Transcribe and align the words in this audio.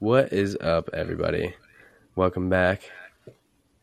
What 0.00 0.32
is 0.32 0.56
up, 0.58 0.88
everybody? 0.94 1.54
Welcome 2.16 2.48
back. 2.48 2.90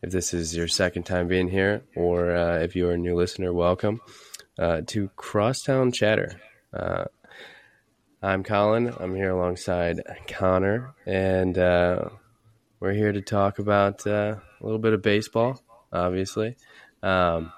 If 0.02 0.10
this 0.10 0.34
is 0.34 0.56
your 0.56 0.66
second 0.66 1.04
time 1.04 1.28
being 1.28 1.46
here, 1.46 1.84
or 1.94 2.34
uh, 2.34 2.58
if 2.58 2.74
you 2.74 2.88
are 2.88 2.94
a 2.94 2.98
new 2.98 3.14
listener, 3.14 3.52
welcome 3.52 4.00
uh, 4.58 4.80
to 4.88 5.10
Crosstown 5.14 5.92
Chatter. 5.92 6.40
Uh, 6.74 7.04
I'm 8.20 8.42
Colin. 8.42 8.92
I'm 8.98 9.14
here 9.14 9.30
alongside 9.30 10.02
Connor, 10.26 10.92
and 11.06 11.56
uh, 11.56 12.08
we're 12.80 12.94
here 12.94 13.12
to 13.12 13.22
talk 13.22 13.60
about 13.60 14.04
uh, 14.04 14.38
a 14.60 14.64
little 14.64 14.80
bit 14.80 14.94
of 14.94 15.02
baseball, 15.02 15.62
obviously. 15.92 16.56
Um, 17.00 17.52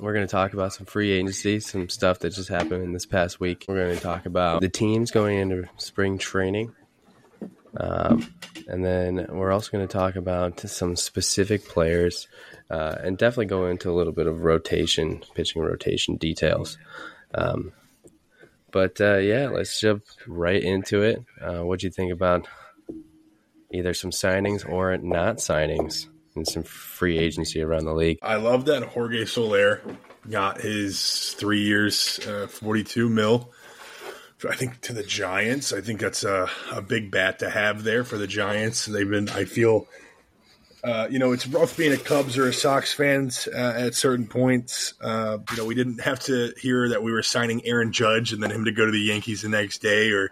we're 0.00 0.14
going 0.14 0.26
to 0.26 0.32
talk 0.32 0.52
about 0.52 0.72
some 0.72 0.86
free 0.86 1.12
agency, 1.12 1.60
some 1.60 1.88
stuff 1.88 2.18
that 2.18 2.30
just 2.30 2.48
happened 2.48 2.82
in 2.82 2.92
this 2.92 3.06
past 3.06 3.38
week. 3.38 3.66
We're 3.68 3.84
going 3.84 3.96
to 3.96 4.02
talk 4.02 4.26
about 4.26 4.62
the 4.62 4.68
teams 4.68 5.12
going 5.12 5.38
into 5.38 5.68
spring 5.76 6.18
training. 6.18 6.74
Um, 7.76 8.32
and 8.68 8.84
then 8.84 9.26
we're 9.30 9.52
also 9.52 9.70
going 9.70 9.86
to 9.86 9.92
talk 9.92 10.16
about 10.16 10.60
some 10.60 10.96
specific 10.96 11.66
players 11.66 12.28
uh, 12.70 12.96
and 13.02 13.18
definitely 13.18 13.46
go 13.46 13.66
into 13.66 13.90
a 13.90 13.92
little 13.92 14.12
bit 14.12 14.26
of 14.26 14.44
rotation, 14.44 15.22
pitching 15.34 15.62
rotation 15.62 16.16
details. 16.16 16.78
Um, 17.34 17.72
but 18.70 19.00
uh, 19.00 19.18
yeah, 19.18 19.48
let's 19.48 19.80
jump 19.80 20.04
right 20.26 20.62
into 20.62 21.02
it. 21.02 21.24
Uh, 21.40 21.64
what 21.64 21.80
do 21.80 21.86
you 21.86 21.90
think 21.90 22.12
about 22.12 22.48
either 23.72 23.94
some 23.94 24.10
signings 24.10 24.68
or 24.68 24.96
not 24.98 25.36
signings 25.36 26.06
and 26.34 26.46
some 26.46 26.62
free 26.62 27.18
agency 27.18 27.62
around 27.62 27.84
the 27.84 27.94
league? 27.94 28.18
I 28.22 28.36
love 28.36 28.66
that 28.66 28.82
Jorge 28.82 29.24
Soler 29.24 29.82
got 30.28 30.60
his 30.60 31.34
three 31.34 31.62
years, 31.62 32.18
uh, 32.26 32.46
42 32.46 33.08
mil. 33.08 33.52
I 34.48 34.54
think 34.54 34.80
to 34.82 34.92
the 34.92 35.02
Giants. 35.02 35.72
I 35.72 35.80
think 35.80 36.00
that's 36.00 36.24
a, 36.24 36.48
a 36.70 36.82
big 36.82 37.10
bat 37.10 37.38
to 37.40 37.50
have 37.50 37.84
there 37.84 38.04
for 38.04 38.18
the 38.18 38.26
Giants. 38.26 38.86
They've 38.86 39.08
been, 39.08 39.28
I 39.28 39.44
feel, 39.44 39.86
uh, 40.84 41.06
you 41.10 41.18
know, 41.18 41.32
it's 41.32 41.46
rough 41.46 41.76
being 41.76 41.92
a 41.92 41.96
Cubs 41.96 42.36
or 42.36 42.48
a 42.48 42.52
Sox 42.52 42.92
fans 42.92 43.46
uh, 43.46 43.74
at 43.76 43.94
certain 43.94 44.26
points. 44.26 44.94
Uh, 45.00 45.38
you 45.50 45.56
know, 45.56 45.64
we 45.64 45.74
didn't 45.74 46.00
have 46.00 46.20
to 46.20 46.52
hear 46.60 46.88
that 46.88 47.02
we 47.02 47.12
were 47.12 47.22
signing 47.22 47.64
Aaron 47.66 47.92
Judge 47.92 48.32
and 48.32 48.42
then 48.42 48.50
him 48.50 48.64
to 48.64 48.72
go 48.72 48.84
to 48.84 48.92
the 48.92 49.00
Yankees 49.00 49.42
the 49.42 49.48
next 49.48 49.78
day 49.78 50.10
or 50.10 50.30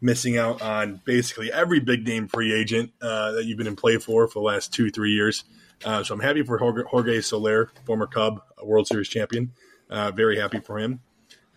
missing 0.00 0.36
out 0.36 0.60
on 0.60 1.00
basically 1.04 1.52
every 1.52 1.78
big 1.78 2.04
name 2.04 2.26
free 2.26 2.52
agent 2.52 2.92
uh, 3.00 3.32
that 3.32 3.44
you've 3.44 3.58
been 3.58 3.68
in 3.68 3.76
play 3.76 3.98
for 3.98 4.26
for 4.26 4.40
the 4.40 4.44
last 4.44 4.72
two, 4.72 4.90
three 4.90 5.12
years. 5.12 5.44
Uh, 5.84 6.02
so 6.02 6.14
I'm 6.14 6.20
happy 6.20 6.42
for 6.42 6.58
Jorge, 6.58 7.20
Soler, 7.20 7.70
former 7.86 8.06
Cub, 8.06 8.40
World 8.62 8.86
Series 8.86 9.08
champion. 9.08 9.52
Uh, 9.88 10.10
very 10.10 10.38
happy 10.38 10.58
for 10.58 10.78
him. 10.78 11.00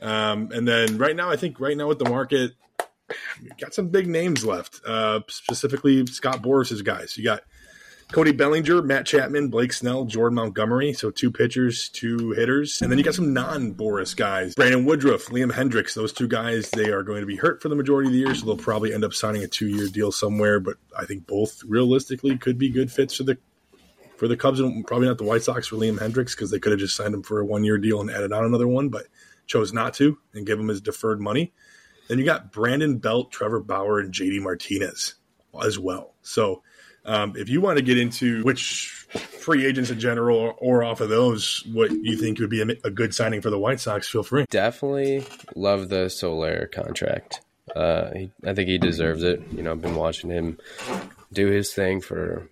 Um, 0.01 0.51
and 0.51 0.67
then 0.67 0.97
right 0.97 1.15
now, 1.15 1.29
I 1.29 1.35
think 1.35 1.59
right 1.59 1.75
now 1.75 1.87
with 1.87 1.99
the 1.99 2.09
market, 2.09 2.53
got 3.59 3.73
some 3.73 3.89
big 3.89 4.07
names 4.07 4.45
left. 4.45 4.81
Uh, 4.85 5.21
specifically, 5.27 6.05
Scott 6.07 6.41
Boras's 6.41 6.81
guys. 6.81 7.17
You 7.17 7.23
got 7.23 7.41
Cody 8.11 8.31
Bellinger, 8.31 8.81
Matt 8.83 9.05
Chapman, 9.05 9.49
Blake 9.49 9.73
Snell, 9.73 10.05
Jordan 10.05 10.35
Montgomery. 10.35 10.93
So 10.93 11.09
two 11.09 11.31
pitchers, 11.31 11.89
two 11.89 12.31
hitters, 12.31 12.81
and 12.81 12.91
then 12.91 12.97
you 12.97 13.03
got 13.03 13.15
some 13.15 13.33
non 13.33 13.73
Boras 13.73 14.15
guys. 14.15 14.55
Brandon 14.55 14.85
Woodruff, 14.85 15.25
Liam 15.27 15.51
Hendriks. 15.51 15.93
Those 15.93 16.13
two 16.13 16.27
guys, 16.27 16.69
they 16.69 16.91
are 16.91 17.03
going 17.03 17.21
to 17.21 17.27
be 17.27 17.35
hurt 17.35 17.61
for 17.61 17.69
the 17.69 17.75
majority 17.75 18.09
of 18.09 18.13
the 18.13 18.19
year, 18.19 18.35
so 18.35 18.45
they'll 18.45 18.57
probably 18.57 18.93
end 18.93 19.03
up 19.03 19.13
signing 19.13 19.43
a 19.43 19.47
two-year 19.47 19.87
deal 19.87 20.11
somewhere. 20.11 20.59
But 20.59 20.77
I 20.97 21.05
think 21.05 21.25
both 21.25 21.63
realistically 21.63 22.37
could 22.37 22.57
be 22.57 22.69
good 22.69 22.91
fits 22.91 23.15
for 23.15 23.23
the 23.23 23.37
for 24.17 24.27
the 24.29 24.37
Cubs 24.37 24.61
and 24.61 24.85
probably 24.87 25.07
not 25.07 25.17
the 25.17 25.25
White 25.25 25.43
Sox 25.43 25.67
for 25.67 25.75
Liam 25.75 25.99
Hendriks 25.99 26.31
because 26.31 26.49
they 26.49 26.59
could 26.59 26.71
have 26.71 26.79
just 26.79 26.95
signed 26.95 27.13
him 27.13 27.23
for 27.23 27.41
a 27.41 27.45
one-year 27.45 27.77
deal 27.77 27.99
and 27.99 28.09
added 28.09 28.31
on 28.31 28.45
another 28.45 28.67
one, 28.67 28.89
but 28.89 29.07
chose 29.47 29.73
not 29.73 29.93
to 29.95 30.17
and 30.33 30.45
give 30.45 30.59
him 30.59 30.67
his 30.67 30.81
deferred 30.81 31.21
money. 31.21 31.53
Then 32.07 32.19
you 32.19 32.25
got 32.25 32.51
Brandon 32.51 32.97
Belt, 32.97 33.31
Trevor 33.31 33.61
Bauer, 33.61 33.99
and 33.99 34.13
JD 34.13 34.41
Martinez 34.41 35.15
as 35.61 35.79
well. 35.79 36.13
So 36.21 36.61
um, 37.05 37.33
if 37.35 37.49
you 37.49 37.61
want 37.61 37.77
to 37.77 37.83
get 37.83 37.97
into 37.97 38.41
which 38.43 39.05
free 39.39 39.65
agents 39.65 39.91
in 39.91 39.99
general 39.99 40.55
or, 40.57 40.83
off 40.83 41.01
of 41.01 41.09
those, 41.09 41.63
what 41.71 41.91
you 41.91 42.17
think 42.17 42.39
would 42.39 42.49
be 42.49 42.61
a, 42.61 42.67
a, 42.83 42.89
good 42.89 43.13
signing 43.13 43.41
for 43.41 43.49
the 43.49 43.59
White 43.59 43.79
Sox, 43.79 44.07
feel 44.07 44.23
free. 44.23 44.45
Definitely 44.49 45.23
love 45.55 45.89
the 45.89 46.09
Soler 46.09 46.67
contract. 46.67 47.41
Uh, 47.75 48.11
he, 48.11 48.31
I 48.43 48.53
think 48.53 48.69
he 48.69 48.77
deserves 48.77 49.23
it. 49.23 49.41
You 49.51 49.61
know, 49.61 49.71
I've 49.71 49.81
been 49.81 49.95
watching 49.95 50.31
him 50.31 50.57
do 51.31 51.47
his 51.47 51.73
thing 51.73 52.01
for 52.01 52.49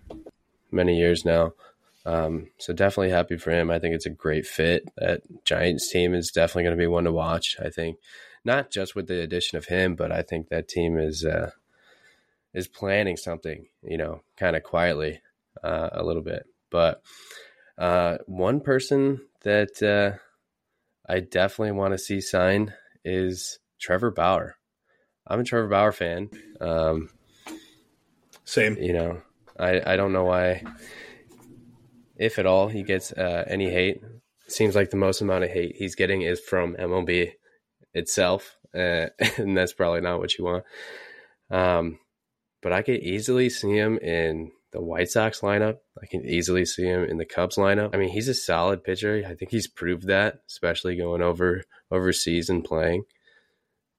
many 0.70 0.98
years 0.98 1.24
now. 1.24 1.52
Um, 2.06 2.48
so 2.58 2.72
definitely 2.72 3.10
happy 3.10 3.36
for 3.36 3.50
him. 3.50 3.70
I 3.70 3.78
think 3.78 3.94
it's 3.94 4.06
a 4.06 4.10
great 4.10 4.46
fit. 4.46 4.84
That 4.96 5.22
Giants 5.44 5.90
team 5.90 6.14
is 6.14 6.30
definitely 6.30 6.64
going 6.64 6.76
to 6.76 6.82
be 6.82 6.86
one 6.86 7.04
to 7.04 7.12
watch. 7.12 7.56
I 7.62 7.70
think 7.70 7.98
not 8.44 8.70
just 8.70 8.94
with 8.94 9.06
the 9.06 9.22
addition 9.22 9.56
of 9.56 9.66
him, 9.66 9.94
but 9.94 10.12
I 10.12 10.22
think 10.22 10.48
that 10.48 10.68
team 10.68 10.98
is 10.98 11.24
uh, 11.24 11.50
is 12.52 12.68
planning 12.68 13.16
something. 13.16 13.66
You 13.82 13.96
know, 13.96 14.22
kind 14.36 14.54
of 14.56 14.62
quietly 14.62 15.22
uh, 15.62 15.90
a 15.92 16.02
little 16.04 16.22
bit. 16.22 16.46
But 16.70 17.02
uh, 17.78 18.18
one 18.26 18.60
person 18.60 19.20
that 19.42 19.82
uh, 19.82 20.18
I 21.08 21.20
definitely 21.20 21.72
want 21.72 21.92
to 21.92 21.98
see 21.98 22.20
sign 22.20 22.74
is 23.04 23.58
Trevor 23.78 24.10
Bauer. 24.10 24.56
I'm 25.26 25.40
a 25.40 25.44
Trevor 25.44 25.68
Bauer 25.68 25.92
fan. 25.92 26.30
Um, 26.60 27.10
Same. 28.44 28.76
You 28.76 28.92
know, 28.92 29.22
I, 29.58 29.94
I 29.94 29.96
don't 29.96 30.12
know 30.12 30.24
why, 30.24 30.62
if 32.16 32.38
at 32.38 32.46
all, 32.46 32.68
he 32.68 32.82
gets 32.82 33.12
uh, 33.12 33.44
any 33.46 33.70
hate. 33.70 34.00
Seems 34.46 34.74
like 34.74 34.90
the 34.90 34.96
most 34.96 35.20
amount 35.20 35.44
of 35.44 35.50
hate 35.50 35.76
he's 35.76 35.94
getting 35.94 36.22
is 36.22 36.40
from 36.40 36.76
MLB 36.76 37.32
itself, 37.92 38.56
uh, 38.74 39.06
and 39.36 39.56
that's 39.56 39.72
probably 39.72 40.00
not 40.00 40.18
what 40.18 40.36
you 40.36 40.44
want. 40.44 40.64
Um, 41.50 41.98
but 42.62 42.72
I 42.72 42.82
could 42.82 43.00
easily 43.00 43.50
see 43.50 43.76
him 43.76 43.98
in 43.98 44.50
the 44.72 44.82
White 44.82 45.08
Sox 45.08 45.40
lineup. 45.40 45.78
I 46.02 46.06
can 46.06 46.24
easily 46.24 46.64
see 46.64 46.84
him 46.84 47.04
in 47.04 47.16
the 47.16 47.24
Cubs 47.24 47.56
lineup. 47.56 47.94
I 47.94 47.98
mean, 47.98 48.08
he's 48.08 48.28
a 48.28 48.34
solid 48.34 48.82
pitcher. 48.82 49.22
I 49.26 49.34
think 49.34 49.50
he's 49.50 49.68
proved 49.68 50.08
that, 50.08 50.40
especially 50.48 50.96
going 50.96 51.22
over 51.22 51.62
overseas 51.90 52.48
and 52.48 52.64
playing. 52.64 53.04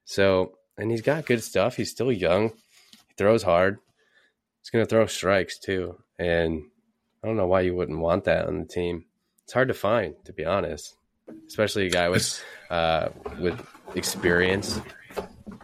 So, 0.03 0.53
and 0.77 0.91
he's 0.91 1.01
got 1.01 1.25
good 1.25 1.43
stuff. 1.43 1.77
He's 1.77 1.91
still 1.91 2.11
young. 2.11 2.49
He 3.07 3.13
throws 3.17 3.43
hard. 3.43 3.77
He's 4.61 4.69
going 4.69 4.83
to 4.83 4.89
throw 4.89 5.05
strikes 5.05 5.57
too. 5.57 5.97
And 6.19 6.63
I 7.25 7.27
don't 7.27 7.37
know 7.37 7.47
why 7.47 7.61
you 7.61 7.73
wouldn't 7.75 7.97
want 7.97 8.25
that 8.25 8.45
on 8.45 8.59
the 8.59 8.65
team. 8.65 9.05
It's 9.45 9.53
hard 9.53 9.69
to 9.69 9.73
find, 9.73 10.13
to 10.25 10.31
be 10.31 10.45
honest, 10.45 10.95
especially 11.47 11.87
a 11.87 11.89
guy 11.89 12.07
with 12.09 12.39
uh, 12.69 13.09
with 13.39 13.59
experience 13.95 14.79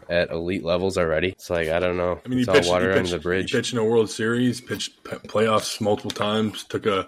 at 0.09 0.31
elite 0.31 0.63
levels 0.63 0.97
already. 0.97 1.29
It's 1.29 1.51
like 1.51 1.69
I 1.69 1.77
don't 1.77 1.97
know. 1.97 2.19
I 2.25 2.29
mean, 2.29 2.39
it's 2.39 2.47
all 2.47 2.55
pitched, 2.55 2.67
water 2.67 2.91
under 2.93 3.11
the 3.11 3.19
bridge. 3.19 3.51
He 3.51 3.57
pitched 3.59 3.73
in 3.73 3.77
a 3.77 3.85
World 3.85 4.09
Series, 4.09 4.59
pitched 4.59 5.03
playoffs 5.03 5.79
multiple 5.79 6.09
times, 6.09 6.63
took 6.63 6.87
a 6.87 7.07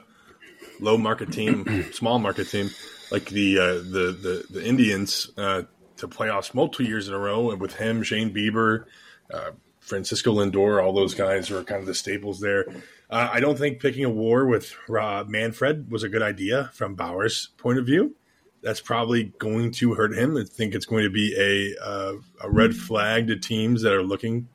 low 0.80 1.00
market 1.00 1.32
team, 1.32 1.90
small 1.92 2.20
market 2.20 2.48
team 2.48 2.70
like 3.10 3.26
the 3.30 3.58
uh, 3.58 3.74
the, 3.74 4.16
the 4.22 4.46
the 4.52 4.64
Indians 4.64 5.32
uh, 5.36 5.64
to 5.98 6.08
playoffs 6.08 6.54
multiple 6.54 6.86
years 6.86 7.08
in 7.08 7.16
a 7.16 7.20
row, 7.20 7.50
and 7.50 7.60
with 7.60 7.74
him, 7.74 8.04
Shane 8.04 8.32
Bieber, 8.32 8.86
uh, 9.34 9.50
Francisco 9.84 10.34
Lindor, 10.34 10.82
all 10.82 10.94
those 10.94 11.14
guys 11.14 11.52
are 11.52 11.64
kind 11.64 11.82
of 11.82 11.86
the 11.86 11.94
staples 11.94 12.40
there. 12.40 12.66
Uh, 13.10 13.30
I 13.32 13.40
don't 13.42 13.58
think 13.58 13.82
picking 13.82 14.06
a 14.06 14.10
war 14.10 14.46
with 14.46 14.74
uh, 14.90 15.26
Manfred 15.28 15.92
was 15.92 16.04
a 16.04 16.10
good 16.10 16.22
idea 16.22 16.72
from 16.74 16.96
Bauer's 16.96 17.50
point 17.58 17.78
of 17.78 17.86
view. 17.86 18.16
That's 18.62 18.80
probably 18.80 19.34
going 19.40 19.72
to 19.74 19.94
hurt 19.94 20.18
him. 20.18 20.38
I 20.38 20.46
think 20.46 20.74
it's 20.74 20.86
going 20.86 21.04
to 21.04 21.10
be 21.10 21.36
a 21.38 21.76
uh, 21.84 22.14
a 22.42 22.50
red 22.50 22.74
flag 22.76 23.28
to 23.28 23.36
teams 23.36 23.82
that 23.82 23.92
are 23.92 24.02
looking 24.02 24.48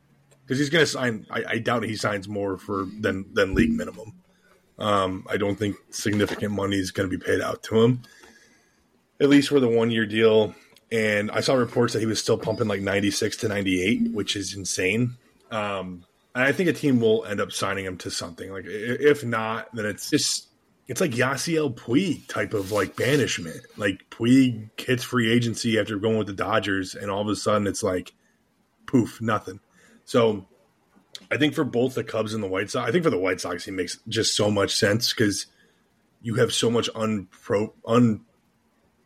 because 0.45 0.59
he's 0.59 0.71
going 0.71 0.83
to 0.83 0.91
sign. 0.91 1.27
I, 1.31 1.45
I, 1.47 1.59
doubt 1.59 1.85
he 1.85 1.95
signs 1.95 2.27
more 2.27 2.57
for 2.57 2.87
than 2.99 3.27
than 3.35 3.55
league 3.55 3.73
minimum. 3.73 4.15
Um, 4.79 5.27
I 5.29 5.37
don't 5.37 5.59
think 5.59 5.77
significant 5.91 6.53
money 6.53 6.77
is 6.77 6.91
going 6.91 7.09
to 7.09 7.17
be 7.17 7.23
paid 7.23 7.43
out 7.43 7.63
to 7.65 7.83
him, 7.83 8.01
at 9.21 9.29
least 9.29 9.51
for 9.51 9.61
the 9.61 9.69
one 9.69 9.91
year 9.91 10.07
deal 10.07 10.55
and 10.91 11.31
I 11.31 11.41
saw 11.41 11.55
reports 11.55 11.93
that 11.93 12.01
he 12.01 12.07
was 12.07 12.21
still 12.21 12.39
pumping 12.39 12.69
like 12.69 12.81
96 12.81 13.39
to 13.39 13.49
98, 13.49 14.13
which 14.13 14.37
is 14.37 14.55
insane. 14.55 15.17
Um, 15.51 16.05
and 16.35 16.45
I 16.45 16.53
think 16.53 16.69
a 16.69 16.73
team 16.73 17.01
will 17.01 17.25
end 17.25 17.41
up 17.41 17.53
signing 17.53 17.85
him 17.85 17.99
to 17.99 18.11
something. 18.11 18.51
Like 18.53 18.65
if 18.67 19.25
not, 19.25 19.75
then 19.75 19.87
it's 19.87 20.11
just 20.11 20.49
it's 20.87 21.01
like 21.01 21.11
Yasiel 21.11 21.75
Puig 21.75 22.27
type 22.29 22.55
of 22.55 22.73
like 22.73 22.97
banishment. 22.97 23.61
Like 23.77 24.09
Puig 24.11 24.69
hits 24.81 25.05
free 25.05 25.31
agency 25.31 25.79
after 25.79 25.99
going 25.99 26.17
with 26.17 26.27
the 26.27 26.33
Dodgers, 26.33 26.95
and 26.95 27.11
all 27.11 27.21
of 27.21 27.29
a 27.29 27.37
sudden 27.37 27.67
it's 27.67 27.83
like 27.83 28.13
poof, 28.87 29.21
nothing. 29.21 29.61
So 30.05 30.47
I 31.31 31.37
think 31.37 31.55
for 31.55 31.65
both 31.65 31.95
the 31.95 32.05
Cubs 32.05 32.33
and 32.33 32.43
the 32.43 32.49
White 32.49 32.71
Sox, 32.71 32.89
I 32.89 32.93
think 32.93 33.05
for 33.05 33.11
the 33.11 33.19
White 33.19 33.41
Sox, 33.41 33.65
he 33.65 33.71
makes 33.71 33.99
just 34.09 34.35
so 34.35 34.51
much 34.51 34.77
sense 34.77 35.13
because 35.13 35.47
you 36.23 36.35
have 36.37 36.53
so 36.53 36.71
much 36.71 36.89
unpro 36.95 37.73
un 37.87 38.25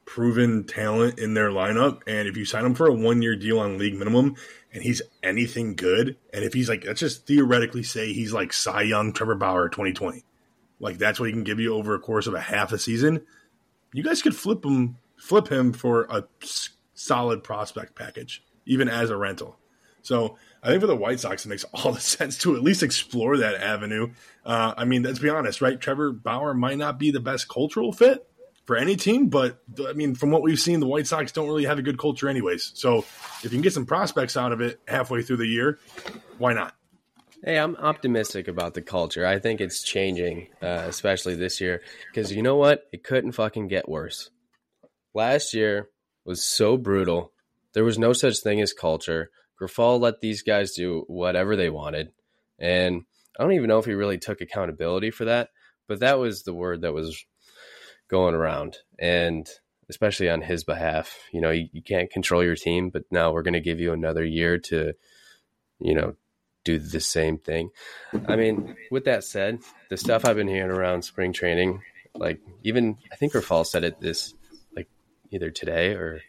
proven 0.04 0.64
talent 0.64 1.18
in 1.18 1.34
their 1.34 1.50
lineup. 1.50 2.02
And 2.06 2.28
if 2.28 2.36
you 2.36 2.44
sign 2.44 2.64
him 2.64 2.74
for 2.74 2.86
a 2.86 2.92
one 2.92 3.22
year 3.22 3.36
deal 3.36 3.60
on 3.60 3.78
league 3.78 3.94
minimum 3.94 4.36
and 4.72 4.82
he's 4.82 5.02
anything 5.22 5.74
good, 5.74 6.16
and 6.32 6.44
if 6.44 6.52
he's 6.52 6.68
like, 6.68 6.84
let's 6.84 7.00
just 7.00 7.26
theoretically 7.26 7.82
say 7.82 8.12
he's 8.12 8.32
like 8.32 8.52
Cy 8.52 8.82
Young, 8.82 9.12
Trevor 9.12 9.34
Bauer 9.34 9.68
2020, 9.68 10.24
like 10.80 10.98
that's 10.98 11.20
what 11.20 11.26
he 11.26 11.32
can 11.32 11.44
give 11.44 11.60
you 11.60 11.74
over 11.74 11.94
a 11.94 12.00
course 12.00 12.26
of 12.26 12.34
a 12.34 12.40
half 12.40 12.72
a 12.72 12.78
season, 12.78 13.24
you 13.92 14.02
guys 14.02 14.22
could 14.22 14.36
flip 14.36 14.64
him, 14.64 14.96
flip 15.16 15.48
him 15.48 15.72
for 15.72 16.04
a 16.04 16.24
solid 16.94 17.44
prospect 17.44 17.94
package, 17.94 18.42
even 18.66 18.88
as 18.88 19.10
a 19.10 19.16
rental. 19.16 19.58
So 20.02 20.36
I 20.62 20.68
think 20.68 20.80
for 20.80 20.86
the 20.86 20.96
White 20.96 21.20
Sox, 21.20 21.44
it 21.44 21.48
makes 21.48 21.64
all 21.72 21.92
the 21.92 22.00
sense 22.00 22.38
to 22.38 22.56
at 22.56 22.62
least 22.62 22.82
explore 22.82 23.36
that 23.38 23.54
avenue. 23.54 24.12
Uh, 24.44 24.74
I 24.76 24.84
mean, 24.84 25.02
let's 25.02 25.20
be 25.20 25.30
honest, 25.30 25.60
right? 25.60 25.80
Trevor 25.80 26.12
Bauer 26.12 26.54
might 26.54 26.78
not 26.78 26.98
be 26.98 27.10
the 27.10 27.20
best 27.20 27.48
cultural 27.48 27.92
fit 27.92 28.26
for 28.72 28.78
any 28.78 28.96
team, 28.96 29.28
but 29.28 29.58
I 29.86 29.92
mean, 29.92 30.14
from 30.14 30.30
what 30.30 30.40
we've 30.40 30.58
seen, 30.58 30.80
the 30.80 30.86
White 30.86 31.06
Sox 31.06 31.30
don't 31.30 31.46
really 31.46 31.66
have 31.66 31.78
a 31.78 31.82
good 31.82 31.98
culture, 31.98 32.26
anyways. 32.26 32.72
So 32.74 33.00
if 33.00 33.40
you 33.44 33.50
can 33.50 33.60
get 33.60 33.74
some 33.74 33.84
prospects 33.84 34.34
out 34.34 34.50
of 34.50 34.62
it 34.62 34.80
halfway 34.88 35.20
through 35.20 35.36
the 35.36 35.46
year, 35.46 35.78
why 36.38 36.54
not? 36.54 36.74
Hey, 37.44 37.58
I'm 37.58 37.76
optimistic 37.76 38.48
about 38.48 38.72
the 38.72 38.80
culture. 38.80 39.26
I 39.26 39.40
think 39.40 39.60
it's 39.60 39.82
changing, 39.82 40.48
uh, 40.62 40.86
especially 40.88 41.34
this 41.34 41.60
year, 41.60 41.82
because 42.06 42.32
you 42.32 42.40
know 42.40 42.56
what? 42.56 42.84
It 42.94 43.04
couldn't 43.04 43.32
fucking 43.32 43.68
get 43.68 43.90
worse. 43.90 44.30
Last 45.12 45.52
year 45.52 45.90
was 46.24 46.42
so 46.42 46.78
brutal. 46.78 47.30
There 47.74 47.84
was 47.84 47.98
no 47.98 48.14
such 48.14 48.38
thing 48.38 48.62
as 48.62 48.72
culture. 48.72 49.28
Grifol 49.60 50.00
let 50.00 50.22
these 50.22 50.42
guys 50.42 50.72
do 50.72 51.04
whatever 51.08 51.56
they 51.56 51.68
wanted. 51.68 52.10
And 52.58 53.02
I 53.38 53.42
don't 53.42 53.52
even 53.52 53.68
know 53.68 53.80
if 53.80 53.84
he 53.84 53.92
really 53.92 54.16
took 54.16 54.40
accountability 54.40 55.10
for 55.10 55.26
that, 55.26 55.50
but 55.88 56.00
that 56.00 56.18
was 56.18 56.44
the 56.44 56.54
word 56.54 56.80
that 56.80 56.94
was 56.94 57.22
going 58.12 58.34
around. 58.34 58.76
And 58.98 59.48
especially 59.88 60.28
on 60.28 60.42
his 60.42 60.62
behalf, 60.62 61.18
you 61.32 61.40
know, 61.40 61.50
you, 61.50 61.68
you 61.72 61.82
can't 61.82 62.10
control 62.10 62.44
your 62.44 62.54
team, 62.54 62.90
but 62.90 63.04
now 63.10 63.32
we're 63.32 63.42
going 63.42 63.54
to 63.54 63.60
give 63.60 63.80
you 63.80 63.92
another 63.92 64.24
year 64.24 64.58
to, 64.58 64.92
you 65.80 65.94
know, 65.94 66.14
do 66.62 66.78
the 66.78 67.00
same 67.00 67.38
thing. 67.38 67.70
I 68.28 68.36
mean, 68.36 68.76
with 68.90 69.06
that 69.06 69.24
said, 69.24 69.60
the 69.88 69.96
stuff 69.96 70.24
I've 70.24 70.36
been 70.36 70.46
hearing 70.46 70.70
around 70.70 71.02
spring 71.02 71.32
training, 71.32 71.82
like 72.14 72.40
even 72.62 72.98
I 73.10 73.16
think 73.16 73.32
Grifol 73.32 73.66
said 73.66 73.82
it 73.82 73.98
this 73.98 74.34
like 74.76 74.88
either 75.30 75.50
today 75.50 75.94
or 75.94 76.20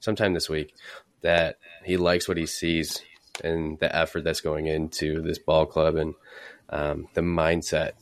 sometime 0.00 0.34
this 0.34 0.50
week 0.50 0.74
that 1.22 1.58
he 1.84 1.96
likes 1.96 2.28
what 2.28 2.36
he 2.36 2.46
sees 2.46 3.00
and 3.42 3.78
the 3.78 3.94
effort 3.94 4.24
that's 4.24 4.40
going 4.40 4.66
into 4.66 5.22
this 5.22 5.38
ball 5.38 5.64
club 5.66 5.94
and 5.94 6.14
um, 6.68 7.08
the 7.14 7.20
mindset 7.20 7.92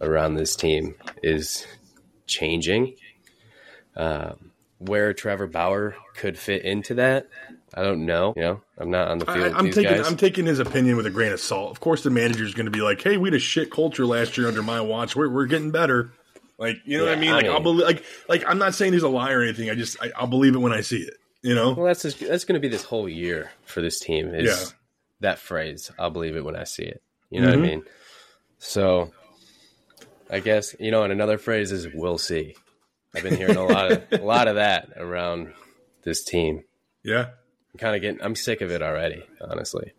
around 0.00 0.34
this 0.34 0.56
team 0.56 0.94
is 1.22 1.66
changing. 2.28 2.94
Um, 3.96 4.52
where 4.78 5.12
Trevor 5.12 5.48
Bauer 5.48 5.96
could 6.14 6.38
fit 6.38 6.62
into 6.62 6.94
that, 6.94 7.26
I 7.74 7.82
don't 7.82 8.06
know. 8.06 8.32
You 8.36 8.42
know, 8.42 8.60
I'm 8.78 8.90
not 8.92 9.08
on 9.08 9.18
the 9.18 9.26
field. 9.26 9.52
I, 9.54 9.58
am 9.58 9.72
taking 9.72 9.82
guys. 9.96 10.06
I'm 10.06 10.16
taking 10.16 10.46
his 10.46 10.60
opinion 10.60 10.96
with 10.96 11.06
a 11.06 11.10
grain 11.10 11.32
of 11.32 11.40
salt. 11.40 11.72
Of 11.72 11.80
course, 11.80 12.04
the 12.04 12.10
manager's 12.10 12.54
going 12.54 12.66
to 12.66 12.70
be 12.70 12.80
like, 12.80 13.02
"Hey, 13.02 13.16
we 13.16 13.28
had 13.28 13.34
a 13.34 13.40
shit 13.40 13.72
culture 13.72 14.06
last 14.06 14.38
year 14.38 14.46
under 14.46 14.62
my 14.62 14.80
watch. 14.80 15.16
We're 15.16 15.28
we're 15.28 15.46
getting 15.46 15.72
better." 15.72 16.12
Like, 16.58 16.76
you 16.84 16.98
know 16.98 17.04
Yeah, 17.04 17.10
what 17.10 17.18
I 17.18 17.20
mean? 17.20 17.30
I 17.30 17.34
Like, 17.34 17.42
mean- 17.44 17.52
I'll 17.52 17.60
believe. 17.60 17.86
Like, 17.86 18.04
like 18.28 18.44
I'm 18.46 18.58
not 18.58 18.74
saying 18.74 18.92
he's 18.92 19.02
a 19.02 19.08
liar 19.08 19.40
or 19.40 19.42
anything. 19.42 19.68
I 19.70 19.74
just 19.74 19.96
I, 20.00 20.10
I'll 20.16 20.26
believe 20.28 20.54
it 20.54 20.58
when 20.58 20.72
I 20.72 20.80
see 20.80 20.98
it. 20.98 21.14
You 21.42 21.54
know? 21.54 21.72
Well, 21.72 21.86
that's 21.86 22.02
just, 22.02 22.18
that's 22.18 22.44
going 22.44 22.54
to 22.54 22.60
be 22.60 22.66
this 22.68 22.82
whole 22.82 23.08
year 23.08 23.52
for 23.64 23.80
this 23.80 24.00
team. 24.00 24.34
Is 24.34 24.46
Yeah. 24.46 24.66
that 25.20 25.38
phrase? 25.38 25.92
I'll 25.96 26.10
believe 26.10 26.34
it 26.34 26.44
when 26.44 26.56
I 26.56 26.64
see 26.64 26.82
it. 26.82 27.00
You 27.30 27.40
know 27.40 27.46
what 27.50 27.58
I 27.58 27.58
Mhm. 27.58 27.62
mean? 27.62 27.82
So, 28.58 29.12
I 30.30 30.40
guess 30.40 30.74
you 30.78 30.90
know, 30.90 31.02
and 31.02 31.12
another 31.12 31.38
phrase 31.38 31.72
is 31.72 31.88
"we'll 31.92 32.18
see." 32.18 32.54
I've 33.14 33.22
been 33.22 33.36
hearing 33.36 33.56
a 33.56 33.64
lot 33.64 33.90
of 33.92 34.02
a 34.12 34.24
lot 34.24 34.48
of 34.48 34.56
that 34.56 34.90
around 34.96 35.52
this 36.04 36.24
team. 36.24 36.64
Yeah. 37.02 37.30
I'm 37.72 37.78
kind 37.78 37.96
of 37.96 38.02
getting. 38.02 38.22
I'm 38.22 38.34
sick 38.34 38.60
of 38.60 38.70
it 38.70 38.82
already. 38.82 39.22
Honestly, 39.40 39.92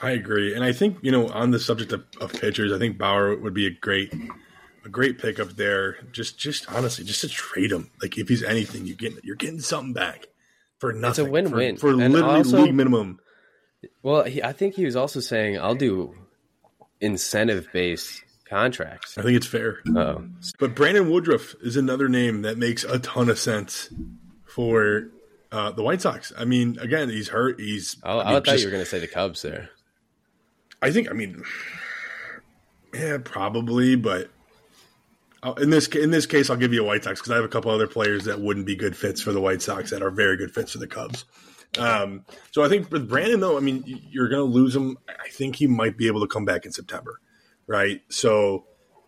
I 0.00 0.10
agree, 0.10 0.54
and 0.54 0.64
I 0.64 0.72
think 0.72 0.98
you 1.02 1.12
know 1.12 1.28
on 1.28 1.50
the 1.50 1.58
subject 1.58 1.92
of, 1.92 2.04
of 2.20 2.32
pitchers, 2.32 2.72
I 2.72 2.78
think 2.78 2.98
Bauer 2.98 3.36
would 3.36 3.54
be 3.54 3.66
a 3.66 3.70
great, 3.70 4.12
a 4.84 4.88
great 4.88 5.18
pickup 5.18 5.50
there. 5.50 5.98
Just, 6.12 6.38
just 6.38 6.70
honestly, 6.72 7.04
just 7.04 7.20
to 7.20 7.28
trade 7.28 7.72
him. 7.72 7.90
Like 8.00 8.18
if 8.18 8.28
he's 8.28 8.42
anything, 8.42 8.86
you 8.86 8.94
get 8.94 9.22
you're 9.22 9.36
getting 9.36 9.60
something 9.60 9.92
back 9.92 10.26
for 10.78 10.92
nothing. 10.92 11.26
It's 11.26 11.28
a 11.28 11.30
win-win. 11.30 11.76
for, 11.76 11.90
for 11.90 11.94
literally 11.94 12.36
also- 12.38 12.62
league 12.62 12.74
minimum. 12.74 13.20
well, 14.02 14.24
he, 14.24 14.42
I 14.42 14.52
think 14.52 14.74
he 14.74 14.84
was 14.86 14.96
also 14.96 15.20
saying, 15.20 15.58
"I'll 15.58 15.74
do 15.74 16.14
incentive 17.00 17.68
based 17.72 18.23
contracts." 18.54 19.18
I 19.18 19.22
think 19.22 19.36
it's 19.36 19.46
fair. 19.46 19.80
Oh, 19.96 20.24
But 20.58 20.74
Brandon 20.74 21.10
Woodruff 21.10 21.54
is 21.62 21.76
another 21.76 22.08
name 22.08 22.42
that 22.42 22.56
makes 22.58 22.84
a 22.84 22.98
ton 22.98 23.28
of 23.28 23.38
sense 23.38 23.92
for 24.44 25.08
uh, 25.50 25.72
the 25.72 25.82
White 25.82 26.00
Sox. 26.00 26.32
I 26.38 26.44
mean, 26.44 26.78
again, 26.80 27.08
he's 27.08 27.28
hurt. 27.28 27.60
He's. 27.60 27.96
I, 28.02 28.12
I, 28.12 28.12
I, 28.12 28.16
mean, 28.16 28.34
thought 28.34 28.44
just- 28.44 28.60
you 28.60 28.66
were 28.68 28.72
going 28.72 28.84
to 28.84 28.88
say 28.88 28.98
the 29.00 29.08
Cubs 29.08 29.42
there. 29.42 29.70
I 30.80 30.90
think. 30.92 31.10
I 31.10 31.14
mean, 31.14 31.42
yeah, 32.92 33.18
probably, 33.22 33.96
but. 33.96 34.30
In 35.58 35.68
this 35.68 35.88
in 35.88 36.10
this 36.10 36.24
case, 36.24 36.48
I'll 36.48 36.56
give 36.56 36.72
you 36.72 36.80
a 36.82 36.86
White 36.86 37.04
Sox 37.04 37.20
because 37.20 37.30
I 37.30 37.36
have 37.36 37.44
a 37.44 37.48
couple 37.48 37.70
other 37.70 37.86
players 37.86 38.24
that 38.24 38.40
wouldn't 38.40 38.64
be 38.64 38.74
good 38.76 38.96
fits 38.96 39.20
for 39.20 39.30
the 39.30 39.42
White 39.42 39.60
Sox 39.60 39.90
that 39.90 40.00
are 40.02 40.10
very 40.10 40.38
good 40.38 40.54
fits 40.54 40.72
for 40.72 40.78
the 40.78 40.86
Cubs. 40.86 41.26
Um, 41.78 42.24
so 42.50 42.64
I 42.64 42.68
think 42.70 42.90
with 42.90 43.08
Brandon, 43.08 43.40
though, 43.40 43.58
I 43.58 43.60
mean, 43.60 43.84
you're 44.10 44.30
going 44.30 44.40
to 44.40 44.50
lose 44.50 44.74
him. 44.74 44.96
I 45.06 45.28
think 45.28 45.56
he 45.56 45.66
might 45.66 45.98
be 45.98 46.06
able 46.06 46.20
to 46.20 46.26
come 46.26 46.46
back 46.46 46.64
in 46.64 46.72
September, 46.72 47.20
right? 47.66 48.02
So 48.08 48.64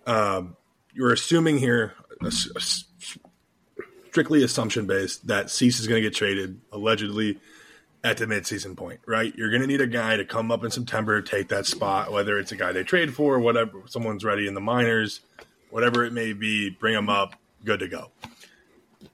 um, 0.07 0.57
you're 0.93 1.13
assuming 1.13 1.59
here, 1.59 1.95
a 2.23 2.27
a 2.27 2.61
strictly 4.09 4.43
assumption 4.43 4.87
based, 4.87 5.27
that 5.27 5.51
Cease 5.51 5.79
is 5.79 5.87
going 5.87 6.03
to 6.03 6.09
get 6.09 6.17
traded 6.17 6.61
allegedly 6.73 7.39
at 8.03 8.17
the 8.17 8.25
midseason 8.25 8.77
point, 8.77 9.01
right? 9.05 9.35
You're 9.37 9.51
going 9.51 9.63
to 9.63 9.67
need 9.67 9.81
a 9.81 9.87
guy 9.87 10.17
to 10.17 10.25
come 10.25 10.51
up 10.51 10.65
in 10.65 10.71
September, 10.71 11.21
take 11.21 11.49
that 11.49 11.67
spot, 11.67 12.13
whether 12.13 12.39
it's 12.39 12.53
a 12.53 12.57
guy 12.57 12.73
they 12.73 12.85
trade 12.85 13.13
for, 13.15 13.35
or 13.35 13.41
whatever, 13.41 13.83
someone's 13.87 14.25
ready 14.25 14.47
in 14.47 14.55
the 14.55 14.61
minors, 14.61 15.21
whatever 15.71 16.05
it 16.05 16.13
may 16.13 16.33
be, 16.33 16.71
bring 16.71 16.95
him 16.95 17.11
up, 17.11 17.35
good 17.65 17.81
to 17.81 17.89
go. 17.89 18.11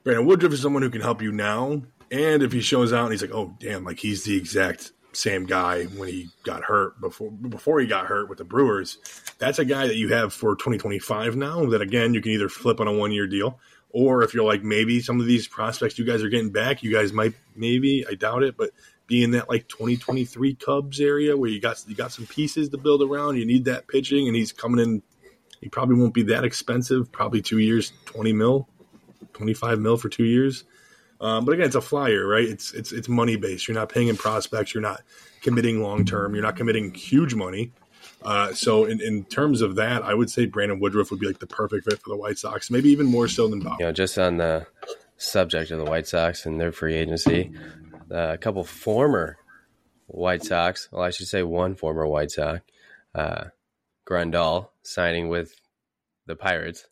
Brandon 0.03 0.25
Woodruff 0.25 0.53
is 0.53 0.61
someone 0.61 0.83
who 0.83 0.89
can 0.89 1.01
help 1.01 1.21
you 1.21 1.31
now, 1.31 1.81
and 2.11 2.43
if 2.43 2.51
he 2.51 2.61
shows 2.61 2.93
out 2.93 3.05
and 3.05 3.11
he's 3.11 3.21
like, 3.21 3.33
oh 3.33 3.55
damn, 3.59 3.83
like 3.83 3.99
he's 3.99 4.23
the 4.23 4.37
exact 4.37 4.91
same 5.13 5.45
guy 5.45 5.85
when 5.85 6.09
he 6.09 6.29
got 6.43 6.63
hurt 6.63 6.99
before 6.99 7.31
before 7.31 7.79
he 7.79 7.87
got 7.87 8.05
hurt 8.05 8.29
with 8.29 8.37
the 8.37 8.43
Brewers, 8.43 8.97
that's 9.37 9.59
a 9.59 9.65
guy 9.65 9.87
that 9.87 9.95
you 9.95 10.09
have 10.09 10.33
for 10.33 10.55
2025 10.55 11.35
now. 11.35 11.65
That 11.65 11.81
again, 11.81 12.13
you 12.13 12.21
can 12.21 12.31
either 12.31 12.49
flip 12.49 12.79
on 12.79 12.87
a 12.87 12.93
one 12.93 13.11
year 13.11 13.27
deal, 13.27 13.59
or 13.89 14.23
if 14.23 14.33
you're 14.33 14.45
like 14.45 14.63
maybe 14.63 14.99
some 14.99 15.19
of 15.19 15.25
these 15.25 15.47
prospects 15.47 15.97
you 15.97 16.05
guys 16.05 16.23
are 16.23 16.29
getting 16.29 16.51
back, 16.51 16.83
you 16.83 16.91
guys 16.91 17.13
might 17.13 17.33
maybe 17.55 18.05
I 18.09 18.15
doubt 18.15 18.43
it, 18.43 18.57
but 18.57 18.71
be 19.07 19.23
in 19.23 19.31
that 19.31 19.49
like 19.49 19.67
2023 19.67 20.55
Cubs 20.55 20.99
area 20.99 21.35
where 21.37 21.49
you 21.49 21.59
got 21.59 21.83
you 21.87 21.95
got 21.95 22.11
some 22.11 22.25
pieces 22.25 22.69
to 22.69 22.77
build 22.77 23.01
around. 23.01 23.37
You 23.37 23.45
need 23.45 23.65
that 23.65 23.87
pitching, 23.87 24.27
and 24.27 24.35
he's 24.35 24.51
coming 24.51 24.79
in. 24.79 25.01
He 25.61 25.69
probably 25.69 25.95
won't 25.95 26.13
be 26.13 26.23
that 26.23 26.43
expensive. 26.43 27.11
Probably 27.11 27.41
two 27.41 27.59
years, 27.59 27.93
20 28.05 28.33
mil, 28.33 28.67
25 29.33 29.79
mil 29.79 29.97
for 29.97 30.09
two 30.09 30.25
years. 30.25 30.65
Um, 31.23 31.45
but 31.45 31.53
again, 31.53 31.65
it's 31.65 31.75
a 31.75 31.81
flyer, 31.81 32.27
right? 32.27 32.43
It's 32.47 32.73
it's 32.73 32.91
it's 32.91 33.07
money 33.07 33.37
based. 33.37 33.67
You're 33.67 33.75
not 33.75 33.89
paying 33.89 34.09
in 34.09 34.17
prospects. 34.17 34.73
You're 34.73 34.81
not 34.81 35.01
committing 35.41 35.81
long 35.81 36.03
term. 36.05 36.35
You're 36.35 36.43
not 36.43 36.57
committing 36.57 36.93
huge 36.93 37.33
money. 37.33 37.71
Uh, 38.21 38.53
so 38.53 38.85
in, 38.85 39.01
in 39.01 39.23
terms 39.25 39.61
of 39.61 39.75
that, 39.75 40.03
I 40.03 40.13
would 40.13 40.29
say 40.29 40.45
Brandon 40.45 40.79
Woodruff 40.79 41.11
would 41.11 41.19
be 41.19 41.27
like 41.27 41.39
the 41.39 41.47
perfect 41.47 41.85
fit 41.85 42.01
for 42.01 42.09
the 42.09 42.17
White 42.17 42.37
Sox, 42.37 42.69
maybe 42.69 42.89
even 42.89 43.05
more 43.05 43.27
so 43.27 43.47
than 43.47 43.61
Bauer. 43.61 43.77
you 43.79 43.85
know, 43.85 43.91
just 43.91 44.17
on 44.17 44.37
the 44.37 44.65
subject 45.17 45.71
of 45.71 45.79
the 45.79 45.85
White 45.85 46.07
Sox 46.07 46.45
and 46.45 46.59
their 46.59 46.71
free 46.71 46.95
agency, 46.95 47.53
uh, 48.11 48.33
a 48.33 48.37
couple 48.37 48.63
former 48.63 49.37
White 50.07 50.43
Sox, 50.43 50.89
well, 50.91 51.03
I 51.03 51.09
should 51.09 51.27
say 51.27 51.43
one 51.43 51.75
former 51.75 52.05
White 52.05 52.31
Sox, 52.31 52.61
uh, 53.15 53.45
Grandal 54.07 54.69
signing 54.83 55.29
with 55.29 55.53
the 56.25 56.35
Pirates. 56.35 56.85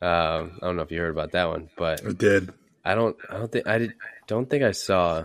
Um, 0.00 0.58
I 0.60 0.66
don't 0.66 0.76
know 0.76 0.82
if 0.82 0.90
you 0.90 1.00
heard 1.00 1.10
about 1.10 1.32
that 1.32 1.48
one, 1.48 1.70
but 1.76 2.00
It 2.00 2.18
did. 2.18 2.52
I 2.84 2.94
don't, 2.94 3.16
I 3.30 3.38
don't 3.38 3.50
think, 3.52 3.66
I 3.66 3.78
did, 3.78 3.94
don't 4.26 4.48
think 4.48 4.62
I 4.62 4.72
saw 4.72 5.24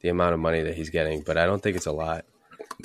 the 0.00 0.08
amount 0.08 0.34
of 0.34 0.40
money 0.40 0.62
that 0.62 0.74
he's 0.74 0.90
getting, 0.90 1.22
but 1.22 1.36
I 1.36 1.46
don't 1.46 1.62
think 1.62 1.76
it's 1.76 1.86
a 1.86 1.92
lot. 1.92 2.24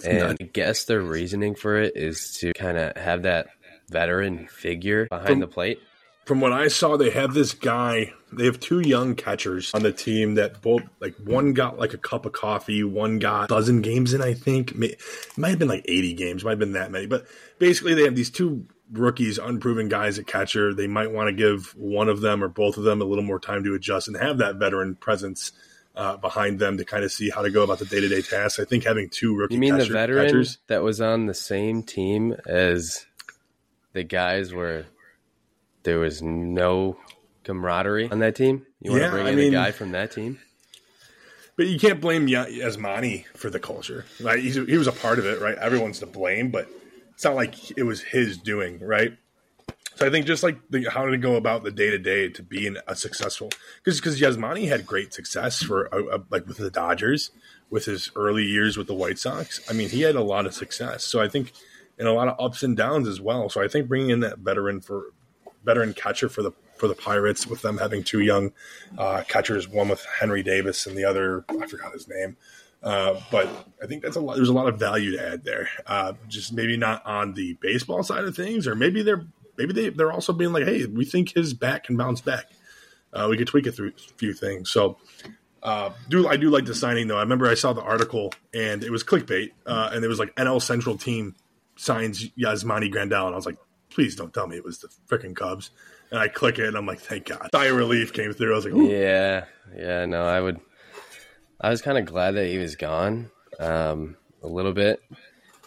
And 0.03 0.19
not. 0.19 0.37
I 0.41 0.43
guess 0.43 0.83
their 0.85 1.01
reasoning 1.01 1.55
for 1.55 1.77
it 1.77 1.95
is 1.95 2.37
to 2.39 2.53
kind 2.53 2.77
of 2.77 2.97
have 2.97 3.23
that 3.23 3.47
veteran 3.89 4.47
figure 4.47 5.07
behind 5.07 5.27
From- 5.27 5.39
the 5.39 5.47
plate. 5.47 5.79
From 6.25 6.41
what 6.41 6.53
I 6.53 6.69
saw, 6.69 6.97
they 6.97 7.11
have 7.11 7.35
this 7.35 7.53
guy. 7.53 8.11
They 8.33 8.45
have 8.45 8.59
two 8.59 8.79
young 8.79 9.13
catchers 9.13 9.71
on 9.75 9.83
the 9.83 9.91
team 9.91 10.33
that 10.35 10.59
both 10.59 10.81
like 10.99 11.13
one 11.23 11.53
got 11.53 11.77
like 11.77 11.93
a 11.93 11.99
cup 11.99 12.25
of 12.25 12.31
coffee, 12.31 12.83
one 12.83 13.19
got 13.19 13.43
a 13.43 13.47
dozen 13.47 13.83
games 13.83 14.11
in. 14.11 14.23
I 14.23 14.33
think 14.33 14.71
it 14.71 14.99
might 15.37 15.49
have 15.49 15.59
been 15.59 15.67
like 15.67 15.85
eighty 15.87 16.13
games, 16.13 16.43
might 16.43 16.53
have 16.53 16.59
been 16.59 16.71
that 16.71 16.89
many. 16.89 17.05
But 17.05 17.27
basically, 17.59 17.93
they 17.93 18.05
have 18.05 18.15
these 18.15 18.31
two 18.31 18.65
rookies, 18.91 19.37
unproven 19.37 19.89
guys 19.89 20.19
at 20.19 20.27
catcher. 20.27 20.73
They 20.73 20.87
might 20.87 21.11
want 21.11 21.27
to 21.29 21.33
give 21.33 21.75
one 21.75 22.09
of 22.09 22.21
them 22.21 22.43
or 22.43 22.47
both 22.47 22.77
of 22.77 22.83
them 22.83 23.01
a 23.01 23.05
little 23.05 23.23
more 23.23 23.39
time 23.39 23.63
to 23.63 23.73
adjust 23.73 24.07
and 24.07 24.15
have 24.17 24.37
that 24.39 24.55
veteran 24.57 24.95
presence 24.95 25.51
uh, 25.95 26.17
behind 26.17 26.59
them 26.59 26.77
to 26.77 26.85
kind 26.85 27.03
of 27.03 27.11
see 27.11 27.29
how 27.29 27.41
to 27.41 27.49
go 27.49 27.63
about 27.63 27.79
the 27.79 27.85
day 27.85 28.01
to 28.01 28.07
day 28.09 28.21
tasks. 28.21 28.59
I 28.59 28.65
think 28.65 28.83
having 28.83 29.09
two 29.09 29.35
rookie 29.35 29.53
You 29.55 29.59
mean 29.59 29.77
the 29.77 29.85
veteran 29.85 30.25
catchers, 30.25 30.57
that 30.67 30.83
was 30.83 30.99
on 31.01 31.25
the 31.25 31.33
same 31.33 31.83
team 31.83 32.35
as 32.45 33.05
the 33.93 34.03
guys 34.03 34.53
where 34.53 34.85
there 35.83 35.99
was 35.99 36.21
no 36.21 36.97
camaraderie 37.45 38.09
on 38.11 38.19
that 38.19 38.35
team? 38.35 38.65
You 38.81 38.91
want 38.91 39.01
Yeah, 39.03 39.07
to 39.07 39.13
bring 39.13 39.27
I 39.27 39.29
in 39.31 39.35
mean- 39.37 39.53
a 39.53 39.57
guy 39.57 39.71
from 39.71 39.91
that 39.93 40.11
team? 40.11 40.39
But 41.57 41.67
you 41.67 41.79
can't 41.79 42.01
blame 42.01 42.27
Yasmani 42.27 43.25
for 43.27 43.49
the 43.49 43.61
culture. 43.61 44.03
Like 44.19 44.39
he 44.39 44.77
was 44.77 44.87
a 44.87 44.91
part 44.91 45.19
of 45.19 45.25
it, 45.25 45.39
right? 45.39 45.57
Everyone's 45.57 45.99
to 45.99 46.05
blame, 46.05 46.51
but 46.51 46.67
it's 47.15 47.23
not 47.23 47.35
like 47.35 47.77
it 47.77 47.83
was 47.83 48.03
his 48.03 48.37
doing, 48.37 48.79
right? 48.79 49.17
So 49.95 50.05
I 50.05 50.09
think 50.09 50.25
just 50.25 50.43
like 50.43 50.57
the, 50.69 50.89
how 50.89 51.05
to 51.05 51.17
go 51.17 51.35
about 51.35 51.63
the 51.63 51.71
day 51.71 51.89
to 51.89 51.97
day 51.97 52.27
to 52.29 52.43
be 52.43 52.75
a 52.85 52.95
successful 52.95 53.49
because 53.77 53.99
because 53.99 54.19
Yasmani 54.19 54.67
had 54.67 54.85
great 54.85 55.13
success 55.13 55.63
for 55.63 55.93
uh, 55.95 56.15
uh, 56.15 56.19
like 56.29 56.45
with 56.45 56.57
the 56.57 56.69
Dodgers, 56.69 57.31
with 57.69 57.85
his 57.85 58.11
early 58.15 58.43
years 58.43 58.77
with 58.77 58.87
the 58.87 58.93
White 58.93 59.17
Sox. 59.17 59.61
I 59.69 59.73
mean, 59.73 59.89
he 59.89 60.01
had 60.01 60.15
a 60.15 60.21
lot 60.21 60.45
of 60.45 60.53
success. 60.53 61.05
So 61.05 61.21
I 61.21 61.29
think 61.29 61.53
and 61.97 62.07
a 62.09 62.13
lot 62.13 62.27
of 62.27 62.39
ups 62.39 62.61
and 62.61 62.75
downs 62.75 63.07
as 63.07 63.21
well. 63.21 63.49
So 63.49 63.63
I 63.63 63.69
think 63.69 63.87
bringing 63.87 64.09
in 64.09 64.19
that 64.19 64.39
veteran 64.39 64.81
for 64.81 65.13
veteran 65.63 65.93
catcher 65.93 66.27
for 66.27 66.43
the 66.43 66.51
for 66.75 66.89
the 66.89 66.95
Pirates 66.95 67.47
with 67.47 67.61
them 67.61 67.77
having 67.77 68.03
two 68.03 68.19
young 68.19 68.51
uh, 68.97 69.23
catchers, 69.29 69.65
one 69.65 69.87
with 69.87 70.05
Henry 70.19 70.43
Davis 70.43 70.85
and 70.85 70.97
the 70.97 71.05
other 71.05 71.45
I 71.49 71.67
forgot 71.67 71.93
his 71.93 72.07
name. 72.09 72.35
Uh, 72.83 73.19
but 73.31 73.47
I 73.81 73.87
think 73.87 74.03
that's 74.03 74.15
a 74.15 74.19
lot. 74.19 74.35
There's 74.35 74.49
a 74.49 74.53
lot 74.53 74.67
of 74.67 74.77
value 74.77 75.11
to 75.17 75.27
add 75.27 75.43
there. 75.43 75.69
Uh, 75.85 76.13
just 76.27 76.53
maybe 76.53 76.77
not 76.77 77.05
on 77.05 77.33
the 77.33 77.53
baseball 77.61 78.03
side 78.03 78.25
of 78.25 78.35
things, 78.35 78.67
or 78.67 78.75
maybe 78.75 79.01
they're 79.01 79.25
maybe 79.57 79.73
they 79.73 79.89
they're 79.89 80.11
also 80.11 80.33
being 80.33 80.53
like, 80.53 80.65
hey, 80.65 80.85
we 80.85 81.05
think 81.05 81.33
his 81.33 81.53
back 81.53 81.85
can 81.85 81.97
bounce 81.97 82.21
back. 82.21 82.45
Uh, 83.11 83.27
we 83.29 83.37
could 83.37 83.47
tweak 83.47 83.65
it 83.65 83.71
through 83.71 83.89
a 83.89 84.13
few 84.17 84.33
things. 84.33 84.69
So 84.69 84.97
uh, 85.63 85.91
do 86.09 86.27
I 86.27 86.37
do 86.37 86.49
like 86.49 86.65
the 86.65 86.75
signing 86.75 87.07
though? 87.07 87.17
I 87.17 87.21
remember 87.21 87.47
I 87.47 87.55
saw 87.55 87.73
the 87.73 87.81
article 87.81 88.33
and 88.53 88.83
it 88.83 88.91
was 88.91 89.03
clickbait, 89.03 89.51
uh, 89.65 89.89
and 89.91 90.05
it 90.05 90.07
was 90.07 90.19
like 90.19 90.35
NL 90.35 90.61
Central 90.61 90.97
team 90.97 91.35
signs 91.75 92.29
Yasmani 92.31 92.93
Grandal, 92.93 93.25
and 93.25 93.33
I 93.33 93.35
was 93.35 93.47
like, 93.47 93.57
please 93.89 94.15
don't 94.15 94.33
tell 94.33 94.45
me 94.45 94.57
it 94.57 94.63
was 94.63 94.79
the 94.79 94.89
freaking 95.07 95.35
Cubs. 95.35 95.71
And 96.11 96.19
I 96.19 96.27
click 96.27 96.59
it, 96.59 96.67
and 96.67 96.77
I'm 96.77 96.85
like, 96.85 96.99
thank 96.99 97.25
God. 97.25 97.49
Sigh 97.51 97.65
of 97.65 97.75
relief 97.75 98.13
came 98.13 98.31
through. 98.31 98.53
I 98.53 98.55
was 98.55 98.65
like, 98.65 98.75
Ooh. 98.75 98.87
yeah, 98.87 99.45
yeah. 99.75 100.05
No, 100.05 100.23
I 100.23 100.39
would. 100.39 100.59
I 101.59 101.69
was 101.69 101.81
kind 101.81 101.97
of 101.97 102.05
glad 102.05 102.31
that 102.31 102.47
he 102.47 102.57
was 102.57 102.75
gone 102.75 103.31
um, 103.59 104.17
a 104.43 104.47
little 104.47 104.73
bit. 104.73 105.01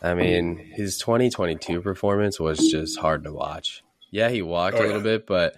I 0.03 0.15
mean, 0.15 0.57
his 0.57 0.99
2022 0.99 1.81
performance 1.81 2.39
was 2.39 2.59
just 2.71 2.99
hard 2.99 3.25
to 3.25 3.33
watch. 3.33 3.83
Yeah, 4.11 4.29
he 4.29 4.43
walked 4.43 4.77
oh, 4.77 4.81
a 4.81 4.87
little 4.87 4.97
yeah. 4.99 5.03
bit, 5.03 5.27
but 5.27 5.57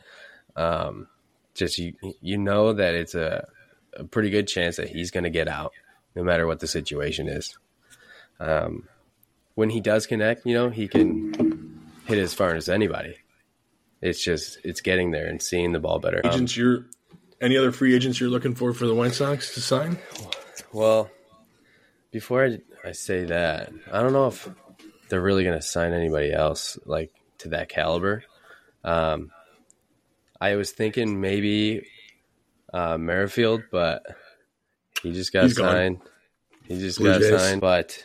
um, 0.56 1.08
just 1.54 1.78
you 1.78 1.94
you 2.20 2.38
know 2.38 2.72
that 2.72 2.94
it's 2.94 3.14
a, 3.14 3.46
a 3.94 4.04
pretty 4.04 4.30
good 4.30 4.48
chance 4.48 4.76
that 4.76 4.88
he's 4.88 5.10
going 5.10 5.24
to 5.24 5.30
get 5.30 5.48
out, 5.48 5.72
no 6.14 6.24
matter 6.24 6.46
what 6.46 6.60
the 6.60 6.66
situation 6.66 7.28
is. 7.28 7.58
Um, 8.38 8.88
when 9.54 9.70
he 9.70 9.80
does 9.80 10.06
connect, 10.06 10.46
you 10.46 10.54
know, 10.54 10.70
he 10.70 10.88
can 10.88 11.80
hit 12.06 12.18
as 12.18 12.32
far 12.32 12.54
as 12.54 12.68
anybody. 12.68 13.16
It's 14.00 14.22
just 14.24 14.58
it's 14.64 14.80
getting 14.80 15.10
there 15.10 15.26
and 15.26 15.42
seeing 15.42 15.72
the 15.72 15.80
ball 15.80 15.98
better. 15.98 16.22
Agents, 16.24 16.56
um, 16.56 16.62
you're 16.62 16.86
any 17.40 17.56
other 17.56 17.72
free 17.72 17.94
agents 17.94 18.20
you're 18.20 18.30
looking 18.30 18.54
for 18.54 18.72
for 18.72 18.86
the 18.86 18.94
White 18.94 19.14
Sox 19.14 19.54
to 19.54 19.60
sign? 19.60 19.98
Well, 20.72 21.10
before 22.10 22.44
I, 22.44 22.58
I 22.84 22.92
say 22.92 23.24
that, 23.24 23.72
I 23.90 24.00
don't 24.02 24.12
know 24.12 24.26
if 24.28 24.48
they're 25.08 25.20
really 25.20 25.44
going 25.44 25.58
to 25.58 25.62
sign 25.62 25.92
anybody 25.92 26.32
else 26.32 26.78
like 26.84 27.12
to 27.38 27.48
that 27.50 27.68
caliber. 27.68 28.24
Um, 28.84 29.30
I 30.40 30.56
was 30.56 30.70
thinking 30.70 31.20
maybe 31.20 31.86
uh, 32.72 32.96
Merrifield, 32.98 33.62
but 33.70 34.04
he 35.02 35.12
just 35.12 35.32
got 35.32 35.44
He's 35.44 35.56
signed. 35.56 35.98
Gone. 35.98 36.08
He 36.66 36.78
just 36.78 36.98
Blue 36.98 37.12
got 37.12 37.20
Jays. 37.20 37.40
signed, 37.40 37.60
but 37.60 38.02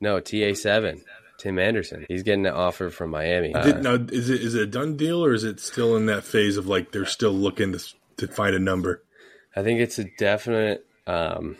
no, 0.00 0.20
TA 0.20 0.54
seven. 0.54 1.02
Tim 1.38 1.58
Anderson. 1.58 2.06
He's 2.08 2.22
getting 2.22 2.46
an 2.46 2.54
offer 2.54 2.88
from 2.90 3.10
Miami. 3.10 3.54
Uh, 3.54 3.78
now, 3.80 3.94
is 3.94 4.30
it 4.30 4.40
is 4.40 4.54
it 4.54 4.62
a 4.62 4.66
done 4.66 4.96
deal 4.96 5.22
or 5.24 5.34
is 5.34 5.44
it 5.44 5.60
still 5.60 5.96
in 5.96 6.06
that 6.06 6.24
phase 6.24 6.56
of 6.56 6.66
like 6.66 6.92
they're 6.92 7.04
still 7.04 7.32
looking 7.32 7.72
to 7.72 7.94
to 8.18 8.28
find 8.28 8.54
a 8.54 8.58
number? 8.58 9.02
I 9.54 9.62
think 9.62 9.80
it's 9.80 9.98
a 9.98 10.04
definite 10.04 10.86
um, 11.06 11.56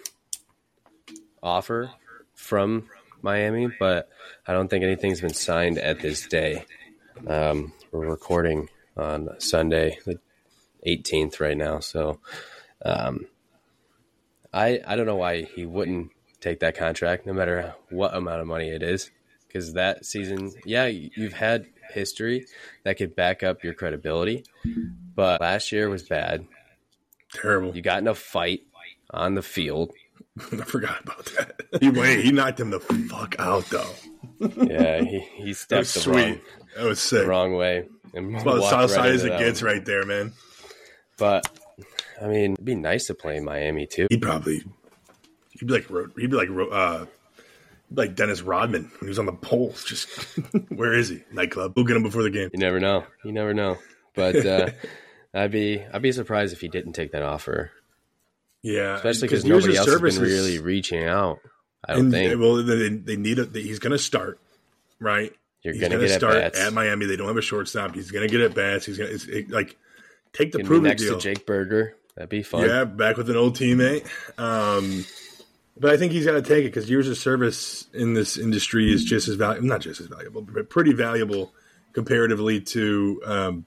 offer 1.43 1.91
from 2.35 2.89
Miami, 3.23 3.69
but 3.79 4.09
I 4.47 4.53
don't 4.53 4.69
think 4.69 4.85
anything's 4.85 5.21
been 5.21 5.35
signed 5.35 5.79
at 5.79 6.01
this 6.01 6.27
day. 6.27 6.65
Um, 7.27 7.73
we're 7.91 8.07
recording 8.07 8.69
on 8.97 9.31
Sunday, 9.39 9.99
the 10.05 10.19
18th, 10.87 11.41
right 11.41 11.57
now. 11.57 11.81
So, 11.81 12.21
um, 12.85 13.27
I 14.53 14.81
I 14.87 14.97
don't 14.97 15.07
know 15.07 15.17
why 15.17 15.43
he 15.43 15.67
wouldn't 15.67 16.11
take 16.41 16.61
that 16.61 16.77
contract, 16.77 17.27
no 17.27 17.33
matter 17.33 17.75
what 17.91 18.15
amount 18.15 18.41
of 18.41 18.47
money 18.47 18.69
it 18.69 18.83
is, 18.83 19.11
because 19.47 19.73
that 19.73 20.05
season, 20.05 20.53
yeah, 20.65 20.87
you've 20.87 21.33
had 21.33 21.67
history 21.91 22.47
that 22.85 22.97
could 22.97 23.17
back 23.17 23.43
up 23.43 23.65
your 23.65 23.75
credibility, 23.75 24.45
but 25.17 25.41
last 25.41 25.73
year 25.73 25.89
was 25.89 26.05
bad. 26.05 26.47
Terrible. 27.33 27.75
You 27.75 27.83
got 27.83 27.99
in 27.99 28.07
a 28.07 28.15
fight 28.15 28.61
on 29.11 29.35
the 29.35 29.43
field. 29.43 29.93
I 30.39 30.57
forgot 30.59 31.03
about 31.03 31.25
that. 31.37 31.61
He 31.81 31.91
wait, 31.91 32.25
he 32.25 32.31
knocked 32.31 32.61
him 32.61 32.71
the 32.71 32.79
fuck 32.81 33.35
out 33.41 33.65
though. 33.67 33.95
yeah, 34.63 35.01
he, 35.03 35.21
he 35.37 35.53
stepped 35.55 35.93
the 35.95 36.01
sweet. 36.01 36.15
wrong, 36.15 36.41
that 36.77 36.85
was 36.85 37.01
sick. 37.01 37.23
The 37.23 37.27
wrong 37.27 37.55
way. 37.55 37.89
And 38.15 38.37
about 38.41 38.63
south 38.71 38.93
side 38.93 39.13
as 39.13 39.25
it 39.25 39.39
gets 39.39 39.61
right 39.63 39.85
there, 39.85 40.05
man. 40.05 40.33
But 41.19 41.49
I 42.23 42.29
mean, 42.29 42.53
it'd 42.53 42.65
be 42.65 42.77
nice 42.77 43.07
to 43.07 43.15
play 43.15 43.37
in 43.37 43.45
Miami 43.45 43.87
too. 43.87 44.07
He'd 44.11 44.23
probably 44.23 44.63
He'd 45.59 45.67
be 45.67 45.75
like 45.75 45.89
he'd 46.19 46.31
be 46.31 46.37
like 46.37 46.49
uh, 46.73 47.07
like 47.91 48.15
Dennis 48.15 48.43
Rodman 48.43 48.83
when 48.83 49.01
he 49.01 49.09
was 49.09 49.19
on 49.19 49.27
the 49.27 49.33
poles. 49.33 49.85
Just 49.85 50.09
where 50.69 50.93
is 50.93 51.09
he? 51.09 51.23
Nightclub. 51.33 51.73
We'll 51.77 51.87
get 51.87 51.97
him 51.97 52.03
before 52.03 52.23
the 52.23 52.31
game. 52.31 52.51
You 52.53 52.59
never 52.59 52.81
know. 52.81 53.05
You 53.25 53.33
never 53.33 53.55
know. 53.55 53.79
But 54.15 54.45
uh, 54.45 54.71
I'd 55.37 55.51
be 55.51 55.83
I'd 55.93 56.03
be 56.03 56.13
surprised 56.13 56.53
if 56.53 56.61
he 56.61 56.69
didn't 56.69 56.95
take 56.95 57.13
that 57.13 57.23
offer. 57.23 57.71
Yeah, 58.63 58.97
especially 58.97 59.29
because 59.29 59.45
nobody 59.45 59.77
else 59.77 59.89
has 59.89 60.01
been 60.01 60.23
really 60.23 60.59
reaching 60.59 61.05
out. 61.05 61.41
I 61.87 61.93
don't 61.93 62.07
and, 62.07 62.13
think. 62.13 62.41
Well, 62.41 62.57
they, 62.65 62.89
they 62.89 63.17
need 63.17 63.39
a. 63.39 63.45
He's 63.45 63.79
going 63.79 63.93
to 63.93 63.99
start, 63.99 64.41
right? 64.99 65.33
You're 65.63 65.75
going 65.75 65.93
to 65.93 66.09
start 66.09 66.37
at, 66.37 66.57
at, 66.57 66.73
Miami. 66.73 67.07
They 67.07 67.17
don't 67.17 67.29
have 67.29 67.37
a 67.37 67.43
shortstop. 67.43 67.95
He's 67.95 68.11
going 68.11 68.27
to 68.27 68.31
get 68.31 68.41
at 68.41 68.55
bats. 68.55 68.87
He's 68.87 68.99
going 68.99 69.17
to 69.17 69.47
like 69.51 69.77
take 70.33 70.53
the 70.53 70.65
prove 70.65 70.83
next 70.83 71.03
deal. 71.03 71.19
to 71.19 71.21
Jake 71.21 71.45
Burger. 71.45 71.97
That'd 72.15 72.31
be 72.31 72.43
fun. 72.43 72.69
Yeah, 72.69 72.85
back 72.85 73.17
with 73.17 73.29
an 73.31 73.37
old 73.37 73.57
teammate. 73.57 74.07
Um, 74.39 75.05
but 75.79 75.93
I 75.93 75.97
think 75.97 76.13
he's 76.13 76.25
got 76.25 76.33
to 76.33 76.43
take 76.43 76.65
it 76.65 76.69
because 76.69 76.89
years 76.89 77.09
of 77.09 77.19
service 77.19 77.87
in 77.93 78.15
this 78.15 78.39
industry 78.39 78.93
is 78.93 79.05
just 79.05 79.29
as 79.29 79.35
valuable, 79.35 79.69
not 79.69 79.81
just 79.81 80.01
as 80.01 80.07
valuable, 80.07 80.41
but 80.43 80.71
pretty 80.71 80.93
valuable 80.93 81.53
comparatively 81.93 82.61
to 82.61 83.23
um, 83.27 83.67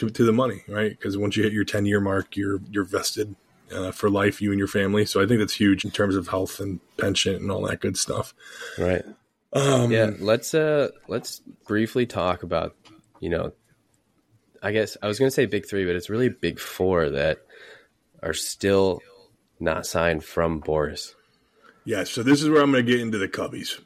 to, 0.00 0.10
to 0.10 0.24
the 0.24 0.32
money, 0.32 0.62
right? 0.68 0.90
Because 0.90 1.16
once 1.16 1.36
you 1.36 1.42
hit 1.42 1.52
your 1.52 1.64
ten 1.64 1.86
year 1.86 2.00
mark, 2.00 2.36
you're 2.36 2.60
you're 2.70 2.84
vested 2.84 3.36
uh, 3.72 3.92
for 3.92 4.10
life, 4.10 4.42
you 4.42 4.50
and 4.50 4.58
your 4.58 4.68
family. 4.68 5.06
So 5.06 5.22
I 5.22 5.26
think 5.26 5.40
that's 5.40 5.54
huge 5.54 5.84
in 5.84 5.90
terms 5.90 6.16
of 6.16 6.28
health 6.28 6.60
and 6.60 6.80
pension 6.96 7.36
and 7.36 7.50
all 7.50 7.66
that 7.68 7.80
good 7.80 7.96
stuff. 7.96 8.34
Right. 8.78 9.04
Um, 9.52 9.90
yeah. 9.90 10.10
Let's 10.18 10.54
uh 10.54 10.90
let's 11.08 11.40
briefly 11.66 12.06
talk 12.06 12.42
about 12.42 12.76
you 13.20 13.28
know, 13.28 13.52
I 14.62 14.72
guess 14.72 14.96
I 15.02 15.06
was 15.06 15.18
going 15.18 15.28
to 15.28 15.34
say 15.34 15.46
big 15.46 15.66
three, 15.66 15.84
but 15.84 15.94
it's 15.94 16.10
really 16.10 16.28
big 16.28 16.58
four 16.58 17.10
that 17.10 17.38
are 18.22 18.34
still 18.34 19.02
not 19.58 19.86
signed 19.86 20.24
from 20.24 20.62
Boras. 20.62 21.14
Yeah, 21.84 22.04
so 22.04 22.22
this 22.22 22.42
is 22.42 22.48
where 22.48 22.62
I'm 22.62 22.72
going 22.72 22.84
to 22.84 22.90
get 22.90 23.00
into 23.00 23.18
the 23.18 23.28
Cubbies. 23.28 23.80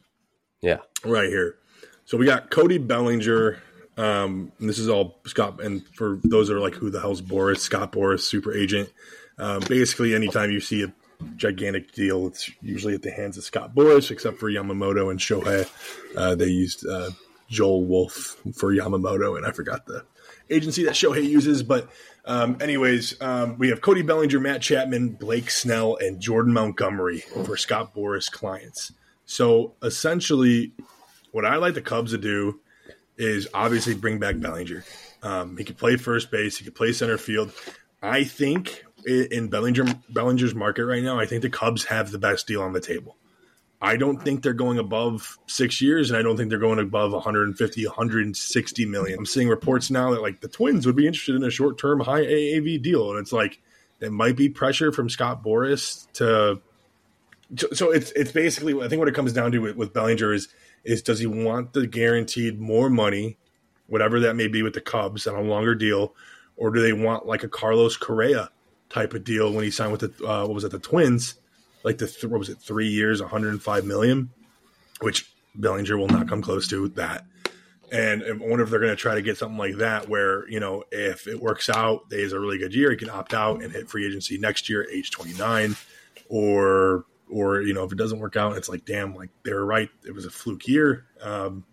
Yeah. 0.60 0.78
Right 1.04 1.28
here. 1.28 1.56
So 2.04 2.16
we 2.16 2.26
got 2.26 2.50
Cody 2.50 2.78
Bellinger. 2.78 3.62
Um, 3.96 4.52
this 4.58 4.78
is 4.78 4.88
all 4.88 5.20
Scott, 5.26 5.62
and 5.62 5.86
for 5.94 6.18
those 6.24 6.48
that 6.48 6.56
are 6.56 6.60
like, 6.60 6.74
who 6.74 6.90
the 6.90 7.00
hell's 7.00 7.22
Boras? 7.22 7.58
Scott 7.58 7.92
Boras, 7.92 8.20
super 8.20 8.52
agent. 8.52 8.92
Um, 9.38 9.60
basically, 9.68 10.14
anytime 10.14 10.50
you 10.50 10.60
see 10.60 10.82
a 10.82 10.92
gigantic 11.36 11.92
deal, 11.92 12.26
it's 12.26 12.50
usually 12.60 12.94
at 12.94 13.02
the 13.02 13.10
hands 13.10 13.38
of 13.38 13.44
Scott 13.44 13.74
Boras, 13.74 14.10
except 14.10 14.38
for 14.38 14.50
Yamamoto 14.50 15.10
and 15.10 15.20
Shohei. 15.20 15.68
Uh, 16.16 16.34
they 16.34 16.46
used 16.46 16.86
uh, 16.86 17.10
Joel 17.48 17.84
Wolfe 17.84 18.36
for 18.54 18.72
Yamamoto, 18.72 19.36
and 19.36 19.46
I 19.46 19.52
forgot 19.52 19.86
the 19.86 20.04
agency 20.50 20.84
that 20.84 20.94
Shohei 20.94 21.24
uses, 21.24 21.62
but 21.62 21.88
um, 22.26 22.56
anyways, 22.60 23.20
um, 23.20 23.58
we 23.58 23.68
have 23.68 23.80
Cody 23.80 24.02
Bellinger, 24.02 24.40
Matt 24.40 24.62
Chapman, 24.62 25.10
Blake 25.10 25.50
Snell, 25.50 25.96
and 25.96 26.20
Jordan 26.20 26.52
Montgomery 26.52 27.20
for 27.44 27.56
Scott 27.56 27.94
Boras 27.94 28.30
clients. 28.30 28.92
So 29.26 29.74
essentially, 29.82 30.72
what 31.32 31.44
I 31.44 31.56
like 31.56 31.74
the 31.74 31.82
Cubs 31.82 32.12
to 32.12 32.18
do 32.18 32.60
is 33.16 33.48
obviously 33.54 33.94
bring 33.94 34.18
back 34.18 34.38
Bellinger. 34.38 34.84
Um, 35.22 35.56
he 35.56 35.64
could 35.64 35.78
play 35.78 35.96
first 35.96 36.30
base. 36.30 36.58
He 36.58 36.64
could 36.64 36.74
play 36.74 36.92
center 36.92 37.18
field. 37.18 37.52
I 38.02 38.24
think 38.24 38.84
in 39.06 39.48
Bellinger 39.48 39.84
Bellinger's 40.10 40.54
market 40.54 40.84
right 40.84 41.02
now, 41.02 41.18
I 41.18 41.26
think 41.26 41.42
the 41.42 41.50
Cubs 41.50 41.84
have 41.86 42.10
the 42.10 42.18
best 42.18 42.46
deal 42.46 42.62
on 42.62 42.72
the 42.72 42.80
table. 42.80 43.16
I 43.80 43.96
don't 43.96 44.22
think 44.22 44.42
they're 44.42 44.54
going 44.54 44.78
above 44.78 45.38
six 45.46 45.82
years, 45.82 46.10
and 46.10 46.18
I 46.18 46.22
don't 46.22 46.38
think 46.38 46.48
they're 46.48 46.58
going 46.58 46.78
above 46.78 47.12
150, 47.12 47.86
160 47.86 48.86
million. 48.86 49.18
I'm 49.18 49.26
seeing 49.26 49.48
reports 49.48 49.90
now 49.90 50.12
that 50.12 50.22
like 50.22 50.40
the 50.40 50.48
Twins 50.48 50.86
would 50.86 50.96
be 50.96 51.06
interested 51.06 51.34
in 51.34 51.44
a 51.44 51.50
short 51.50 51.78
term 51.78 52.00
high 52.00 52.22
AAV 52.22 52.82
deal, 52.82 53.10
and 53.10 53.18
it's 53.18 53.32
like 53.32 53.60
there 53.98 54.10
might 54.10 54.36
be 54.36 54.48
pressure 54.48 54.90
from 54.90 55.08
Scott 55.10 55.44
Boras 55.44 56.10
to. 56.14 56.60
So 57.74 57.90
it's 57.90 58.10
it's 58.12 58.32
basically 58.32 58.74
I 58.82 58.88
think 58.88 59.00
what 59.00 59.08
it 59.08 59.14
comes 59.14 59.34
down 59.34 59.52
to 59.52 59.58
with, 59.58 59.76
with 59.76 59.92
Bellinger 59.92 60.32
is 60.32 60.48
is 60.84 61.02
does 61.02 61.18
he 61.18 61.26
want 61.26 61.72
the 61.72 61.86
guaranteed 61.86 62.60
more 62.60 62.90
money, 62.90 63.38
whatever 63.86 64.20
that 64.20 64.36
may 64.36 64.48
be 64.48 64.62
with 64.62 64.74
the 64.74 64.80
Cubs 64.80 65.26
on 65.26 65.34
a 65.34 65.42
longer 65.42 65.74
deal, 65.74 66.14
or 66.56 66.70
do 66.70 66.80
they 66.80 66.92
want 66.92 67.26
like 67.26 67.42
a 67.42 67.48
Carlos 67.48 67.96
Correa 67.96 68.50
type 68.88 69.14
of 69.14 69.24
deal 69.24 69.52
when 69.52 69.64
he 69.64 69.70
signed 69.70 69.92
with 69.92 70.00
the 70.00 70.26
uh, 70.26 70.42
what 70.42 70.54
was 70.54 70.64
it 70.64 70.70
the 70.70 70.78
Twins? 70.78 71.34
like 71.84 71.98
the 71.98 72.26
what 72.28 72.38
was 72.38 72.48
it 72.48 72.58
three 72.58 72.88
years, 72.88 73.20
105 73.20 73.84
million, 73.84 74.30
which 75.00 75.30
Bellinger 75.54 75.96
will 75.96 76.08
not 76.08 76.28
come 76.28 76.42
close 76.42 76.66
to 76.68 76.88
that. 76.88 77.24
And 77.92 78.24
I 78.24 78.32
wonder 78.32 78.64
if 78.64 78.70
they're 78.70 78.80
going 78.80 78.90
to 78.90 78.96
try 78.96 79.14
to 79.14 79.22
get 79.22 79.36
something 79.36 79.58
like 79.58 79.76
that, 79.76 80.08
where 80.08 80.48
you 80.48 80.58
know 80.58 80.82
if 80.90 81.28
it 81.28 81.40
works 81.40 81.68
out, 81.68 82.08
they 82.10 82.22
has 82.22 82.32
a 82.32 82.40
really 82.40 82.58
good 82.58 82.74
year, 82.74 82.90
he 82.90 82.96
can 82.96 83.10
opt 83.10 83.34
out 83.34 83.62
and 83.62 83.70
hit 83.70 83.88
free 83.88 84.06
agency 84.06 84.38
next 84.38 84.68
year, 84.68 84.88
age 84.90 85.10
29, 85.10 85.76
or 86.28 87.04
or 87.34 87.60
you 87.62 87.74
know 87.74 87.84
if 87.84 87.92
it 87.92 87.98
doesn't 87.98 88.20
work 88.20 88.36
out, 88.36 88.56
it's 88.56 88.68
like 88.68 88.84
damn, 88.84 89.14
like 89.14 89.30
they 89.44 89.52
were 89.52 89.66
right. 89.66 89.90
It 90.06 90.14
was 90.14 90.24
a 90.24 90.30
fluke 90.30 90.66
year. 90.68 91.06
Um, 91.20 91.64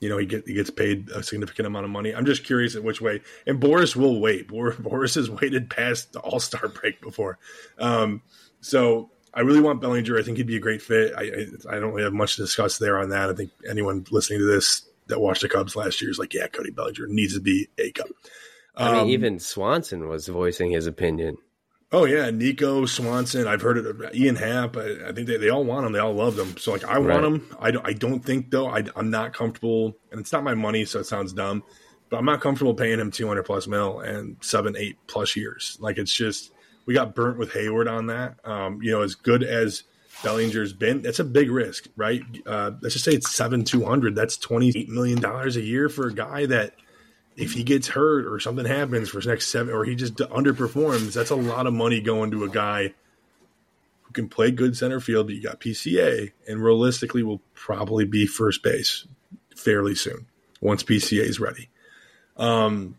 you 0.00 0.10
know 0.10 0.18
he 0.18 0.26
get 0.26 0.46
he 0.46 0.52
gets 0.52 0.70
paid 0.70 1.08
a 1.08 1.22
significant 1.22 1.66
amount 1.66 1.86
of 1.86 1.90
money. 1.90 2.14
I'm 2.14 2.26
just 2.26 2.44
curious 2.44 2.76
at 2.76 2.84
which 2.84 3.00
way. 3.00 3.22
And 3.46 3.60
Boras 3.60 3.96
will 3.96 4.20
wait. 4.20 4.48
Boras 4.48 5.14
has 5.14 5.30
waited 5.30 5.70
past 5.70 6.12
the 6.12 6.20
All 6.20 6.38
Star 6.38 6.68
break 6.68 7.00
before, 7.00 7.38
um, 7.78 8.22
so 8.60 9.10
I 9.32 9.40
really 9.40 9.60
want 9.60 9.80
Bellinger. 9.80 10.18
I 10.18 10.22
think 10.22 10.36
he'd 10.36 10.46
be 10.46 10.56
a 10.56 10.60
great 10.60 10.82
fit. 10.82 11.14
I, 11.16 11.22
I, 11.22 11.76
I 11.76 11.80
don't 11.80 11.92
really 11.92 12.04
have 12.04 12.12
much 12.12 12.36
to 12.36 12.42
discuss 12.42 12.78
there 12.78 12.98
on 12.98 13.10
that. 13.10 13.30
I 13.30 13.34
think 13.34 13.50
anyone 13.68 14.04
listening 14.10 14.40
to 14.40 14.46
this 14.46 14.86
that 15.08 15.20
watched 15.20 15.42
the 15.42 15.48
Cubs 15.48 15.76
last 15.76 16.02
year 16.02 16.10
is 16.10 16.18
like, 16.18 16.34
yeah, 16.34 16.48
Cody 16.48 16.70
Bellinger 16.70 17.06
needs 17.06 17.34
to 17.34 17.40
be 17.40 17.68
a 17.78 17.90
Cub. 17.92 18.08
Um, 18.76 18.88
I 18.88 18.92
mean, 18.98 19.10
even 19.10 19.38
Swanson 19.38 20.08
was 20.08 20.26
voicing 20.28 20.70
his 20.70 20.86
opinion. 20.86 21.36
Oh 21.92 22.04
yeah, 22.04 22.30
Nico 22.30 22.84
Swanson. 22.86 23.46
I've 23.46 23.62
heard 23.62 23.78
it. 23.78 24.14
Ian 24.14 24.36
Happ. 24.36 24.76
I, 24.76 25.08
I 25.08 25.12
think 25.12 25.28
they, 25.28 25.36
they 25.36 25.50
all 25.50 25.64
want 25.64 25.86
him. 25.86 25.92
They 25.92 26.00
all 26.00 26.14
love 26.14 26.34
them. 26.34 26.56
So 26.56 26.72
like, 26.72 26.84
I 26.84 26.98
right. 26.98 27.22
want 27.22 27.24
him. 27.24 27.56
I 27.60 27.70
don't. 27.70 27.86
I 27.86 27.92
don't 27.92 28.20
think 28.24 28.50
though. 28.50 28.68
I, 28.68 28.84
I'm 28.96 29.10
not 29.10 29.32
comfortable, 29.32 29.96
and 30.10 30.20
it's 30.20 30.32
not 30.32 30.42
my 30.42 30.54
money, 30.54 30.84
so 30.84 30.98
it 30.98 31.04
sounds 31.04 31.32
dumb. 31.32 31.62
But 32.08 32.18
I'm 32.18 32.24
not 32.24 32.40
comfortable 32.40 32.74
paying 32.74 33.00
him 33.00 33.10
200 33.10 33.42
plus 33.44 33.66
mil 33.66 34.00
and 34.00 34.36
seven, 34.40 34.76
eight 34.76 34.96
plus 35.06 35.36
years. 35.36 35.76
Like 35.80 35.98
it's 35.98 36.12
just 36.12 36.52
we 36.86 36.94
got 36.94 37.14
burnt 37.14 37.38
with 37.38 37.52
Hayward 37.52 37.88
on 37.88 38.06
that. 38.06 38.36
Um, 38.44 38.80
you 38.82 38.90
know, 38.92 39.02
as 39.02 39.14
good 39.14 39.42
as 39.44 39.84
Bellinger's 40.24 40.72
been, 40.72 41.02
that's 41.02 41.18
a 41.18 41.24
big 41.24 41.50
risk, 41.50 41.88
right? 41.96 42.22
Uh, 42.46 42.72
let's 42.80 42.94
just 42.94 43.04
say 43.04 43.12
it's 43.12 43.34
seven 43.34 43.64
two 43.64 43.84
hundred. 43.84 44.16
That's 44.16 44.36
twenty 44.36 44.72
eight 44.74 44.88
million 44.88 45.20
dollars 45.20 45.56
a 45.56 45.62
year 45.62 45.88
for 45.88 46.08
a 46.08 46.12
guy 46.12 46.46
that 46.46 46.74
if 47.36 47.52
he 47.52 47.62
gets 47.62 47.88
hurt 47.88 48.26
or 48.26 48.40
something 48.40 48.64
happens 48.64 49.08
for 49.08 49.18
his 49.18 49.26
next 49.26 49.48
seven, 49.48 49.74
or 49.74 49.84
he 49.84 49.94
just 49.94 50.14
underperforms, 50.14 51.12
that's 51.12 51.30
a 51.30 51.36
lot 51.36 51.66
of 51.66 51.74
money 51.74 52.00
going 52.00 52.30
to 52.30 52.44
a 52.44 52.48
guy 52.48 52.94
who 54.02 54.12
can 54.12 54.28
play 54.28 54.50
good 54.50 54.76
center 54.76 55.00
field. 55.00 55.26
But 55.26 55.36
you 55.36 55.42
got 55.42 55.60
PCA, 55.60 56.32
and 56.48 56.62
realistically, 56.62 57.22
will 57.22 57.42
probably 57.54 58.04
be 58.04 58.26
first 58.26 58.62
base 58.62 59.06
fairly 59.54 59.94
soon 59.94 60.26
once 60.60 60.82
PCA 60.82 61.22
is 61.22 61.38
ready. 61.38 61.68
Um, 62.36 62.98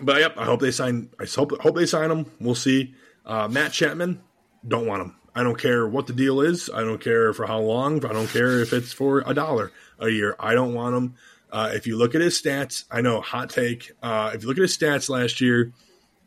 but 0.00 0.20
yep, 0.20 0.36
I 0.36 0.44
hope 0.44 0.60
they 0.60 0.70
sign. 0.70 1.10
I 1.20 1.24
hope 1.24 1.58
hope 1.60 1.76
they 1.76 1.86
sign 1.86 2.10
him. 2.10 2.30
We'll 2.40 2.54
see. 2.54 2.94
Uh, 3.24 3.48
Matt 3.48 3.72
Chapman, 3.72 4.20
don't 4.66 4.86
want 4.86 5.02
him. 5.02 5.16
I 5.34 5.42
don't 5.42 5.58
care 5.58 5.86
what 5.86 6.06
the 6.06 6.12
deal 6.12 6.40
is. 6.40 6.70
I 6.72 6.82
don't 6.82 7.00
care 7.00 7.32
for 7.32 7.46
how 7.46 7.58
long. 7.58 8.04
I 8.04 8.12
don't 8.12 8.28
care 8.28 8.60
if 8.60 8.72
it's 8.72 8.92
for 8.92 9.22
a 9.26 9.34
dollar 9.34 9.72
a 9.98 10.08
year. 10.08 10.36
I 10.38 10.54
don't 10.54 10.74
want 10.74 10.94
him. 10.94 11.14
Uh, 11.54 11.70
if 11.72 11.86
you 11.86 11.96
look 11.96 12.16
at 12.16 12.20
his 12.20 12.42
stats, 12.42 12.82
I 12.90 13.00
know 13.00 13.20
hot 13.20 13.48
take. 13.48 13.92
Uh, 14.02 14.32
if 14.34 14.42
you 14.42 14.48
look 14.48 14.58
at 14.58 14.62
his 14.62 14.76
stats 14.76 15.08
last 15.08 15.40
year, 15.40 15.72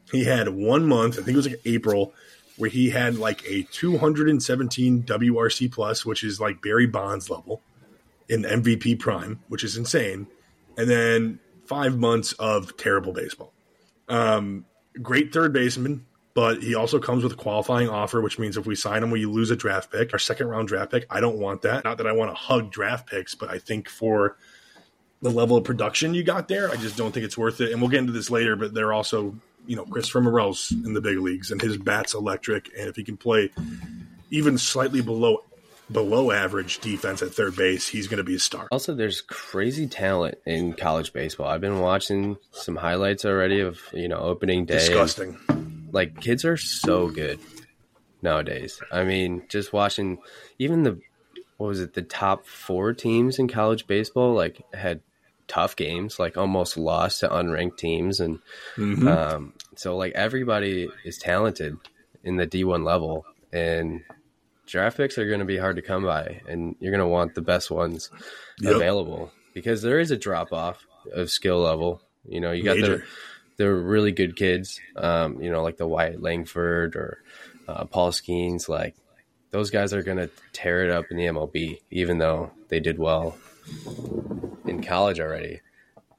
he 0.10 0.24
had 0.24 0.48
one 0.48 0.86
month. 0.86 1.15
I 1.15 1.17
think 1.17 1.31
it 1.31 1.36
was 1.36 1.50
like 1.50 1.60
April, 1.65 2.13
where 2.55 2.69
he 2.69 2.89
had 2.89 3.17
like 3.17 3.43
a 3.46 3.63
217 3.63 5.03
WRC 5.03 5.69
plus, 5.69 6.05
which 6.05 6.24
is 6.24 6.39
like 6.39 6.62
Barry 6.62 6.88
Bonds 6.88 7.29
level 7.29 7.62
in 8.29 8.43
MVP 8.43 9.00
prime, 9.00 9.41
which 9.50 9.65
is 9.65 9.75
insane. 9.75 10.27
And 10.77 10.89
then 10.89 11.39
five 11.65 11.98
months 11.98 12.31
of 12.34 12.77
terrible 12.77 13.12
baseball. 13.12 13.51
Um, 14.07 14.63
great 15.01 15.34
third 15.34 15.51
baseman, 15.51 16.05
but 16.36 16.63
he 16.63 16.74
also 16.74 17.00
comes 17.00 17.24
with 17.24 17.34
a 17.34 17.36
qualifying 17.36 17.89
offer, 17.89 18.22
which 18.22 18.39
means 18.39 18.55
if 18.55 18.65
we 18.65 18.75
sign 18.75 19.03
him, 19.03 19.12
we 19.12 19.25
lose 19.25 19.51
a 19.51 19.57
draft 19.57 19.91
pick, 19.91 20.13
our 20.13 20.19
second 20.19 20.48
round 20.48 20.69
draft 20.69 20.91
pick. 20.91 21.05
I 21.10 21.19
don't 21.19 21.38
want 21.38 21.63
that. 21.63 21.84
Not 21.84 21.98
that 21.98 22.07
I 22.07 22.13
want 22.13 22.31
to 22.31 22.36
hug 22.36 22.72
draft 22.72 23.10
picks, 23.10 23.36
but 23.36 23.50
I 23.50 23.57
think 23.60 23.89
for 23.89 24.38
the 25.21 25.29
level 25.31 25.57
of 25.57 25.63
production 25.63 26.13
you 26.13 26.24
got 26.24 26.47
there. 26.47 26.69
I 26.69 26.75
just 26.75 26.97
don't 26.97 27.12
think 27.12 27.25
it's 27.25 27.38
worth 27.38 27.62
it. 27.62 27.71
And 27.71 27.81
we'll 27.81 27.89
get 27.89 28.00
into 28.00 28.13
this 28.13 28.29
later, 28.29 28.55
but 28.55 28.74
they're 28.74 28.93
also, 28.93 29.36
you 29.65 29.75
know, 29.75 29.86
Christopher 29.86 30.21
Morel's 30.21 30.71
in 30.71 30.93
the 30.93 31.01
big 31.01 31.17
leagues 31.17 31.51
and 31.51 31.62
his 31.62 31.77
bat's 31.77 32.13
electric. 32.13 32.69
And 32.77 32.88
if 32.88 32.95
he 32.95 33.03
can 33.03 33.17
play 33.17 33.50
even 34.29 34.57
slightly 34.57 35.01
below 35.01 35.43
below 35.89 36.31
average 36.31 36.79
defense 36.79 37.21
at 37.21 37.33
third 37.33 37.55
base, 37.55 37.88
he's 37.88 38.07
going 38.07 38.17
to 38.17 38.24
be 38.24 38.36
a 38.36 38.39
star. 38.39 38.67
Also, 38.71 38.93
there's 38.93 39.21
crazy 39.21 39.88
talent 39.88 40.38
in 40.45 40.74
college 40.74 41.13
baseball. 41.13 41.47
I've 41.47 41.62
been 41.62 41.80
watching 41.80 42.38
some 42.51 42.75
highlights 42.75 43.25
already 43.25 43.62
of, 43.62 43.80
you 43.93 44.08
know, 44.08 44.17
opening 44.17 44.65
day. 44.65 44.80
Disgusting. 44.80 45.38
Like 45.91 46.19
kids 46.19 46.43
are 46.43 46.58
so 46.58 47.08
good 47.10 47.39
nowadays. 48.21 48.82
I 48.91 49.03
mean, 49.03 49.43
just 49.47 49.71
watching 49.73 50.19
even 50.60 50.84
the 50.84 50.99
what 51.58 51.67
was 51.67 51.82
it, 51.82 51.93
the 51.93 52.02
top 52.02 52.46
4 52.46 52.93
teams 52.93 53.39
in 53.39 53.48
college 53.48 53.88
baseball 53.88 54.34
like 54.34 54.62
had 54.74 55.02
tough 55.48 55.76
games, 55.76 56.20
like 56.20 56.38
almost 56.38 56.78
lost 56.78 57.22
to 57.22 57.30
unranked 57.30 57.78
teams, 57.78 58.20
and 58.20 58.39
mm-hmm. 58.76 59.08
um, 59.08 59.54
so 59.76 59.98
like 59.98 60.13
everybody 60.13 60.89
is 61.04 61.17
talented 61.17 61.78
in 62.24 62.36
the 62.36 62.46
D 62.46 62.63
one 62.63 62.84
level, 62.84 63.26
and 63.52 64.02
draft 64.65 64.98
picks 64.98 65.17
are 65.17 65.28
going 65.28 65.39
to 65.39 65.46
be 65.46 65.58
hard 65.58 65.78
to 65.78 65.82
come 65.82 66.04
by, 66.04 66.41
and 66.48 66.76
you're 66.80 66.91
going 66.91 67.00
to 67.00 67.08
want 67.08 67.34
the 67.34 67.41
best 67.41 67.72
ones 67.72 68.12
yep. 68.60 68.76
available 68.76 69.32
because 69.54 69.82
there 69.82 70.00
is 70.00 70.12
a 70.12 70.17
drop 70.17 70.54
off 70.54 70.86
of 71.13 71.32
skill 71.32 71.60
level. 71.60 72.02
You 72.28 72.41
know, 72.41 72.52
you 72.52 72.63
got 72.63 72.78
Major. 72.78 72.98
the 72.98 73.04
the 73.63 73.74
really 73.74 74.12
good 74.12 74.36
kids, 74.36 74.80
um, 74.96 75.41
you 75.41 75.50
know, 75.50 75.63
like 75.63 75.78
the 75.78 75.88
Wyatt 75.88 76.22
Langford 76.22 76.96
or 76.96 77.24
uh, 77.67 77.86
Paul 77.86 78.12
Skenes, 78.12 78.70
like 78.70 78.96
those 79.51 79.69
guys 79.69 79.93
are 79.93 80.03
going 80.03 80.17
to 80.17 80.29
tear 80.53 80.83
it 80.83 80.91
up 80.91 81.05
in 81.10 81.17
the 81.17 81.25
MLB, 81.25 81.79
even 81.91 82.17
though 82.17 82.51
they 82.69 82.79
did 82.79 82.99
well 82.99 83.38
in 84.65 84.83
college 84.83 85.19
already. 85.19 85.62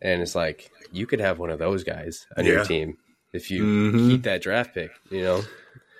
And 0.01 0.23
it's 0.23 0.35
like 0.35 0.71
you 0.93 1.07
could 1.07 1.21
have 1.21 1.39
one 1.39 1.51
of 1.51 1.59
those 1.59 1.85
guys 1.85 2.27
on 2.37 2.45
yeah. 2.45 2.53
your 2.53 2.65
team 2.65 2.99
if 3.33 3.51
you 3.51 3.63
mm-hmm. 3.63 4.09
keep 4.09 4.23
that 4.23 4.43
draft 4.43 4.75
pick, 4.75 4.91
you 5.11 5.23
know. 5.23 5.43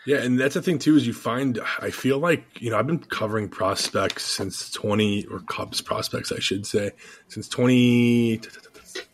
Yeah, 0.07 0.19
and 0.19 0.41
that's 0.41 0.55
the 0.55 0.63
thing 0.63 0.79
too 0.79 0.97
is 0.97 1.07
you 1.07 1.13
find 1.13 1.61
I 1.83 1.91
feel 1.91 2.19
like 2.19 2.63
you 2.63 2.71
know 2.71 2.79
I've 2.79 2.87
been 2.87 2.99
covering 2.99 3.49
prospects 3.49 4.25
since 4.25 4.71
twenty 4.71 5.27
or 5.27 5.41
Cubs 5.41 5.83
prospects 5.83 6.33
I 6.33 6.39
should 6.39 6.67
say 6.67 6.93
since 7.27 7.47
twenty 7.47 8.41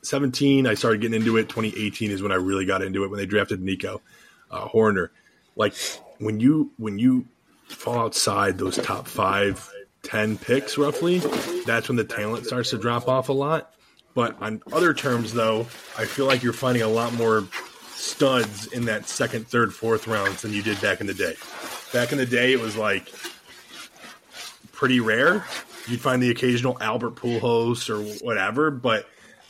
seventeen. 0.03 0.69
I 0.69 0.75
started 0.75 1.01
getting 1.01 1.17
into 1.17 1.37
it. 1.37 1.49
Twenty 1.49 1.75
eighteen 1.77 2.13
is 2.13 2.23
when 2.23 2.31
I 2.31 2.37
really 2.37 2.65
got 2.65 2.81
into 2.81 3.03
it 3.03 3.11
when 3.11 3.19
they 3.19 3.27
drafted 3.27 3.61
Nico 3.61 4.03
uh, 4.53 4.69
Hoerner. 4.69 5.09
Like 5.57 5.75
when 6.19 6.39
you 6.39 6.71
when 6.77 7.01
you 7.01 7.27
fall 7.69 7.99
outside 7.99 8.59
those 8.59 8.77
top 8.77 9.07
five 9.07 9.71
10 10.05 10.39
picks 10.39 10.79
roughly, 10.79 11.19
that's 11.67 11.89
when 11.89 11.97
the 11.97 12.05
talent 12.05 12.47
starts 12.47 12.71
to 12.71 12.79
drop 12.79 13.09
off 13.09 13.29
a 13.29 13.33
lot. 13.33 13.73
But 14.15 14.41
on 14.41 14.63
other 14.73 14.95
terms, 14.95 15.33
though, 15.33 15.61
I 15.99 16.05
feel 16.05 16.27
like 16.27 16.43
you're 16.43 16.53
finding 16.53 16.83
a 16.83 16.89
lot 16.89 17.13
more 17.15 17.45
studs 17.91 18.67
in 18.69 18.85
that 18.85 19.09
second, 19.09 19.49
third, 19.49 19.75
fourth 19.75 20.07
rounds 20.07 20.43
than 20.43 20.53
you 20.53 20.63
did 20.63 20.81
back 20.81 21.01
in 21.01 21.07
the 21.07 21.15
day. 21.15 21.35
Back 21.93 22.13
in 22.13 22.19
the 22.19 22.27
day, 22.27 22.53
it 22.53 22.61
was 22.61 22.77
like 22.77 23.13
pretty 24.73 25.01
rare. 25.01 25.45
You'd 25.89 26.01
find 26.01 26.23
the 26.23 26.31
occasional 26.31 26.77
Albert 26.81 27.17
Pujols 27.17 27.91
or 27.91 28.03
whatever, 28.25 28.71
but 28.71 29.09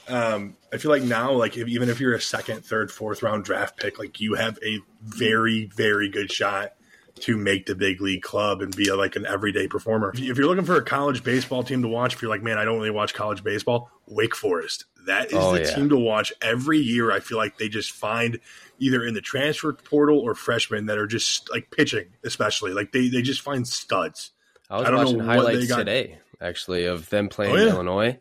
um, 0.09 0.57
I 0.73 0.79
feel 0.79 0.91
like 0.91 1.03
now, 1.03 1.33
like 1.33 1.57
if, 1.57 1.69
even 1.69 1.89
if 1.89 2.01
you're 2.01 2.15
a 2.15 2.21
second, 2.21 2.65
third, 2.65 2.91
fourth 2.91 3.23
round 3.23 3.45
draft 3.45 3.77
pick, 3.77 3.99
like 3.99 4.21
you 4.21 4.35
have 4.35 4.59
a 4.65 4.81
very, 5.03 5.67
very 5.67 6.09
good 6.09 6.31
shot 6.31 6.75
to 7.21 7.37
make 7.37 7.67
the 7.67 7.75
big 7.75 8.01
league 8.01 8.23
club 8.23 8.61
and 8.61 8.75
be 8.75 8.89
a, 8.89 8.97
like 8.97 9.17
an 9.17 9.25
everyday 9.27 9.69
performer. 9.69 10.13
If 10.15 10.37
you're 10.37 10.47
looking 10.47 10.65
for 10.65 10.77
a 10.77 10.83
college 10.83 11.23
baseball 11.23 11.63
team 11.63 11.83
to 11.83 11.89
watch, 11.89 12.15
if 12.15 12.23
you're 12.23 12.31
like, 12.31 12.43
man, 12.43 12.59
I 12.59 12.65
don't 12.65 12.77
really 12.77 12.91
watch 12.91 13.15
college 13.15 13.45
baseball, 13.45 13.91
Wake 14.07 14.35
Forest. 14.35 14.85
That 15.07 15.27
is 15.27 15.35
oh, 15.35 15.55
the 15.55 15.63
yeah. 15.63 15.75
team 15.75 15.89
to 15.91 15.97
watch 15.97 16.33
every 16.43 16.79
year. 16.79 17.13
I 17.13 17.21
feel 17.21 17.39
like 17.39 17.59
they 17.59 17.69
just 17.69 17.93
find 17.93 18.41
either 18.79 19.05
in 19.05 19.15
the 19.15 19.21
transfer 19.21 19.73
portal 19.73 20.19
or 20.19 20.35
freshmen 20.35 20.87
that 20.87 20.99
are 20.99 21.07
just 21.07 21.51
like 21.51 21.71
pitching, 21.71 22.07
especially 22.25 22.73
like 22.73 22.93
they, 22.93 23.09
they 23.09 23.23
just 23.23 23.43
find 23.43 23.67
studs. 23.69 24.33
I 24.69 24.79
was 24.79 24.89
I 24.89 24.95
watching 24.95 25.21
highlights 25.21 25.69
today 25.69 26.19
actually 26.41 26.87
of 26.87 27.09
them 27.11 27.29
playing 27.29 27.55
oh, 27.55 27.59
yeah. 27.59 27.71
Illinois, 27.71 28.19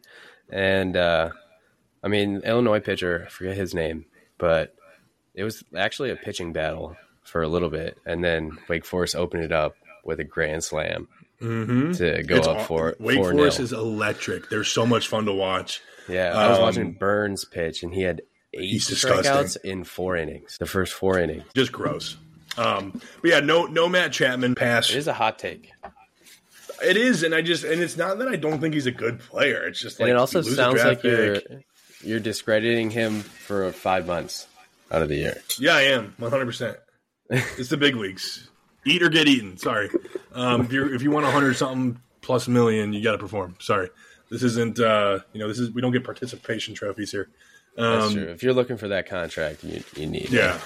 and 0.49 0.95
uh, 0.95 1.29
I 2.03 2.07
mean 2.07 2.41
Illinois 2.43 2.79
pitcher, 2.79 3.23
I 3.25 3.29
forget 3.29 3.57
his 3.57 3.73
name, 3.73 4.05
but 4.37 4.75
it 5.33 5.43
was 5.43 5.63
actually 5.75 6.11
a 6.11 6.15
pitching 6.15 6.53
battle 6.53 6.95
for 7.33 7.41
a 7.41 7.47
little 7.47 7.69
bit, 7.69 7.97
and 8.05 8.23
then 8.23 8.59
Wake 8.69 8.85
Forest 8.85 9.15
opened 9.15 9.43
it 9.43 9.51
up 9.51 9.75
with 10.05 10.19
a 10.19 10.23
grand 10.23 10.63
slam 10.63 11.07
mm-hmm. 11.41 11.91
to 11.93 12.21
go 12.21 12.35
it's 12.35 12.47
up 12.47 12.61
for 12.61 12.89
it. 12.89 13.01
Wake 13.01 13.17
Forest 13.17 13.59
is 13.59 13.73
electric. 13.73 14.51
They're 14.51 14.63
so 14.63 14.85
much 14.85 15.07
fun 15.07 15.25
to 15.25 15.33
watch. 15.33 15.81
Yeah, 16.07 16.31
I 16.37 16.49
was 16.49 16.59
um, 16.59 16.63
watching 16.63 16.91
Burns 16.93 17.43
pitch, 17.43 17.81
and 17.81 17.91
he 17.91 18.03
had 18.03 18.21
eight 18.53 18.81
strikeouts 18.81 19.57
in 19.63 19.83
four 19.83 20.15
innings. 20.15 20.57
The 20.59 20.67
first 20.67 20.93
four 20.93 21.17
innings, 21.17 21.43
just 21.55 21.71
gross. 21.71 22.17
Um, 22.55 23.01
but 23.23 23.31
yeah, 23.31 23.39
no, 23.39 23.65
no 23.65 23.89
Matt 23.89 24.11
Chapman 24.11 24.53
pass. 24.53 24.91
It 24.91 24.97
is 24.97 25.07
a 25.07 25.13
hot 25.13 25.39
take. 25.39 25.71
It 26.83 26.97
is, 26.97 27.23
and 27.23 27.33
I 27.33 27.41
just 27.41 27.63
and 27.63 27.81
it's 27.81 27.97
not 27.97 28.19
that 28.19 28.27
I 28.27 28.35
don't 28.35 28.61
think 28.61 28.75
he's 28.75 28.85
a 28.85 28.91
good 28.91 29.19
player. 29.19 29.65
It's 29.65 29.81
just 29.81 29.99
like 29.99 30.07
and 30.07 30.15
it 30.15 30.19
also 30.19 30.43
sounds 30.43 30.83
like 30.83 31.01
you're 31.01 31.39
you're 32.03 32.19
discrediting 32.19 32.91
him 32.91 33.21
for 33.21 33.71
five 33.71 34.05
months 34.05 34.45
out 34.91 35.01
of 35.01 35.09
the 35.09 35.15
year. 35.15 35.41
Yeah, 35.57 35.75
I 35.75 35.81
am 35.83 36.13
one 36.19 36.29
hundred 36.29 36.45
percent. 36.45 36.77
It's 37.29 37.69
the 37.69 37.77
big 37.77 37.95
leagues. 37.95 38.49
Eat 38.85 39.01
or 39.01 39.09
get 39.09 39.27
eaten. 39.27 39.57
Sorry. 39.57 39.89
Um, 40.33 40.61
if 40.61 40.73
you 40.73 40.93
if 40.93 41.01
you 41.01 41.11
want 41.11 41.25
a 41.25 41.31
hundred 41.31 41.55
something 41.55 42.01
plus 42.21 42.47
million, 42.47 42.93
you 42.93 43.03
got 43.03 43.13
to 43.13 43.17
perform. 43.17 43.55
Sorry. 43.59 43.89
This 44.29 44.43
isn't. 44.43 44.79
Uh, 44.79 45.19
you 45.31 45.39
know, 45.39 45.47
this 45.47 45.59
is 45.59 45.71
we 45.71 45.81
don't 45.81 45.91
get 45.91 46.03
participation 46.03 46.73
trophies 46.73 47.11
here. 47.11 47.29
Um, 47.77 47.99
That's 47.99 48.13
true. 48.13 48.23
If 48.23 48.43
you're 48.43 48.53
looking 48.53 48.77
for 48.77 48.89
that 48.89 49.07
contract, 49.07 49.63
you, 49.63 49.83
you 49.95 50.05
need. 50.07 50.29
Yeah. 50.29 50.59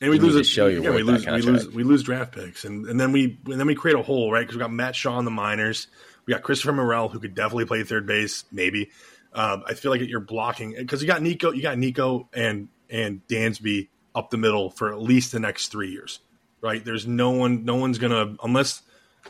and 0.00 0.10
we 0.10 0.16
You 0.16 0.22
lose 0.22 0.34
a 0.36 0.44
show 0.44 0.66
you're 0.66 0.82
yeah, 0.82 0.90
we 0.90 1.02
lose 1.02 1.26
we 1.26 1.40
lose 1.40 1.68
we 1.68 1.82
lose 1.84 2.02
draft 2.02 2.32
picks, 2.34 2.64
and, 2.64 2.86
and 2.86 3.00
then 3.00 3.12
we 3.12 3.38
and 3.46 3.58
then 3.58 3.66
we 3.66 3.74
create 3.74 3.96
a 3.96 4.02
hole, 4.02 4.30
right? 4.30 4.40
Because 4.40 4.56
we 4.56 4.60
got 4.60 4.72
Matt 4.72 4.94
Shaw 4.94 5.18
in 5.18 5.24
the 5.24 5.30
minors, 5.30 5.88
we 6.26 6.34
got 6.34 6.42
Christopher 6.42 6.72
Morel 6.72 7.08
who 7.08 7.18
could 7.18 7.34
definitely 7.34 7.64
play 7.64 7.82
third 7.82 8.06
base, 8.06 8.44
maybe. 8.52 8.90
Um, 9.32 9.62
I 9.66 9.74
feel 9.74 9.90
like 9.90 10.00
you're 10.00 10.20
blocking 10.20 10.74
because 10.76 11.02
you 11.02 11.08
got 11.08 11.22
Nico, 11.22 11.52
you 11.52 11.62
got 11.62 11.78
Nico 11.78 12.28
and 12.32 12.68
and 12.90 13.26
Dansby 13.26 13.88
up 14.18 14.30
the 14.30 14.36
middle 14.36 14.70
for 14.70 14.92
at 14.92 15.00
least 15.00 15.32
the 15.32 15.40
next 15.40 15.68
three 15.68 15.90
years, 15.90 16.20
right? 16.60 16.84
There's 16.84 17.06
no 17.06 17.30
one, 17.30 17.64
no 17.64 17.76
one's 17.76 17.98
gonna 17.98 18.36
unless 18.42 18.82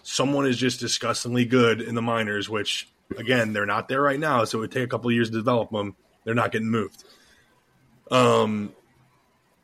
someone 0.02 0.46
is 0.46 0.56
just 0.56 0.80
disgustingly 0.80 1.44
good 1.44 1.80
in 1.80 1.94
the 1.94 2.02
minors, 2.02 2.48
which 2.48 2.88
again 3.16 3.52
they're 3.52 3.66
not 3.66 3.88
there 3.88 4.02
right 4.02 4.18
now, 4.20 4.44
so 4.44 4.58
it 4.58 4.60
would 4.62 4.72
take 4.72 4.84
a 4.84 4.88
couple 4.88 5.08
of 5.10 5.14
years 5.14 5.30
to 5.30 5.36
develop 5.36 5.70
them. 5.70 5.94
They're 6.24 6.34
not 6.34 6.52
getting 6.52 6.70
moved. 6.70 7.04
Um, 8.10 8.72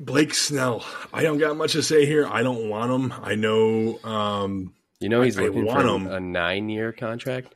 Blake 0.00 0.34
Snell, 0.34 0.84
I 1.12 1.22
don't 1.22 1.38
got 1.38 1.56
much 1.56 1.72
to 1.72 1.82
say 1.82 2.04
here. 2.06 2.26
I 2.26 2.42
don't 2.42 2.68
want 2.68 2.90
him. 2.92 3.14
I 3.22 3.34
know. 3.36 3.98
Um, 4.02 4.74
You 5.00 5.08
know 5.08 5.22
he's 5.22 5.38
I 5.38 5.42
looking 5.44 5.64
want 5.66 5.82
for 5.82 5.86
him. 5.88 6.06
a 6.08 6.20
nine-year 6.20 6.92
contract. 6.92 7.54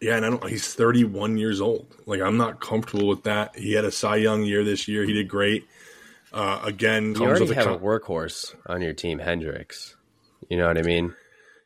yeah, 0.00 0.16
and 0.16 0.26
I 0.26 0.30
don't. 0.30 0.48
He's 0.48 0.74
31 0.74 1.36
years 1.38 1.60
old. 1.60 1.86
Like 2.06 2.20
I'm 2.20 2.36
not 2.36 2.60
comfortable 2.60 3.06
with 3.08 3.22
that. 3.24 3.56
He 3.56 3.72
had 3.72 3.84
a 3.84 3.90
Cy 3.92 4.16
Young 4.16 4.42
year 4.42 4.64
this 4.64 4.88
year. 4.88 5.04
He 5.04 5.12
did 5.12 5.28
great. 5.28 5.64
Uh, 6.34 6.60
again, 6.64 7.08
You 7.08 7.14
comes 7.14 7.40
already 7.40 7.54
have 7.54 7.64
con- 7.66 7.74
a 7.74 7.78
workhorse 7.78 8.54
on 8.66 8.82
your 8.82 8.92
team, 8.92 9.18
Then 9.18 9.40
You 9.40 10.58
know 10.58 10.66
what 10.66 10.76
I 10.76 10.82
mean? 10.82 11.14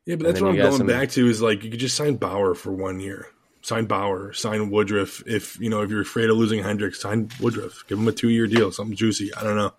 Yeah, 0.04 0.16
but 0.16 0.26
that's 0.26 0.40
what 0.40 0.50
I'm 0.50 0.56
going 0.56 0.72
some- 0.76 0.86
back 0.86 1.10
to 1.12 1.26
is 1.28 1.40
like 1.42 1.64
you 1.64 1.70
could 1.70 1.80
just 1.80 1.96
sign 1.96 2.16
Bauer 2.16 2.54
for 2.54 2.72
one 2.72 3.00
year. 3.00 3.28
Sign 3.62 3.86
Bauer, 3.86 4.32
sign 4.32 4.70
Woodruff. 4.70 5.22
If 5.26 5.58
you 5.60 5.68
know 5.68 5.82
if 5.82 5.90
you're 5.90 6.00
afraid 6.02 6.30
of 6.30 6.36
losing 6.36 6.62
Hendricks, 6.62 7.00
sign 7.00 7.28
Woodruff. 7.40 7.84
Give 7.88 7.98
him 7.98 8.06
a 8.08 8.12
two 8.12 8.28
year 8.28 8.46
deal, 8.46 8.70
something 8.72 8.96
juicy. 8.96 9.34
I 9.34 9.42
don't 9.42 9.56
know. 9.56 9.72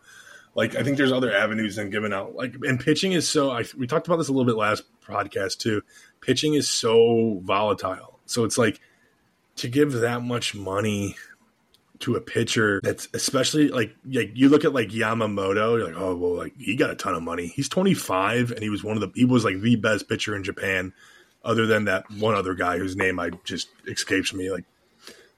Like 0.56 0.76
I 0.76 0.84
think 0.84 0.98
there's 0.98 1.12
other 1.12 1.34
avenues 1.34 1.76
than 1.76 1.90
giving 1.90 2.12
out. 2.14 2.36
Like 2.36 2.56
and 2.64 2.80
pitching 2.80 3.14
is 3.14 3.28
so. 3.30 3.52
I, 3.52 3.64
we 3.78 3.88
talked 3.88 4.08
about 4.08 4.18
this 4.18 4.28
a 4.28 4.32
little 4.32 4.46
bit 4.46 4.58
last 4.58 4.84
podcast 5.08 5.60
too. 5.60 5.82
Pitching 6.22 6.56
is 6.56 6.68
so 6.68 7.40
volatile. 7.44 8.20
So 8.26 8.44
it's 8.44 8.58
like 8.58 8.80
to 9.58 9.68
give 9.68 9.94
that 9.94 10.22
much 10.24 10.54
money 10.56 11.16
to 12.00 12.16
a 12.16 12.22
pitcher 12.22 12.80
that's 12.82 13.10
especially 13.14 13.68
like 13.68 13.94
like 14.06 14.32
you 14.34 14.50
look 14.50 14.64
at 14.64 14.74
like 14.74 14.90
Yamamoto, 14.90 15.78
you're 15.78 15.88
like, 15.88 16.02
oh 16.02 16.16
well, 16.16 16.36
like 16.36 16.54
he 16.58 16.76
got 16.76 16.90
a 16.90 16.96
ton 16.96 17.14
of 17.14 17.24
money. 17.24 17.48
He's 17.48 17.70
25 17.70 18.52
and 18.52 18.62
he 18.62 18.70
was 18.70 18.84
one 18.84 18.96
of 18.96 19.02
the 19.02 19.12
he 19.16 19.26
was 19.26 19.44
like 19.44 19.60
the 19.60 19.76
best 19.76 20.08
pitcher 20.08 20.36
in 20.36 20.44
Japan, 20.44 20.94
other 21.44 21.66
than 21.66 21.86
that 21.86 22.10
one 22.12 22.36
other 22.36 22.54
guy 22.54 22.78
whose 22.78 22.96
name 22.96 23.20
I 23.20 23.32
just 23.44 23.68
escapes 23.88 24.34
me. 24.34 24.50
Like, 24.50 24.64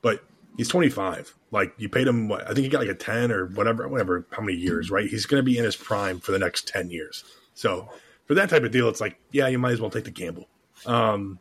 but 0.01 0.23
he's 0.55 0.67
25. 0.67 1.35
Like 1.51 1.73
you 1.77 1.89
paid 1.89 2.07
him 2.07 2.27
what 2.27 2.43
I 2.43 2.53
think 2.53 2.59
he 2.59 2.69
got 2.69 2.81
like 2.81 2.89
a 2.89 2.95
10 2.95 3.31
or 3.31 3.47
whatever, 3.47 3.87
whatever 3.87 4.25
how 4.31 4.43
many 4.43 4.57
years, 4.57 4.91
right? 4.91 5.07
He's 5.07 5.25
going 5.25 5.39
to 5.39 5.45
be 5.45 5.57
in 5.57 5.63
his 5.63 5.75
prime 5.75 6.19
for 6.19 6.31
the 6.31 6.39
next 6.39 6.67
10 6.67 6.91
years. 6.91 7.23
So 7.55 7.89
for 8.25 8.35
that 8.35 8.49
type 8.49 8.63
of 8.63 8.71
deal, 8.71 8.87
it's 8.87 9.01
like 9.01 9.19
yeah, 9.31 9.47
you 9.47 9.57
might 9.57 9.73
as 9.73 9.81
well 9.81 9.89
take 9.89 10.05
the 10.05 10.11
gamble. 10.11 10.47
Um, 10.85 11.39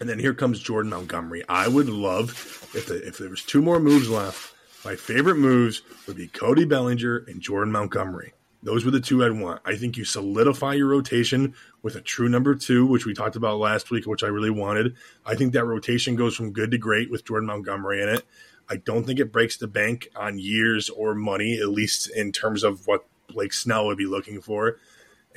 and 0.00 0.08
then 0.08 0.18
here 0.18 0.34
comes 0.34 0.60
Jordan 0.60 0.90
Montgomery. 0.90 1.44
I 1.48 1.68
would 1.68 1.88
love 1.88 2.30
if 2.74 2.86
the, 2.86 3.06
if 3.06 3.18
there 3.18 3.30
was 3.30 3.42
two 3.42 3.62
more 3.62 3.80
moves 3.80 4.08
left. 4.08 4.54
My 4.84 4.94
favorite 4.94 5.36
moves 5.36 5.82
would 6.06 6.16
be 6.16 6.28
Cody 6.28 6.64
Bellinger 6.64 7.24
and 7.26 7.40
Jordan 7.40 7.72
Montgomery. 7.72 8.32
Those 8.62 8.84
were 8.84 8.90
the 8.90 9.00
two 9.00 9.24
I'd 9.24 9.32
want. 9.32 9.60
I 9.64 9.76
think 9.76 9.96
you 9.96 10.04
solidify 10.04 10.74
your 10.74 10.88
rotation 10.88 11.54
with 11.82 11.94
a 11.94 12.00
true 12.00 12.28
number 12.28 12.54
two, 12.54 12.86
which 12.86 13.06
we 13.06 13.14
talked 13.14 13.36
about 13.36 13.58
last 13.58 13.90
week, 13.90 14.06
which 14.06 14.24
I 14.24 14.28
really 14.28 14.50
wanted. 14.50 14.96
I 15.24 15.36
think 15.36 15.52
that 15.52 15.64
rotation 15.64 16.16
goes 16.16 16.34
from 16.34 16.52
good 16.52 16.72
to 16.72 16.78
great 16.78 17.10
with 17.10 17.24
Jordan 17.24 17.46
Montgomery 17.46 18.02
in 18.02 18.08
it. 18.08 18.24
I 18.68 18.76
don't 18.76 19.04
think 19.04 19.20
it 19.20 19.32
breaks 19.32 19.56
the 19.56 19.68
bank 19.68 20.08
on 20.14 20.38
years 20.38 20.90
or 20.90 21.14
money, 21.14 21.58
at 21.60 21.68
least 21.68 22.10
in 22.10 22.32
terms 22.32 22.64
of 22.64 22.86
what 22.86 23.06
Blake 23.28 23.52
Snell 23.52 23.86
would 23.86 23.98
be 23.98 24.06
looking 24.06 24.40
for. 24.40 24.78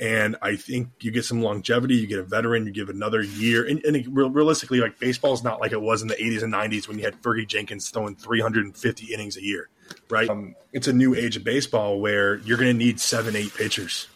And 0.00 0.36
I 0.42 0.56
think 0.56 0.88
you 1.00 1.10
get 1.10 1.24
some 1.24 1.42
longevity. 1.42 1.94
You 1.94 2.06
get 2.06 2.18
a 2.18 2.24
veteran. 2.24 2.66
You 2.66 2.72
give 2.72 2.88
another 2.88 3.22
year. 3.22 3.66
And, 3.66 3.84
and 3.84 3.96
it, 3.96 4.06
realistically, 4.08 4.80
like 4.80 4.98
baseball 4.98 5.32
is 5.34 5.44
not 5.44 5.60
like 5.60 5.72
it 5.72 5.80
was 5.80 6.02
in 6.02 6.08
the 6.08 6.14
80s 6.14 6.42
and 6.42 6.52
90s 6.52 6.88
when 6.88 6.98
you 6.98 7.04
had 7.04 7.20
Fergie 7.22 7.46
Jenkins 7.46 7.90
throwing 7.90 8.16
350 8.16 9.14
innings 9.14 9.36
a 9.36 9.42
year, 9.42 9.68
right? 10.10 10.28
Um, 10.28 10.56
it's 10.72 10.88
a 10.88 10.92
new 10.92 11.14
age 11.14 11.36
of 11.36 11.44
baseball 11.44 12.00
where 12.00 12.38
you're 12.38 12.58
going 12.58 12.70
to 12.70 12.84
need 12.84 12.98
seven, 13.00 13.36
eight 13.36 13.54
pitchers 13.54 14.08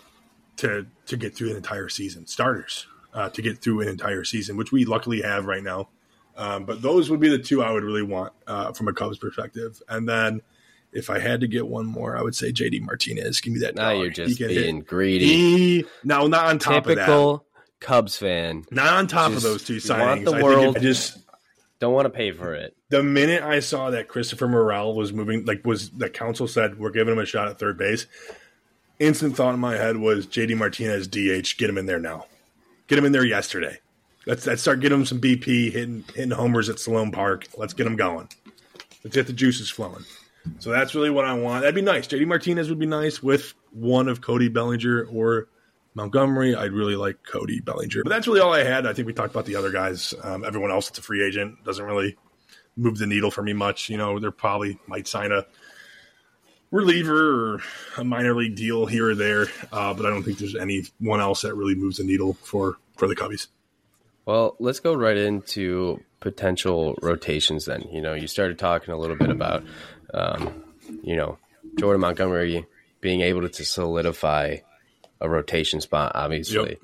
to 0.56 0.86
to 1.06 1.16
get 1.16 1.36
through 1.36 1.50
an 1.50 1.56
entire 1.56 1.88
season, 1.88 2.26
starters 2.26 2.86
uh, 3.14 3.30
to 3.30 3.42
get 3.42 3.58
through 3.58 3.80
an 3.80 3.88
entire 3.88 4.24
season, 4.24 4.56
which 4.56 4.72
we 4.72 4.84
luckily 4.84 5.22
have 5.22 5.46
right 5.46 5.62
now. 5.62 5.88
Um, 6.36 6.64
but 6.64 6.82
those 6.82 7.08
would 7.10 7.20
be 7.20 7.30
the 7.30 7.38
two 7.38 7.62
I 7.62 7.70
would 7.70 7.82
really 7.82 8.02
want 8.02 8.32
uh, 8.46 8.72
from 8.72 8.88
a 8.88 8.92
Cubs 8.92 9.18
perspective. 9.18 9.80
And 9.88 10.06
then 10.08 10.42
if 10.96 11.11
I 11.11 11.18
had 11.18 11.40
to 11.40 11.46
get 11.46 11.66
one 11.68 11.87
more, 11.87 12.16
I 12.16 12.22
would 12.22 12.35
say 12.35 12.50
JD 12.52 12.82
Martinez. 12.82 13.40
Give 13.40 13.52
me 13.52 13.61
that. 13.61 13.74
Now 13.74 13.90
you're 13.92 14.11
just 14.11 14.38
can 14.38 14.48
hit. 14.48 14.62
being 14.64 14.80
greedy. 14.80 15.26
He 15.26 15.85
no, 16.04 16.26
not 16.26 16.46
on 16.46 16.59
top 16.59 16.87
of 16.87 16.96
that. 16.96 17.06
Typical 17.06 17.44
Cubs 17.80 18.16
fan. 18.16 18.64
Not 18.70 18.94
on 18.94 19.06
top 19.06 19.32
Just 19.32 19.44
of 19.44 19.50
those 19.52 19.64
two 19.64 19.76
signings. 19.76 20.06
want 20.06 20.24
the 20.24 20.32
I 20.32 20.42
world- 20.42 20.76
I 20.76 20.80
just 20.80 21.18
Don't 21.78 21.92
want 21.92 22.06
to 22.06 22.11
pay 22.11 22.32
for 22.32 22.54
it. 22.54 22.74
the 22.88 23.02
minute 23.02 23.42
I 23.42 23.61
saw 23.61 23.90
that 23.90 24.09
Christopher 24.09 24.48
Morel 24.48 24.94
was 24.94 25.12
moving, 25.12 25.44
like 25.44 25.64
was 25.64 25.90
that 25.90 26.14
Counsell 26.14 26.48
said 26.48 26.78
we're 26.78 26.90
giving 26.90 27.12
him 27.12 27.18
a 27.20 27.26
shot 27.26 27.48
at 27.48 27.59
third 27.59 27.76
base. 27.78 28.06
Instant 28.98 29.37
thought 29.37 29.52
in 29.52 29.61
my 29.61 29.76
head 29.76 29.98
was 29.98 30.26
JD 30.26 30.56
Martinez 30.56 31.06
DH. 31.06 31.59
Get 31.59 31.68
him 31.68 31.76
in 31.76 31.85
there 31.85 32.00
now. 32.00 32.24
Get 32.88 32.98
him 32.98 33.04
in 33.04 33.12
there 33.12 33.24
yesterday. 33.26 33.78
Let's 34.24 34.46
let's 34.46 34.62
start 34.62 34.80
getting 34.80 34.98
him 34.98 35.04
some 35.04 35.20
BP 35.20 35.70
hitting 35.70 36.04
hitting 36.14 36.30
homers 36.30 36.68
at 36.70 36.78
Sloan 36.80 37.11
Park. 37.12 37.46
Let's 37.59 37.74
get 37.74 37.87
him 37.87 37.96
going. 37.96 38.28
Let's 39.04 39.14
get 39.14 39.26
the 39.26 39.32
juices 39.35 39.68
flowing. 39.70 40.04
So 40.59 40.70
that's 40.70 40.94
really 40.94 41.11
what 41.11 41.24
I 41.24 41.35
want. 41.35 41.62
That'd 41.62 41.74
be 41.74 41.82
nice. 41.82 42.06
JD 42.06 42.26
Martinez 42.26 42.68
would 42.68 42.78
be 42.78 42.87
nice 42.87 43.22
with 43.22 43.54
one 43.72 44.09
of 44.09 44.20
Cody 44.20 44.48
Bellinger 44.48 45.04
or 45.04 45.48
Montgomery. 45.94 46.54
I'd 46.54 46.72
really 46.72 46.96
like 46.96 47.22
Cody 47.22 47.61
Bellinger. 47.61 48.02
But 48.02 48.11
that's 48.11 48.26
really 48.26 48.40
all 48.40 48.52
I 48.52 48.64
had. 48.64 48.87
I 48.87 48.92
think 48.92 49.06
we 49.06 49.12
talked 49.12 49.32
about 49.32 49.46
the 49.46 49.56
other 49.56 49.70
guys. 49.70 50.14
Um, 50.22 50.44
everyone 50.44 50.70
else 50.70 50.88
that's 50.88 50.98
a 50.98 51.02
free 51.02 51.26
agent 51.26 51.64
doesn't 51.64 51.85
really 51.85 52.16
move 52.76 52.98
the 52.98 53.06
needle 53.06 53.30
for 53.30 53.42
me 53.42 53.52
much. 53.52 53.88
You 53.88 53.96
know, 53.96 54.18
they're 54.18 54.30
probably 54.30 54.78
might 54.87 55.09
sign 55.09 55.32
a 55.32 55.46
reliever 56.70 57.54
or 57.54 57.61
a 57.96 58.04
minor 58.04 58.35
league 58.35 58.56
deal 58.56 58.87
here 58.87 59.11
or 59.11 59.14
there, 59.14 59.46
uh, 59.72 59.94
but 59.94 60.04
I 60.04 60.11
don't 60.11 60.22
think 60.22 60.38
there's 60.38 60.56
anyone 60.56 61.20
else 61.20 61.42
that 61.42 61.54
really 61.54 61.74
moves 61.74 61.98
the 61.98 62.04
needle 62.04 62.35
for 62.42 62.76
for 62.96 63.09
the 63.09 63.16
Cubbies. 63.16 63.48
Well, 64.26 64.56
let's 64.59 64.80
go 64.80 64.92
right 64.94 65.16
into 65.16 66.02
potential 66.18 66.96
rotations 67.00 67.64
then. 67.64 67.82
You 67.92 68.00
know, 68.00 68.14
you 68.14 68.26
started 68.26 68.59
talking 68.59 68.92
a 68.92 68.96
little 68.98 69.14
bit 69.14 69.30
about, 69.30 69.62
um, 70.14 70.64
you 71.02 71.16
know, 71.16 71.38
Jordan 71.78 72.00
Montgomery 72.00 72.66
being 73.00 73.20
able 73.20 73.48
to 73.48 73.64
solidify 73.64 74.56
a 75.20 75.28
rotation 75.28 75.80
spot, 75.80 76.12
obviously. 76.14 76.70
Yep. 76.70 76.78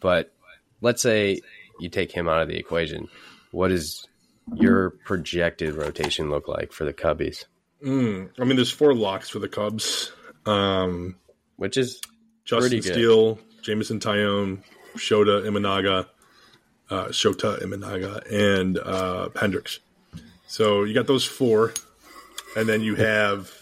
But 0.00 0.32
let's 0.80 1.02
say 1.02 1.40
you 1.80 1.88
take 1.88 2.12
him 2.12 2.28
out 2.28 2.42
of 2.42 2.48
the 2.48 2.56
equation. 2.56 3.08
What 3.50 3.68
does 3.68 4.06
your 4.54 4.90
projected 5.04 5.74
rotation 5.74 6.30
look 6.30 6.48
like 6.48 6.72
for 6.72 6.84
the 6.84 6.92
Cubbies? 6.92 7.44
Mm, 7.82 8.30
I 8.38 8.44
mean, 8.44 8.56
there's 8.56 8.70
four 8.70 8.94
locks 8.94 9.28
for 9.28 9.38
the 9.38 9.48
Cubs. 9.48 10.12
Um, 10.46 11.16
Which 11.56 11.76
is 11.76 12.00
Justin. 12.44 12.82
Steele, 12.82 13.38
Jameson 13.62 13.98
Taillon, 13.98 14.62
Shota 14.96 15.44
Imanaga, 15.44 16.06
uh, 16.90 17.06
Shota 17.06 17.60
Imanaga, 17.60 18.22
and 18.30 18.78
uh, 18.78 19.28
Hendricks. 19.34 19.80
So 20.46 20.84
you 20.84 20.94
got 20.94 21.06
those 21.06 21.24
four, 21.24 21.74
and 22.56 22.68
then 22.68 22.80
you 22.80 22.96
have. 22.96 23.52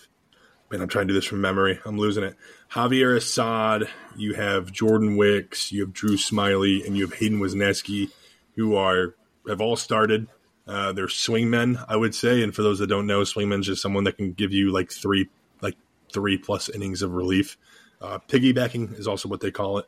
Man, 0.71 0.81
I'm 0.81 0.89
trying 0.89 1.07
to 1.07 1.13
do 1.13 1.19
this 1.19 1.27
from 1.27 1.41
memory. 1.41 1.79
I'm 1.85 1.99
losing 1.99 2.25
it. 2.25 2.37
Javier 2.73 3.17
Assad. 3.17 3.89
You 4.17 4.33
have 4.35 4.73
Jordan 4.73 5.17
Wicks. 5.17 5.71
You 5.71 5.83
have 5.83 5.93
Drew 5.93 6.17
Smyly, 6.17 6.85
and 6.87 6.97
you 6.97 7.07
have 7.07 7.19
Hayden 7.19 7.39
Wesneski, 7.39 8.11
who 8.57 8.75
are 8.75 9.15
have 9.47 9.61
all 9.61 9.77
started. 9.77 10.29
Uh, 10.67 10.93
they're 10.93 11.07
swingmen, 11.07 11.85
I 11.87 11.97
would 11.97 12.15
say. 12.15 12.43
And 12.43 12.55
for 12.55 12.63
those 12.63 12.79
that 12.79 12.87
don't 12.87 13.07
know, 13.07 13.21
swingmen's 13.23 13.67
just 13.67 13.83
someone 13.83 14.05
that 14.05 14.17
can 14.17 14.33
give 14.33 14.53
you 14.53 14.73
like 14.73 14.91
three, 14.91 15.29
like 15.61 15.77
three 16.13 16.39
plus 16.39 16.71
innings 16.71 17.03
of 17.03 17.13
relief. 17.13 17.59
Uh, 18.01 18.19
piggybacking 18.29 18.99
is 18.99 19.07
also 19.07 19.29
what 19.29 19.41
they 19.41 19.51
call 19.51 19.79
it. 19.79 19.87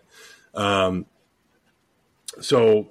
Um, 0.55 1.07
so 2.41 2.91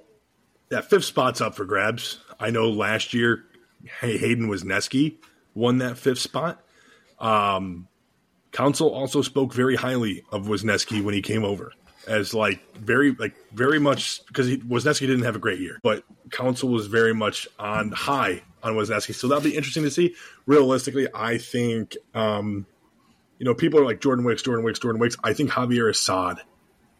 that 0.70 0.90
fifth 0.90 1.04
spot's 1.04 1.40
up 1.40 1.54
for 1.54 1.64
grabs. 1.64 2.18
I 2.40 2.50
know 2.50 2.68
last 2.70 3.14
year 3.14 3.44
Hay- 4.00 4.18
Hayden 4.18 4.48
Wesneski 4.48 5.16
won 5.56 5.78
that 5.78 5.98
fifth 5.98 6.20
spot. 6.20 6.62
Um, 7.18 7.88
Counsell 8.52 8.90
also 8.90 9.22
spoke 9.22 9.52
very 9.52 9.74
highly 9.74 10.22
of 10.30 10.46
Wesneski 10.46 11.02
when 11.02 11.14
he 11.14 11.22
came 11.22 11.44
over 11.44 11.72
as 12.06 12.32
like 12.32 12.60
very 12.76 13.12
like 13.12 13.34
very 13.52 13.80
much 13.80 14.24
because 14.26 14.46
he, 14.46 14.58
Wesneski 14.58 15.00
didn't 15.00 15.22
have 15.22 15.34
a 15.34 15.40
great 15.40 15.58
year, 15.58 15.80
but 15.82 16.04
Counsell 16.30 16.68
was 16.68 16.86
very 16.86 17.14
much 17.14 17.48
on 17.58 17.90
high 17.90 18.42
on 18.62 18.74
Wesneski. 18.74 19.14
So 19.14 19.28
that'll 19.28 19.42
be 19.42 19.56
interesting 19.56 19.82
to 19.82 19.90
see. 19.90 20.14
Realistically, 20.46 21.08
I 21.12 21.38
think 21.38 21.96
um, 22.14 22.66
you 23.38 23.44
know 23.44 23.54
people 23.54 23.80
are 23.80 23.84
like 23.84 24.00
Jordan 24.00 24.24
Wicks, 24.24 24.42
Jordan 24.42 24.64
Wicks, 24.64 24.78
Jordan 24.78 25.00
Wicks. 25.00 25.16
I 25.24 25.32
think 25.32 25.50
Javier 25.50 25.90
Assad 25.90 26.38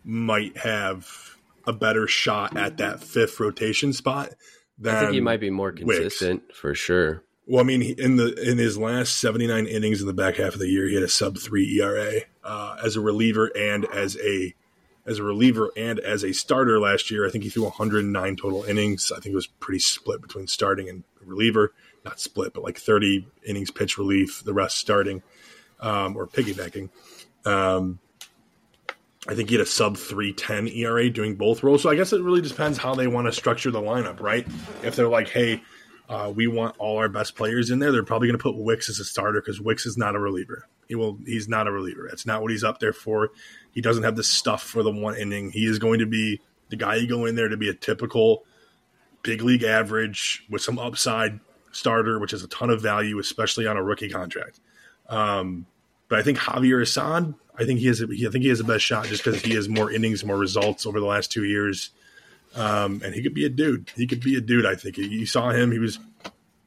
might 0.02 0.56
have 0.56 1.36
a 1.66 1.72
better 1.72 2.06
shot 2.06 2.56
at 2.56 2.78
that 2.78 3.02
fifth 3.02 3.38
rotation 3.38 3.92
spot. 3.92 4.30
Than 4.78 4.94
I 4.94 5.00
think 5.00 5.12
he 5.12 5.20
might 5.20 5.40
be 5.40 5.50
more 5.50 5.72
Wicks. 5.72 5.84
consistent 5.84 6.54
for 6.54 6.74
sure. 6.74 7.22
Well, 7.46 7.60
I 7.60 7.64
mean, 7.64 7.82
in 7.82 8.16
the 8.16 8.34
in 8.34 8.58
his 8.58 8.76
last 8.76 9.20
79 9.20 9.66
innings 9.66 10.00
in 10.00 10.08
the 10.08 10.12
back 10.12 10.36
half 10.36 10.54
of 10.54 10.58
the 10.58 10.68
year, 10.68 10.88
he 10.88 10.94
had 10.94 11.04
a 11.04 11.08
sub 11.08 11.38
three 11.38 11.80
ERA 11.80 12.22
uh, 12.42 12.76
as 12.84 12.96
a 12.96 13.00
reliever 13.00 13.52
and 13.56 13.84
as 13.86 14.16
a 14.18 14.54
as 15.06 15.20
a 15.20 15.22
reliever 15.22 15.70
and 15.76 16.00
as 16.00 16.24
a 16.24 16.32
starter 16.32 16.80
last 16.80 17.08
year. 17.10 17.26
I 17.26 17.30
think 17.30 17.44
he 17.44 17.50
threw 17.50 17.62
109 17.62 18.36
total 18.36 18.64
innings. 18.64 19.12
I 19.12 19.20
think 19.20 19.32
it 19.32 19.36
was 19.36 19.46
pretty 19.46 19.78
split 19.78 20.20
between 20.20 20.48
starting 20.48 20.88
and 20.88 21.04
reliever. 21.24 21.72
Not 22.04 22.18
split, 22.18 22.52
but 22.52 22.64
like 22.64 22.78
30 22.78 23.28
innings 23.44 23.70
pitch 23.70 23.96
relief, 23.96 24.42
the 24.44 24.52
rest 24.52 24.78
starting 24.78 25.22
um, 25.80 26.16
or 26.16 26.26
piggybacking. 26.26 26.88
Um, 27.44 28.00
I 29.28 29.34
think 29.34 29.50
he 29.50 29.56
had 29.56 29.62
a 29.62 29.68
sub 29.68 29.96
310 29.96 30.68
ERA 30.68 31.10
doing 31.10 31.36
both 31.36 31.62
roles. 31.62 31.82
So 31.82 31.90
I 31.90 31.96
guess 31.96 32.12
it 32.12 32.22
really 32.22 32.40
depends 32.40 32.78
how 32.78 32.94
they 32.94 33.06
want 33.06 33.26
to 33.26 33.32
structure 33.32 33.70
the 33.70 33.80
lineup, 33.80 34.20
right? 34.20 34.46
If 34.82 34.96
they're 34.96 35.08
like, 35.08 35.28
hey, 35.28 35.62
uh, 36.08 36.32
we 36.34 36.46
want 36.46 36.76
all 36.78 36.98
our 36.98 37.08
best 37.08 37.34
players 37.34 37.70
in 37.70 37.78
there, 37.78 37.92
they're 37.92 38.02
probably 38.02 38.28
going 38.28 38.38
to 38.38 38.42
put 38.42 38.56
Wicks 38.56 38.88
as 38.88 39.00
a 39.00 39.04
starter 39.04 39.40
because 39.40 39.60
Wicks 39.60 39.86
is 39.86 39.96
not 39.96 40.14
a 40.14 40.18
reliever. 40.18 40.68
He 40.88 40.94
will. 40.94 41.18
He's 41.26 41.48
not 41.48 41.66
a 41.66 41.72
reliever. 41.72 42.06
That's 42.08 42.26
not 42.26 42.42
what 42.42 42.52
he's 42.52 42.62
up 42.62 42.78
there 42.78 42.92
for. 42.92 43.30
He 43.72 43.80
doesn't 43.80 44.04
have 44.04 44.16
the 44.16 44.22
stuff 44.22 44.62
for 44.62 44.82
the 44.82 44.92
one 44.92 45.16
inning. 45.16 45.50
He 45.50 45.66
is 45.66 45.78
going 45.78 45.98
to 45.98 46.06
be 46.06 46.40
the 46.68 46.76
guy 46.76 46.96
you 46.96 47.08
go 47.08 47.24
in 47.24 47.34
there 47.34 47.48
to 47.48 47.56
be 47.56 47.68
a 47.68 47.74
typical 47.74 48.44
big 49.22 49.42
league 49.42 49.64
average 49.64 50.44
with 50.48 50.62
some 50.62 50.78
upside 50.78 51.40
starter, 51.72 52.18
which 52.18 52.32
is 52.32 52.44
a 52.44 52.48
ton 52.48 52.70
of 52.70 52.80
value, 52.80 53.18
especially 53.18 53.66
on 53.66 53.76
a 53.76 53.82
rookie 53.82 54.08
contract. 54.08 54.60
Um, 55.08 55.66
but 56.08 56.18
I 56.18 56.22
think 56.22 56.38
Javier 56.38 56.80
Assad, 56.80 57.34
I 57.58 57.64
think 57.64 57.80
he 57.80 57.86
has, 57.86 58.02
I 58.02 58.06
think 58.06 58.42
he 58.42 58.48
has 58.48 58.58
the 58.58 58.64
best 58.64 58.84
shot 58.84 59.06
just 59.06 59.24
because 59.24 59.42
he 59.42 59.54
has 59.54 59.68
more 59.68 59.90
innings, 59.90 60.24
more 60.24 60.38
results 60.38 60.86
over 60.86 61.00
the 61.00 61.06
last 61.06 61.32
two 61.32 61.44
years, 61.44 61.90
um, 62.56 63.02
and 63.04 63.14
he 63.14 63.22
could 63.22 63.34
be 63.34 63.44
a 63.44 63.48
dude. 63.48 63.90
He 63.94 64.06
could 64.06 64.20
be 64.20 64.36
a 64.36 64.40
dude. 64.40 64.66
I 64.66 64.74
think 64.74 64.96
you 64.98 65.26
saw 65.26 65.50
him. 65.50 65.70
He 65.70 65.78
was, 65.78 65.98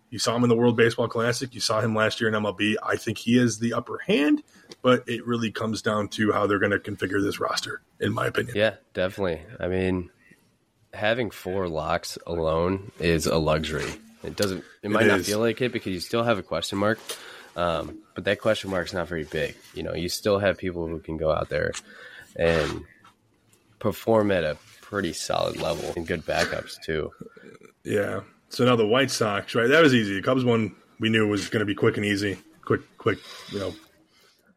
you 0.10 0.20
saw 0.20 0.36
him 0.36 0.44
in 0.44 0.50
the 0.50 0.56
World 0.56 0.78
Baseball 0.78 1.08
Classic. 1.08 1.54
You 1.54 1.60
saw 1.60 1.82
him 1.82 1.96
last 1.96 2.22
year 2.22 2.30
in 2.30 2.36
MLB. 2.36 2.76
I 2.84 2.96
think 2.96 3.18
he 3.18 3.38
has 3.38 3.60
the 3.60 3.74
upper 3.74 3.98
hand, 3.98 4.44
but 4.82 5.04
it 5.08 5.26
really 5.26 5.52
comes 5.52 5.82
down 5.82 6.10
to 6.10 6.32
how 6.32 6.48
they're 6.48 6.60
going 6.60 6.72
to 6.72 6.80
configure 6.80 7.22
this 7.22 7.40
roster, 7.40 7.82
in 8.00 8.14
my 8.14 8.28
opinion. 8.28 8.56
Yeah, 8.56 8.76
definitely. 8.94 9.42
I 9.60 9.68
mean, 9.68 10.12
having 10.94 11.32
four 11.32 11.68
locks 11.68 12.18
alone 12.26 12.92
is 13.00 13.26
a 13.26 13.38
luxury. 13.38 13.92
It 14.24 14.36
doesn't. 14.36 14.64
It 14.84 14.92
might 14.92 15.06
it 15.06 15.10
not 15.10 15.22
feel 15.22 15.40
like 15.40 15.62
it 15.62 15.72
because 15.72 15.94
you 15.94 16.00
still 16.00 16.24
have 16.24 16.38
a 16.38 16.44
question 16.44 16.78
mark. 16.78 17.00
Um, 17.56 18.00
but 18.16 18.26
that 18.26 18.40
question 18.40 18.70
mark 18.70 18.88
is 18.88 18.94
not 18.94 19.08
very 19.08 19.24
big. 19.24 19.56
You 19.74 19.84
know, 19.84 19.94
you 19.94 20.08
still 20.10 20.40
have 20.40 20.58
people 20.58 20.88
who 20.88 21.00
can 21.00 21.18
go 21.18 21.32
out 21.32 21.50
there 21.50 21.72
and 22.36 22.86
perform 23.80 24.32
at 24.32 24.44
a 24.44 24.58
pretty 24.90 25.14
solid 25.14 25.56
level 25.58 25.94
and 25.96 26.08
good 26.08 26.26
backups 26.26 26.82
too. 26.82 27.12
Yeah. 27.84 28.22
So 28.50 28.66
now 28.66 28.76
the 28.76 28.88
White 28.88 29.12
Sox, 29.12 29.54
right? 29.54 29.68
That 29.68 29.84
was 29.84 29.94
easy. 29.94 30.16
The 30.16 30.24
Cubs 30.24 30.44
one 30.44 30.76
we 31.00 31.10
knew 31.10 31.28
was 31.28 31.48
going 31.50 31.60
to 31.60 31.66
be 31.66 31.76
quick 31.76 31.98
and 31.98 32.06
easy. 32.06 32.40
Quick, 32.66 32.82
quick, 32.98 33.20
you 33.52 33.60
know, 33.60 33.74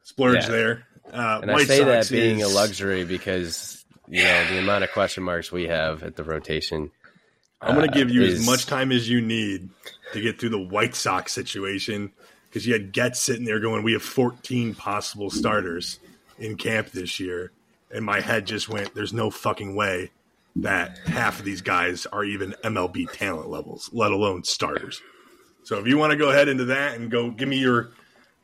splurge 0.04 0.44
yeah. 0.44 0.48
there. 0.48 0.86
Uh, 1.12 1.40
and 1.42 1.50
White 1.52 1.62
I 1.62 1.64
say 1.64 1.78
Sox 1.80 2.08
that 2.08 2.14
being 2.14 2.40
is... 2.40 2.50
a 2.50 2.54
luxury 2.54 3.04
because 3.04 3.84
you 4.08 4.22
know 4.22 4.48
the 4.48 4.58
amount 4.58 4.84
of 4.84 4.92
question 4.92 5.22
marks 5.22 5.52
we 5.52 5.64
have 5.64 6.02
at 6.02 6.16
the 6.16 6.24
rotation. 6.24 6.90
I'm 7.60 7.74
going 7.74 7.88
to 7.88 7.94
give 7.94 8.10
you 8.10 8.22
uh, 8.22 8.26
is... 8.26 8.40
as 8.40 8.46
much 8.46 8.64
time 8.64 8.90
as 8.90 9.08
you 9.08 9.20
need 9.20 9.68
to 10.14 10.20
get 10.20 10.40
through 10.40 10.50
the 10.50 10.58
White 10.62 10.94
Sox 10.94 11.32
situation 11.32 12.10
because 12.48 12.66
you 12.66 12.72
had 12.72 12.92
Getz 12.92 13.20
sitting 13.20 13.44
there 13.44 13.60
going, 13.60 13.82
"We 13.82 13.92
have 13.92 14.02
14 14.02 14.74
possible 14.74 15.28
starters 15.28 15.98
in 16.38 16.56
camp 16.56 16.90
this 16.90 17.20
year," 17.20 17.52
and 17.90 18.02
my 18.02 18.20
head 18.20 18.46
just 18.46 18.70
went, 18.70 18.94
"There's 18.94 19.12
no 19.12 19.30
fucking 19.30 19.74
way 19.74 20.10
that 20.56 20.98
half 21.06 21.38
of 21.38 21.44
these 21.44 21.62
guys 21.62 22.06
are 22.06 22.24
even 22.24 22.54
MLB 22.64 23.10
talent 23.12 23.48
levels, 23.48 23.90
let 23.92 24.12
alone 24.12 24.44
starters." 24.44 25.00
So 25.64 25.78
if 25.78 25.86
you 25.86 25.96
want 25.96 26.10
to 26.10 26.16
go 26.16 26.30
ahead 26.30 26.48
into 26.48 26.66
that 26.66 26.96
and 26.96 27.10
go, 27.10 27.30
give 27.30 27.48
me 27.48 27.58
your 27.58 27.92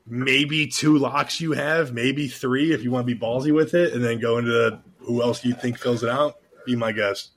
maybe 0.07 0.66
two 0.66 0.99
locks 0.99 1.40
you 1.40 1.53
have, 1.53 1.92
maybe 1.92 2.29
three 2.29 2.73
if 2.73 2.83
you 2.83 2.90
want 2.90 3.07
to 3.07 3.14
be 3.14 3.18
ballsy 3.18 3.53
with 3.53 3.75
it, 3.75 3.92
and 3.92 4.05
then 4.05 4.21
go 4.21 4.38
into 4.38 4.51
the, 4.51 4.81
who 5.01 5.23
else 5.23 5.44
you 5.44 5.55
think 5.55 5.79
fills 5.79 6.03
it 6.03 6.09
out. 6.09 6.37
Be 6.64 6.77
my 6.77 6.92
guest. 6.92 7.31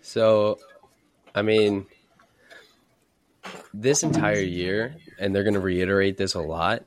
So, 0.00 0.58
I 1.34 1.42
mean, 1.42 1.86
this 3.72 4.02
entire 4.02 4.40
year, 4.40 4.96
and 5.18 5.34
they're 5.34 5.44
going 5.44 5.54
to 5.54 5.60
reiterate 5.60 6.16
this 6.16 6.34
a 6.34 6.40
lot. 6.40 6.84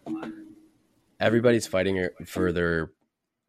Everybody's 1.20 1.66
fighting 1.66 1.98
er, 1.98 2.14
for 2.26 2.52
their 2.52 2.92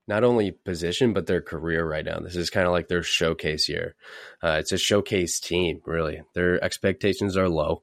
not 0.09 0.25
only 0.25 0.51
position 0.51 1.12
but 1.12 1.27
their 1.27 1.42
career 1.42 1.87
right 1.87 2.05
now. 2.05 2.18
This 2.18 2.35
is 2.35 2.51
kind 2.51 2.66
of 2.66 2.73
like 2.73 2.88
their 2.88 3.03
showcase 3.03 3.68
year. 3.68 3.94
Uh, 4.42 4.57
it's 4.59 4.73
a 4.73 4.79
showcase 4.79 5.38
team, 5.38 5.81
really. 5.85 6.23
Their 6.35 6.62
expectations 6.64 7.37
are 7.37 7.49
low, 7.49 7.83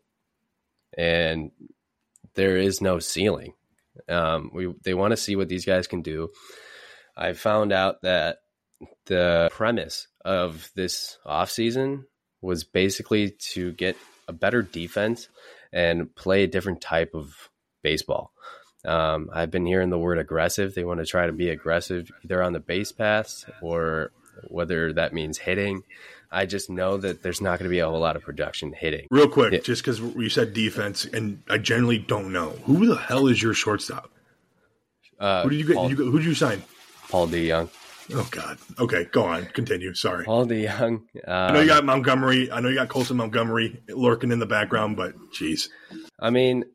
and 0.98 1.52
there 2.34 2.58
is 2.58 2.82
no 2.82 3.00
ceiling. 3.00 3.54
Um, 4.10 4.52
we 4.54 4.74
they 4.84 4.94
want 4.94 5.12
to 5.12 5.18
see 5.18 5.36
what 5.36 5.48
these 5.48 5.66
guys 5.66 5.88
can 5.88 6.02
do. 6.02 6.30
I 7.16 7.34
found 7.34 7.72
out 7.72 8.02
that 8.02 8.40
the 9.06 9.50
premise 9.52 10.08
of 10.26 10.70
this 10.76 11.18
offseason 11.26 12.06
was 12.42 12.64
basically 12.64 13.32
to 13.54 13.72
get 13.72 13.96
a 14.28 14.34
better 14.34 14.62
defense 14.62 15.30
and 15.72 16.14
play 16.16 16.44
a 16.44 16.48
different 16.48 16.82
type 16.82 17.12
of 17.14 17.50
baseball. 17.84 18.34
Um, 18.86 19.30
I've 19.34 19.52
been 19.52 19.66
hearing 19.66 19.90
the 19.90 19.98
word 19.98 20.18
aggressive. 20.18 20.76
They 20.76 20.84
want 20.84 21.00
to 21.00 21.06
try 21.06 21.26
to 21.26 21.34
be 21.34 21.50
aggressive 21.50 22.12
either 22.24 22.42
on 22.42 22.54
the 22.54 22.60
base 22.60 22.92
paths 22.92 23.46
or 23.62 24.12
whether 24.48 24.94
that 24.94 25.14
means 25.14 25.38
hitting. 25.38 25.84
I 26.32 26.46
just 26.46 26.70
know 26.70 26.98
that 26.98 27.24
there's 27.24 27.42
not 27.42 27.60
going 27.60 27.70
to 27.70 27.74
be 27.74 27.80
a 27.80 27.90
whole 27.90 28.00
lot 28.00 28.16
of 28.16 28.24
production 28.24 28.74
hitting. 28.74 29.08
Real 29.10 29.30
quick, 29.30 29.54
yeah. 29.54 29.60
just 29.60 29.84
because 29.84 30.00
you 30.00 30.30
said 30.30 30.54
defense, 30.54 31.06
and 31.06 31.42
I 31.50 31.58
generally 31.58 31.98
don't 31.98 32.34
know 32.34 32.50
who 32.66 32.88
the 32.88 32.96
hell 32.96 33.28
is 33.28 33.42
your 33.42 33.54
shortstop. 33.54 34.12
Uh, 35.20 35.44
who 35.44 35.50
did 35.52 35.60
you 35.60 35.68
get? 35.68 35.76
Paul, 35.76 35.90
you, 35.90 35.96
who 35.96 36.18
did 36.18 36.26
you 36.26 36.34
sign? 36.34 36.62
Paul 37.10 37.28
DeJong. 37.28 37.70
Oh 38.14 38.28
God. 38.32 38.58
Okay, 38.78 39.06
go 39.06 39.24
on. 39.24 39.46
Continue. 39.46 39.94
Sorry. 39.94 40.26
Paul 40.26 40.46
DeJong. 40.46 40.90
Um, 40.90 41.04
I 41.26 41.52
know 41.52 41.62
you 41.62 41.68
got 41.68 41.86
Montgomery. 41.86 42.52
I 42.52 42.60
know 42.60 42.70
you 42.70 42.76
got 42.76 42.90
Colson 42.90 43.18
Montgomery 43.18 43.82
lurking 43.90 44.32
in 44.32 44.40
the 44.40 44.46
background, 44.46 44.98
but 44.98 45.16
jeez. 45.32 45.70
I 46.20 46.30
mean, 46.30 46.66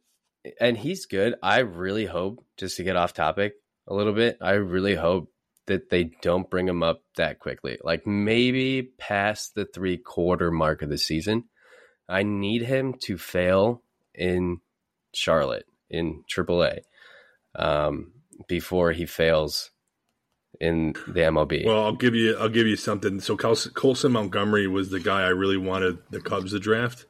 and 0.61 0.77
he's 0.77 1.07
good. 1.07 1.35
I 1.43 1.61
really 1.61 2.07
hope, 2.07 2.45
just 2.57 2.77
to 2.77 2.85
get 2.85 2.97
off 2.97 3.15
topic 3.15 3.55
a 3.87 3.95
little 3.95 4.13
bit, 4.13 4.39
I 4.41 4.53
really 4.53 4.95
hope 4.95 5.33
that 5.67 5.91
they 5.91 6.05
don't 6.23 6.51
bring 6.51 6.69
him 6.69 6.83
up 6.83 7.03
that 7.17 7.39
quickly. 7.39 7.79
Like 7.83 8.07
maybe 8.07 8.83
past 8.99 9.55
the 9.55 9.65
three 9.65 9.99
quarter 9.99 10.51
mark 10.51 10.83
of 10.83 10.89
the 10.89 10.99
season. 10.99 11.45
I 12.09 12.25
need 12.25 12.63
him 12.63 12.95
to 13.03 13.17
fail 13.17 13.83
in 14.15 14.61
Charlotte 15.15 15.67
in 15.89 16.25
AAA 16.29 16.81
um, 17.55 18.13
before 18.49 18.93
he 18.93 19.07
fails 19.07 19.71
in 20.61 20.95
the 21.07 21.21
MLB. 21.21 21.67
Well, 21.67 21.85
I'll 21.85 21.97
give 21.97 22.15
you 22.15 22.37
I'll 22.37 22.49
give 22.49 22.67
you 22.67 22.77
something. 22.77 23.21
So 23.21 23.37
Colson 23.37 24.13
Montgomery 24.13 24.67
was 24.67 24.91
the 24.91 25.01
guy 25.01 25.23
I 25.23 25.29
really 25.29 25.57
wanted 25.57 25.99
the 26.11 26.21
Cubs 26.21 26.53
to 26.53 26.59
draft. 26.59 27.07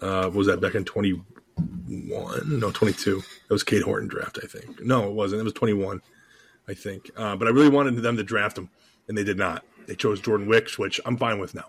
Uh, 0.00 0.30
was 0.32 0.46
that 0.46 0.60
back 0.60 0.74
in 0.74 0.84
twenty 0.84 1.20
one? 1.56 2.58
No, 2.58 2.70
twenty 2.70 2.94
two. 2.94 3.22
It 3.48 3.52
was 3.52 3.62
Cade 3.62 3.82
Horton 3.82 4.08
draft, 4.08 4.38
I 4.42 4.46
think. 4.46 4.82
No, 4.82 5.08
it 5.08 5.12
wasn't. 5.12 5.40
It 5.40 5.44
was 5.44 5.52
twenty 5.52 5.74
one, 5.74 6.02
I 6.68 6.74
think. 6.74 7.10
Uh, 7.16 7.36
but 7.36 7.48
I 7.48 7.50
really 7.50 7.68
wanted 7.68 7.96
them 7.96 8.16
to 8.16 8.22
draft 8.22 8.58
him, 8.58 8.70
and 9.08 9.16
they 9.16 9.24
did 9.24 9.38
not. 9.38 9.64
They 9.86 9.94
chose 9.94 10.20
Jordan 10.20 10.46
Wicks, 10.46 10.78
which 10.78 11.00
I'm 11.04 11.16
fine 11.16 11.38
with 11.38 11.54
now. 11.54 11.66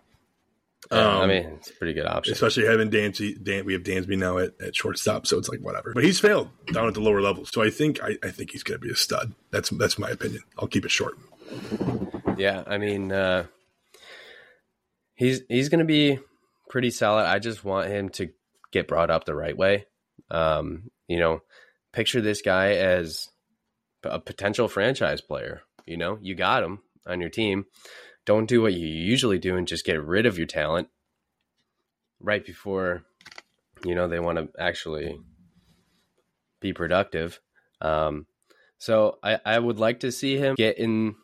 Yeah, 0.92 1.16
um, 1.16 1.22
I 1.24 1.28
mean, 1.28 1.44
it's 1.58 1.72
a 1.72 1.74
pretty 1.74 1.94
good 1.94 2.06
option. 2.06 2.34
Especially 2.34 2.66
having 2.66 2.92
Dansby, 2.92 3.44
Dan, 3.44 3.66
we 3.66 3.74
have 3.74 3.82
Dansby 3.82 4.18
now 4.18 4.38
at, 4.38 4.52
at 4.62 4.76
shortstop, 4.76 5.26
so 5.26 5.38
it's 5.40 5.50
like 5.50 5.60
whatever. 5.62 5.94
But 5.94 6.04
he's 6.04 6.20
failed 6.20 6.50
down 6.72 6.88
at 6.88 6.94
the 6.94 7.02
lower 7.02 7.22
levels, 7.22 7.50
so 7.52 7.64
I 7.64 7.72
think 7.72 8.04
I, 8.04 8.18
I 8.24 8.30
think 8.30 8.52
he's 8.52 8.64
going 8.64 8.80
to 8.80 8.86
be 8.86 8.92
a 8.92 8.96
stud. 8.96 9.34
That's 9.52 9.70
that's 9.72 9.98
my 9.98 10.10
opinion. 10.10 10.44
I'll 10.60 10.68
keep 10.68 10.86
it 10.86 10.92
short. 10.92 11.16
Yeah, 12.38 12.64
I 12.68 12.78
mean, 12.78 13.12
uh, 13.12 13.46
he's 15.16 15.42
he's 15.50 15.70
going 15.70 15.80
to 15.80 15.86
be 15.86 16.20
pretty 16.70 16.92
solid. 16.92 17.26
I 17.26 17.40
just 17.40 17.64
want 17.64 17.90
him 17.90 18.10
to 18.10 18.30
get 18.76 18.88
brought 18.88 19.10
up 19.10 19.26
the 19.26 19.36
right 19.36 19.58
way. 19.58 19.86
Um, 20.30 20.92
you 21.08 21.20
know, 21.20 21.42
picture 21.94 22.22
this 22.22 22.42
guy 22.42 22.74
as 22.74 23.30
a 24.04 24.20
potential 24.20 24.68
franchise 24.68 25.22
player. 25.22 25.62
You 25.86 25.98
know, 25.98 26.18
you 26.22 26.36
got 26.36 26.64
him 26.64 26.80
on 27.08 27.22
your 27.22 27.30
team 27.30 27.66
don't 28.26 28.48
do 28.48 28.62
what 28.62 28.74
you 28.74 28.88
usually 28.88 29.40
do 29.40 29.56
and 29.56 29.68
just 29.68 29.86
get 29.86 30.04
rid 30.04 30.26
of 30.26 30.38
your 30.38 30.48
talent 30.48 30.90
right 32.20 32.44
before 32.46 33.04
you 33.86 33.94
know 33.94 34.08
they 34.08 34.20
want 34.20 34.38
to 34.38 34.50
actually 34.60 35.20
be 36.60 36.74
productive. 36.74 37.40
Um, 37.82 38.26
so 38.78 39.20
I, 39.22 39.40
I 39.46 39.60
would 39.60 39.80
like 39.80 40.02
to 40.02 40.12
see 40.12 40.38
him 40.38 40.56
get 40.56 40.80
in. 40.80 41.16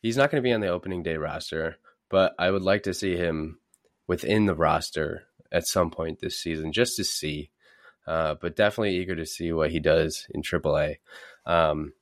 He's 0.00 0.16
not 0.16 0.30
going 0.30 0.42
to 0.42 0.46
be 0.46 0.52
on 0.52 0.60
the 0.60 0.68
opening 0.68 1.02
day 1.02 1.16
roster, 1.16 1.76
but 2.08 2.34
I 2.38 2.50
would 2.50 2.62
like 2.62 2.84
to 2.84 2.94
see 2.94 3.16
him 3.16 3.58
within 4.06 4.46
the 4.46 4.54
roster 4.54 5.24
at 5.52 5.66
some 5.66 5.90
point 5.90 6.20
this 6.20 6.40
season 6.40 6.72
just 6.72 6.96
to 6.96 7.04
see. 7.04 7.50
Uh, 8.06 8.34
but 8.40 8.56
definitely 8.56 8.96
eager 8.96 9.14
to 9.14 9.26
see 9.26 9.52
what 9.52 9.70
he 9.70 9.78
does 9.78 10.26
in 10.30 10.42
AAA. 10.42 10.96
Um, 11.46 11.92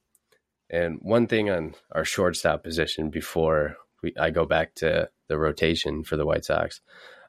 and 0.71 0.99
one 1.03 1.27
thing 1.27 1.51
on 1.51 1.75
our 1.93 2.05
shortstop 2.05 2.63
position 2.63 3.11
before 3.11 3.77
we, 4.03 4.15
I 4.19 4.31
go 4.31 4.45
back 4.45 4.75
to 4.77 5.11
the 5.29 5.39
rotation 5.39 6.05
for 6.05 6.17
the 6.17 6.27
White 6.27 6.45
Sox. 6.45 6.81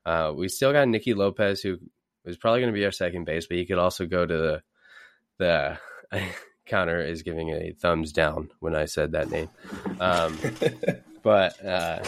Uh, 0.05 0.33
we 0.35 0.47
still 0.49 0.71
got 0.71 0.87
Nicky 0.87 1.13
Lopez, 1.13 1.61
who 1.61 1.77
is 2.25 2.37
probably 2.37 2.61
going 2.61 2.73
to 2.73 2.77
be 2.77 2.85
our 2.85 2.91
second 2.91 3.25
base, 3.25 3.47
but 3.47 3.57
he 3.57 3.65
could 3.65 3.77
also 3.77 4.05
go 4.05 4.25
to 4.25 4.37
the 4.37 4.63
the 5.37 5.77
counter 6.65 7.01
is 7.01 7.23
giving 7.23 7.49
a 7.49 7.71
thumbs 7.71 8.11
down 8.11 8.49
when 8.59 8.75
I 8.75 8.85
said 8.85 9.13
that 9.13 9.31
name. 9.31 9.49
Um, 9.99 10.37
but 11.23 11.65
uh, 11.65 12.03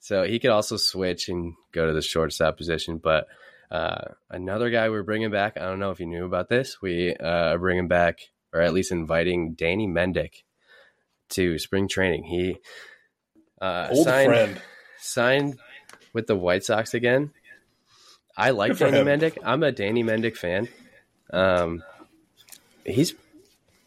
so 0.00 0.24
he 0.24 0.38
could 0.38 0.50
also 0.50 0.76
switch 0.76 1.28
and 1.28 1.54
go 1.72 1.86
to 1.86 1.92
the 1.92 2.02
shortstop 2.02 2.56
position. 2.56 2.98
But 2.98 3.28
uh, 3.70 4.14
another 4.28 4.70
guy 4.70 4.88
we're 4.88 5.02
bringing 5.04 5.30
back, 5.30 5.56
I 5.56 5.60
don't 5.60 5.78
know 5.78 5.90
if 5.92 6.00
you 6.00 6.06
knew 6.06 6.24
about 6.24 6.48
this. 6.48 6.82
We 6.82 7.14
uh, 7.14 7.52
are 7.54 7.58
bringing 7.58 7.86
back, 7.86 8.20
or 8.52 8.60
at 8.60 8.72
least 8.72 8.90
inviting 8.90 9.52
Danny 9.52 9.86
Mendick 9.86 10.42
to 11.30 11.58
spring 11.58 11.86
training. 11.86 12.24
He 12.24 12.58
uh, 13.60 13.88
Old 13.90 14.04
signed, 14.04 14.28
friend. 14.28 14.60
signed 14.98 15.58
with 16.12 16.26
the 16.26 16.34
White 16.36 16.64
Sox 16.64 16.94
again. 16.94 17.30
I 18.36 18.50
like 18.50 18.78
Danny 18.78 18.98
him. 18.98 19.06
Mendick. 19.06 19.38
I'm 19.44 19.62
a 19.62 19.70
Danny 19.70 20.02
Mendick 20.02 20.36
fan. 20.36 20.68
Um, 21.30 21.82
he's 22.84 23.14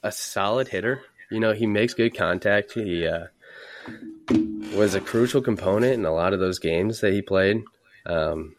a 0.04 0.12
solid 0.12 0.67
hitter. 0.67 1.02
You 1.32 1.39
know, 1.39 1.54
he 1.54 1.65
makes 1.65 1.95
good 1.95 2.15
contact. 2.15 2.73
He 2.73 3.08
uh, 3.08 3.26
was 4.76 4.96
a 4.96 5.02
crucial 5.02 5.42
component 5.42 5.94
in 5.94 6.06
a 6.06 6.14
lot 6.14 6.34
of 6.34 6.40
those 6.40 6.60
games 6.60 7.02
that 7.02 7.14
he 7.14 7.22
played. 7.22 7.64
Um, 8.06 8.56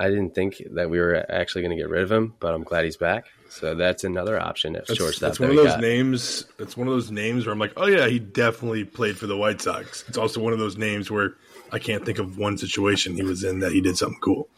I 0.00 0.08
didn't 0.08 0.34
think 0.34 0.60
that 0.72 0.90
we 0.90 0.98
were 0.98 1.24
actually 1.30 1.62
going 1.62 1.76
to 1.76 1.80
get 1.82 1.88
rid 1.90 2.02
of 2.02 2.10
him, 2.10 2.34
but 2.40 2.54
I'm 2.54 2.64
glad 2.64 2.84
he's 2.84 2.96
back. 2.96 3.26
So 3.48 3.74
that's 3.74 4.02
another 4.02 4.40
option 4.40 4.74
at 4.76 4.86
shortstop. 4.86 5.20
that's 5.28 5.38
that 5.38 5.44
one 5.44 5.50
of 5.50 5.56
those 5.56 5.74
got. 5.74 5.80
names. 5.80 6.46
That's 6.58 6.76
one 6.76 6.88
of 6.88 6.94
those 6.94 7.10
names 7.10 7.44
where 7.46 7.52
I'm 7.52 7.58
like, 7.58 7.74
oh 7.76 7.86
yeah, 7.86 8.08
he 8.08 8.18
definitely 8.18 8.84
played 8.84 9.16
for 9.18 9.26
the 9.26 9.36
White 9.36 9.60
Sox. 9.60 10.04
It's 10.08 10.16
also 10.18 10.40
one 10.40 10.52
of 10.54 10.58
those 10.58 10.76
names 10.78 11.10
where 11.10 11.34
I 11.70 11.78
can't 11.78 12.04
think 12.04 12.18
of 12.18 12.38
one 12.38 12.56
situation 12.56 13.14
he 13.14 13.22
was 13.22 13.44
in 13.44 13.60
that 13.60 13.72
he 13.72 13.80
did 13.82 13.96
something 13.98 14.18
cool. 14.20 14.48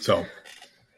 So 0.00 0.26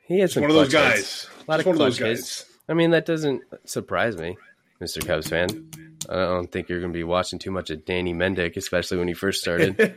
He 0.08 0.26
some 0.26 0.42
one 0.42 0.50
of 0.50 0.56
those 0.56 0.72
guys. 0.72 0.96
hits. 0.96 1.28
A 1.46 1.50
lot 1.50 1.56
Just 1.56 1.60
of 1.60 1.66
one 1.66 1.74
of 1.76 1.78
those 1.78 1.98
guys. 1.98 2.18
hits. 2.18 2.44
I 2.68 2.74
mean, 2.74 2.90
that 2.90 3.06
doesn't 3.06 3.42
surprise 3.66 4.16
me, 4.16 4.36
Mr. 4.82 5.06
Cubs 5.06 5.28
fan. 5.28 5.70
I 6.08 6.14
don't 6.14 6.50
think 6.50 6.68
you're 6.68 6.80
going 6.80 6.92
to 6.92 6.96
be 6.96 7.04
watching 7.04 7.38
too 7.38 7.50
much 7.50 7.70
of 7.70 7.84
Danny 7.84 8.12
Mendick, 8.14 8.56
especially 8.56 8.98
when 8.98 9.08
he 9.08 9.14
first 9.14 9.40
started. 9.42 9.96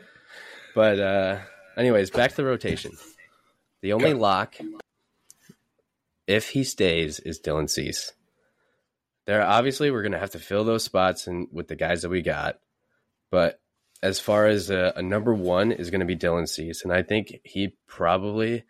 but, 0.76 1.00
uh, 1.00 1.40
anyways, 1.76 2.10
back 2.12 2.32
to 2.32 2.36
the 2.38 2.46
rotation. 2.46 2.92
The 3.82 3.94
only 3.94 4.12
Okay. 4.12 4.20
lock, 4.20 4.56
if 6.26 6.50
he 6.50 6.64
stays, 6.64 7.20
is 7.20 7.40
Dylan 7.40 7.70
Cease. 7.70 8.14
There, 9.26 9.42
obviously, 9.44 9.92
we're 9.92 10.02
going 10.04 10.12
to 10.14 10.20
have 10.20 10.32
to 10.32 10.40
fill 10.40 10.64
those 10.64 10.84
spots 10.84 11.28
and 11.28 11.48
with 11.52 11.68
the 11.68 11.76
guys 11.76 12.02
that 12.02 12.10
we 12.10 12.22
got. 12.22 12.60
But 13.30 13.60
as 14.02 14.20
far 14.20 14.46
as 14.48 14.70
a, 14.70 14.94
a 14.96 15.02
number 15.02 15.34
one 15.34 15.72
is 15.72 15.90
going 15.90 16.00
to 16.00 16.06
be 16.06 16.16
Dylan 16.16 16.48
Cease, 16.48 16.84
and 16.84 16.94
I 16.94 17.04
think 17.04 17.40
he 17.44 17.76
probably 17.88 18.64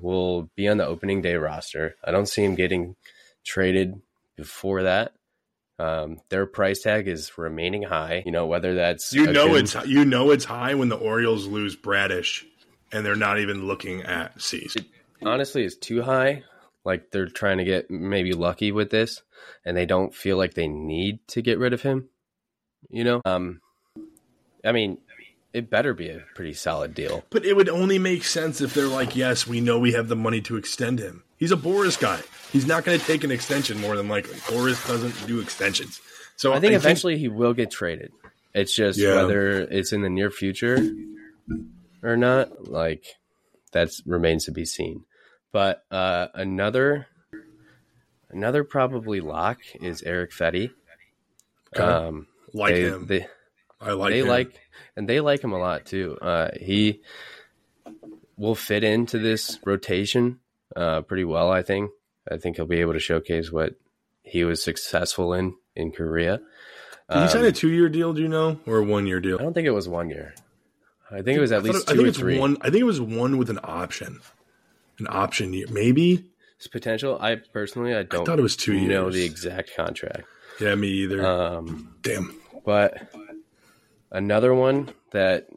will 0.00 0.50
be 0.54 0.68
on 0.68 0.76
the 0.76 0.86
opening 0.86 1.22
day 1.22 1.34
roster. 1.34 1.96
I 2.04 2.10
don't 2.12 2.26
see 2.28 2.44
him 2.44 2.54
getting 2.54 2.94
traded 3.44 4.00
before 4.36 4.84
that. 4.84 5.12
Um, 5.80 6.18
their 6.28 6.44
price 6.44 6.82
tag 6.82 7.08
is 7.08 7.38
remaining 7.38 7.82
high. 7.82 8.22
You 8.26 8.32
know 8.32 8.46
whether 8.46 8.74
that's 8.74 9.14
You 9.14 9.32
know 9.32 9.54
it's 9.54 9.74
you 9.86 10.04
know 10.04 10.30
it's 10.30 10.44
high 10.44 10.74
when 10.74 10.90
the 10.90 10.96
Orioles 10.96 11.46
lose 11.46 11.74
Bradish, 11.74 12.44
and 12.92 13.04
they're 13.04 13.16
not 13.16 13.38
even 13.38 13.66
looking 13.66 14.02
at 14.02 14.40
Cease. 14.42 14.76
honestly 15.22 15.64
it's 15.64 15.76
too 15.76 16.02
high. 16.02 16.42
Like 16.84 17.10
they're 17.10 17.28
trying 17.28 17.58
to 17.58 17.64
get 17.64 17.90
maybe 17.90 18.34
lucky 18.34 18.72
with 18.72 18.90
this, 18.90 19.22
and 19.64 19.74
they 19.74 19.86
don't 19.86 20.14
feel 20.14 20.36
like 20.36 20.52
they 20.52 20.68
need 20.68 21.26
to 21.28 21.40
get 21.40 21.58
rid 21.58 21.72
of 21.72 21.80
him. 21.80 22.10
You 22.90 23.04
know, 23.04 23.22
um, 23.24 23.62
I 24.62 24.72
mean, 24.72 24.98
it 25.54 25.70
better 25.70 25.94
be 25.94 26.10
a 26.10 26.24
pretty 26.34 26.54
solid 26.54 26.94
deal. 26.94 27.24
But 27.30 27.46
it 27.46 27.56
would 27.56 27.70
only 27.70 27.98
make 27.98 28.24
sense 28.24 28.60
if 28.60 28.74
they're 28.74 28.86
like, 28.86 29.16
yes, 29.16 29.46
we 29.46 29.62
know 29.62 29.78
we 29.78 29.92
have 29.92 30.08
the 30.08 30.16
money 30.16 30.42
to 30.42 30.56
extend 30.56 30.98
him. 30.98 31.24
He's 31.40 31.50
a 31.52 31.56
Boras 31.56 31.98
guy. 31.98 32.20
He's 32.52 32.66
not 32.66 32.84
going 32.84 32.98
to 33.00 33.04
take 33.04 33.24
an 33.24 33.30
extension 33.32 33.80
more 33.80 33.96
than 33.96 34.08
likely. 34.08 34.34
Boras 34.40 34.86
doesn't 34.86 35.26
do 35.26 35.40
extensions. 35.40 36.00
So 36.36 36.52
I 36.52 36.60
think 36.60 36.74
eventually 36.74 37.18
he 37.18 37.28
will 37.28 37.54
get 37.54 37.70
traded. 37.70 38.12
It's 38.54 38.74
just 38.74 38.98
Yeah. 38.98 39.16
whether 39.16 39.60
it's 39.62 39.92
in 39.92 40.02
the 40.02 40.08
near 40.10 40.30
future 40.30 40.78
or 42.02 42.16
not. 42.16 42.68
Like 42.68 43.04
that 43.72 43.90
remains 44.06 44.44
to 44.44 44.52
be 44.52 44.64
seen. 44.64 45.04
But 45.52 45.82
uh, 45.90 46.28
another 46.34 47.06
another 48.30 48.62
probably 48.64 49.20
lock 49.20 49.58
is 49.80 50.02
Eric 50.02 50.32
Fedde. 50.32 50.70
Okay. 51.74 51.82
Um, 51.82 52.26
like 52.52 52.74
they, 52.74 52.82
him. 52.82 53.06
They, 53.06 53.26
I 53.80 53.92
like 53.92 54.10
they 54.12 54.20
him. 54.20 54.28
like 54.28 54.60
and 54.96 55.08
they 55.08 55.20
like 55.20 55.42
him 55.42 55.52
a 55.52 55.58
lot 55.58 55.86
too. 55.86 56.18
Uh, 56.20 56.50
he 56.60 57.00
will 58.36 58.54
fit 58.54 58.84
into 58.84 59.18
this 59.18 59.58
rotation 59.64 60.40
uh, 60.76 61.02
pretty 61.02 61.24
well. 61.24 61.50
I 61.50 61.62
think. 61.62 61.90
I 62.30 62.36
think 62.36 62.56
he'll 62.56 62.66
be 62.66 62.80
able 62.80 62.92
to 62.92 63.00
showcase 63.00 63.50
what 63.50 63.74
he 64.22 64.44
was 64.44 64.62
successful 64.62 65.32
in 65.34 65.54
in 65.74 65.92
Korea. 65.92 66.40
Did 67.10 67.22
he 67.22 67.28
sign 67.28 67.40
Um, 67.42 67.46
a 67.48 67.52
two-year 67.52 67.88
deal? 67.88 68.12
Do 68.12 68.22
you 68.22 68.28
know, 68.28 68.60
or 68.66 68.78
a 68.78 68.84
one-year 68.84 69.20
deal? 69.20 69.38
I 69.40 69.42
don't 69.42 69.52
think 69.54 69.66
it 69.66 69.72
was 69.72 69.88
one 69.88 70.10
year. 70.10 70.34
I 71.10 71.22
think 71.22 71.38
it 71.38 71.40
was 71.40 71.50
at 71.50 71.60
I 71.60 71.62
least 71.62 71.88
it- 71.88 71.90
I 71.90 71.92
two 71.92 71.96
think 71.96 72.06
or 72.06 72.08
it's 72.10 72.18
three. 72.18 72.38
one. 72.38 72.56
I 72.60 72.64
think 72.70 72.82
it 72.82 72.84
was 72.84 73.00
one 73.00 73.36
with 73.36 73.50
an 73.50 73.58
option, 73.64 74.20
an 75.00 75.06
option 75.10 75.52
year, 75.52 75.66
maybe. 75.70 76.26
It's 76.56 76.68
potential. 76.68 77.18
I 77.20 77.36
personally, 77.36 77.94
I 77.94 78.02
don't 78.04 78.24
thought 78.26 78.38
it 78.38 78.42
was 78.42 78.54
two 78.54 78.78
know 78.86 79.04
years. 79.04 79.14
the 79.14 79.24
exact 79.24 79.74
contract. 79.74 80.22
Yeah, 80.60 80.74
me 80.76 80.88
either. 80.88 81.24
Um, 81.26 81.94
Damn. 82.02 82.38
but 82.64 83.10
another 84.12 84.54
one 84.54 84.90
that 85.10 85.48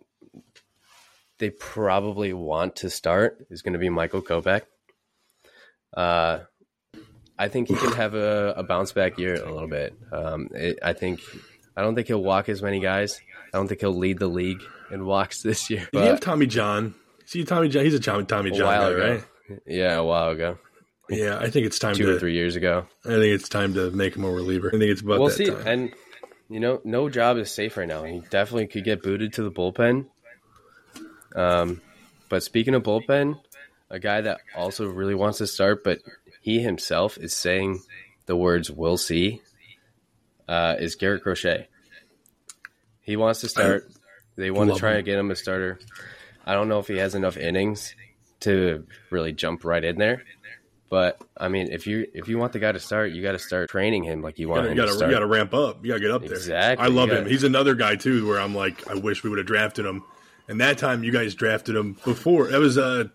they 1.38 1.50
probably 1.50 2.34
want 2.34 2.78
to 2.78 2.90
start 2.90 3.46
is 3.50 3.62
going 3.62 3.74
to 3.74 3.80
be 3.80 3.90
Michael 3.90 4.22
Kopech. 4.22 4.62
Uh, 5.96 6.40
I 7.38 7.48
think 7.48 7.68
he 7.68 7.76
can 7.76 7.94
have 7.94 8.14
a, 8.14 8.54
a 8.58 8.64
bounce 8.64 8.92
back 8.92 9.18
year 9.18 9.36
a 9.36 9.52
little 9.52 9.68
bit. 9.68 9.94
Um, 10.12 10.50
it, 10.54 10.80
I 10.84 10.94
think 10.94 11.20
I 11.76 11.82
don't 11.82 11.96
think 11.96 12.08
he'll 12.08 12.22
walk 12.24 12.50
as 12.50 12.62
many 12.62 12.80
guys. 12.80 13.20
I 13.54 13.58
don't 13.58 13.68
think 13.68 13.82
he'll 13.82 13.96
lead 13.98 14.20
the 14.20 14.28
league 14.28 14.62
in 14.92 15.06
walks 15.06 15.42
this 15.44 15.70
year. 15.70 15.88
Did 15.92 16.02
he 16.02 16.08
have 16.08 16.20
Tommy 16.20 16.46
John? 16.46 16.94
See, 17.26 17.44
Tommy 17.44 17.70
John. 17.70 17.84
He's 17.86 17.94
a 17.94 18.00
Tommy, 18.00 18.26
Tommy 18.26 18.52
John 18.52 18.60
guy, 18.68 18.90
ago, 18.90 19.14
right? 19.50 19.60
yeah, 19.66 19.96
a 19.96 20.04
while 20.04 20.30
ago, 20.30 20.58
Yeah, 21.10 21.38
I 21.40 21.50
think 21.50 21.66
it's 21.66 21.80
time 21.80 21.96
two 21.96 22.06
to. 22.06 22.16
or 22.16 22.20
three 22.20 22.34
years 22.34 22.56
ago. 22.56 22.86
I 23.06 23.10
think 23.10 23.24
it's 23.26 23.50
time 23.50 23.74
to 23.76 23.92
make 23.92 24.16
him 24.16 24.24
a 24.26 24.30
reliever. 24.32 24.68
I 24.70 24.72
think 24.78 24.84
it's 24.92 25.02
about 25.02 25.20
we'll 25.20 25.30
see. 25.30 25.46
time. 25.48 25.68
And 25.68 25.92
you 26.50 26.60
know, 26.60 26.82
no 26.84 27.10
job 27.10 27.38
is 27.38 27.50
safe 27.52 27.78
right 27.78 27.88
now. 27.88 28.04
He 28.04 28.20
definitely 28.30 28.68
could 28.68 28.84
get 28.84 29.02
booted 29.02 29.34
to 29.34 29.44
the 29.44 29.52
bullpen. 29.52 30.06
Um, 31.36 31.82
but 32.30 32.44
speaking 32.44 32.76
of 32.76 32.84
bullpen, 32.84 33.40
a 33.94 34.00
guy 34.00 34.22
that 34.22 34.42
also 34.58 34.88
really 34.88 35.16
wants 35.16 35.38
to 35.38 35.48
start, 35.48 35.84
but 35.84 36.00
he 36.42 36.60
himself 36.60 37.18
is 37.18 37.34
saying 37.36 37.80
the 38.26 38.36
words 38.36 38.70
"we'll 38.72 38.98
see," 38.98 39.42
uh, 40.48 40.76
is 40.80 40.96
Garrett 40.96 41.24
Crochet. 41.24 41.68
He 43.02 43.16
wants 43.16 43.42
to 43.42 43.50
start. 43.50 43.90
They 44.36 44.50
want 44.52 44.74
to 44.74 44.80
try 44.80 44.92
him. 44.92 44.98
to 44.98 45.04
get 45.04 45.20
him 45.20 45.30
a 45.32 45.36
starter. 45.36 45.80
I 46.46 46.54
don't 46.54 46.68
know 46.70 46.80
if 46.80 46.88
he 46.88 46.98
has 46.98 47.16
enough 47.16 47.38
innings 47.38 47.96
to 48.42 48.86
really 49.10 49.32
jump 49.32 49.64
right 49.64 49.84
in 49.84 49.98
there. 49.98 50.24
But 50.90 51.22
I 51.38 51.48
mean, 51.48 51.72
if 51.72 51.88
you 51.88 52.08
if 52.14 52.28
you 52.28 52.38
want 52.38 52.54
the 52.54 52.60
guy 52.60 52.72
to 52.72 52.80
start, 52.80 53.12
you 53.12 53.22
got 53.24 53.32
to 53.34 53.40
start 53.40 53.70
training 53.70 54.04
him 54.04 54.22
like 54.22 54.38
you 54.40 54.48
want 54.50 54.64
You 54.66 54.72
him 54.72 54.78
gotta, 54.78 54.98
to 54.98 55.06
you 55.06 55.12
gotta 55.12 55.26
ramp 55.28 55.54
up. 55.54 55.84
You 55.84 55.90
gotta 55.92 56.02
get 56.02 56.12
up 56.12 56.22
there. 56.22 56.34
Exactly. 56.34 56.86
I 56.86 56.90
love 56.90 57.10
him. 57.10 57.18
gotta- 57.20 57.30
He's 57.30 57.44
another 57.44 57.74
guy 57.76 57.96
too, 57.96 58.28
where 58.28 58.40
I'm 58.40 58.54
like, 58.56 58.88
I 58.90 58.96
wish 58.96 59.24
we 59.24 59.30
would 59.30 59.40
have 59.40 59.48
drafted 59.48 59.86
him. 59.86 60.04
And 60.48 60.60
that 60.62 60.78
time, 60.78 61.04
you 61.04 61.12
guys 61.12 61.36
drafted 61.36 61.76
him 61.76 61.94
before. 62.06 62.48
That 62.48 62.60
was 62.60 62.78
uh, 62.78 63.06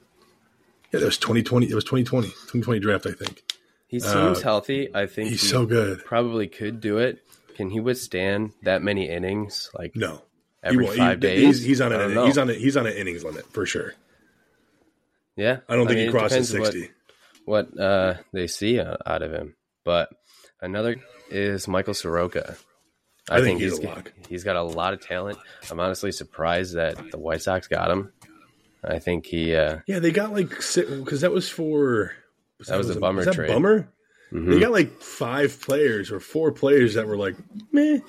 yeah, 0.92 1.01
that 1.01 1.07
was 1.07 1.18
2020. 1.18 1.68
It 1.70 1.74
was 1.74 1.85
2020, 1.85 2.29
2020 2.29 2.81
draft, 2.81 3.07
I 3.07 3.12
think. 3.12 3.42
He 3.87 4.01
seems 4.01 4.14
Uh, 4.38 4.40
healthy. 4.42 4.88
I 4.94 5.07
think 5.07 5.31
He's 5.31 5.40
he 5.42 5.48
so 5.48 5.64
good. 5.66 6.05
probably 6.05 6.46
could 6.48 6.81
do 6.81 6.98
it. 6.98 7.20
Can 7.57 7.70
he 7.70 7.81
withstand 7.81 8.53
that 8.62 8.83
many 8.83 9.09
innings? 9.09 9.70
Like 9.74 9.96
No, 9.96 10.22
every 10.62 10.87
five 10.87 11.16
He- 11.18 11.20
days? 11.29 11.42
He's, 11.59 11.64
he's 11.64 11.81
on 11.81 11.92
an 11.92 12.27
he's 12.27 12.38
on 12.38 12.51
a, 12.51 12.55
he's 12.55 12.77
on 12.77 12.87
an 12.87 12.92
innings 12.94 13.24
limit 13.24 13.46
for 13.53 13.64
sure. 13.66 13.94
yeah. 15.37 15.59
I 15.68 15.77
don't 15.77 15.87
think 15.87 15.98
mean, 15.98 16.07
he 16.07 16.12
crosses 16.12 16.51
sixty. 16.51 16.90
What, 17.44 17.72
what 17.74 17.83
uh, 17.83 18.14
they 18.33 18.46
see 18.46 18.79
uh, 18.79 18.96
out 19.07 19.22
of 19.22 19.33
him. 19.33 19.57
But 19.85 20.11
another 20.61 20.96
is 21.31 21.66
Michael 21.68 21.94
Soroka. 21.94 22.57
I 23.31 23.40
think 23.40 23.61
he's 23.61 23.79
a 23.79 23.83
got- 23.83 23.96
lock. 23.96 24.12
he's 24.29 24.44
got 24.44 24.57
a 24.57 24.62
lot 24.62 24.92
of 24.94 25.01
talent. 25.01 25.38
I'm 25.71 25.81
honestly 25.81 26.13
surprised 26.13 26.75
that 26.75 27.10
the 27.10 27.19
White 27.19 27.42
Sox 27.42 27.67
got 27.69 27.90
him. 27.90 28.13
I 28.85 28.98
think 28.98 29.26
he. 29.26 29.54
Uh, 29.54 29.79
Yeah, 29.87 29.98
they 29.98 30.10
got 30.10 30.33
like 30.33 30.50
because 30.50 31.20
that 31.20 31.33
was 31.33 31.48
for 31.48 32.12
That 32.66 32.79
was 32.79 32.90
a 32.90 33.00
bummer 33.00 33.18
was 33.18 33.26
that 33.26 33.35
trade. 33.35 33.50
Mm-hmm. 33.50 33.62
Bummer. 33.62 33.92
They 34.31 34.60
got 34.60 34.72
like 34.72 35.00
five 35.00 35.58
players 35.60 36.12
or 36.12 36.20
four 36.20 36.52
players 36.52 36.94
that 36.94 37.06
were 37.06 37.16
like 37.16 37.37
meh, 37.72 38.00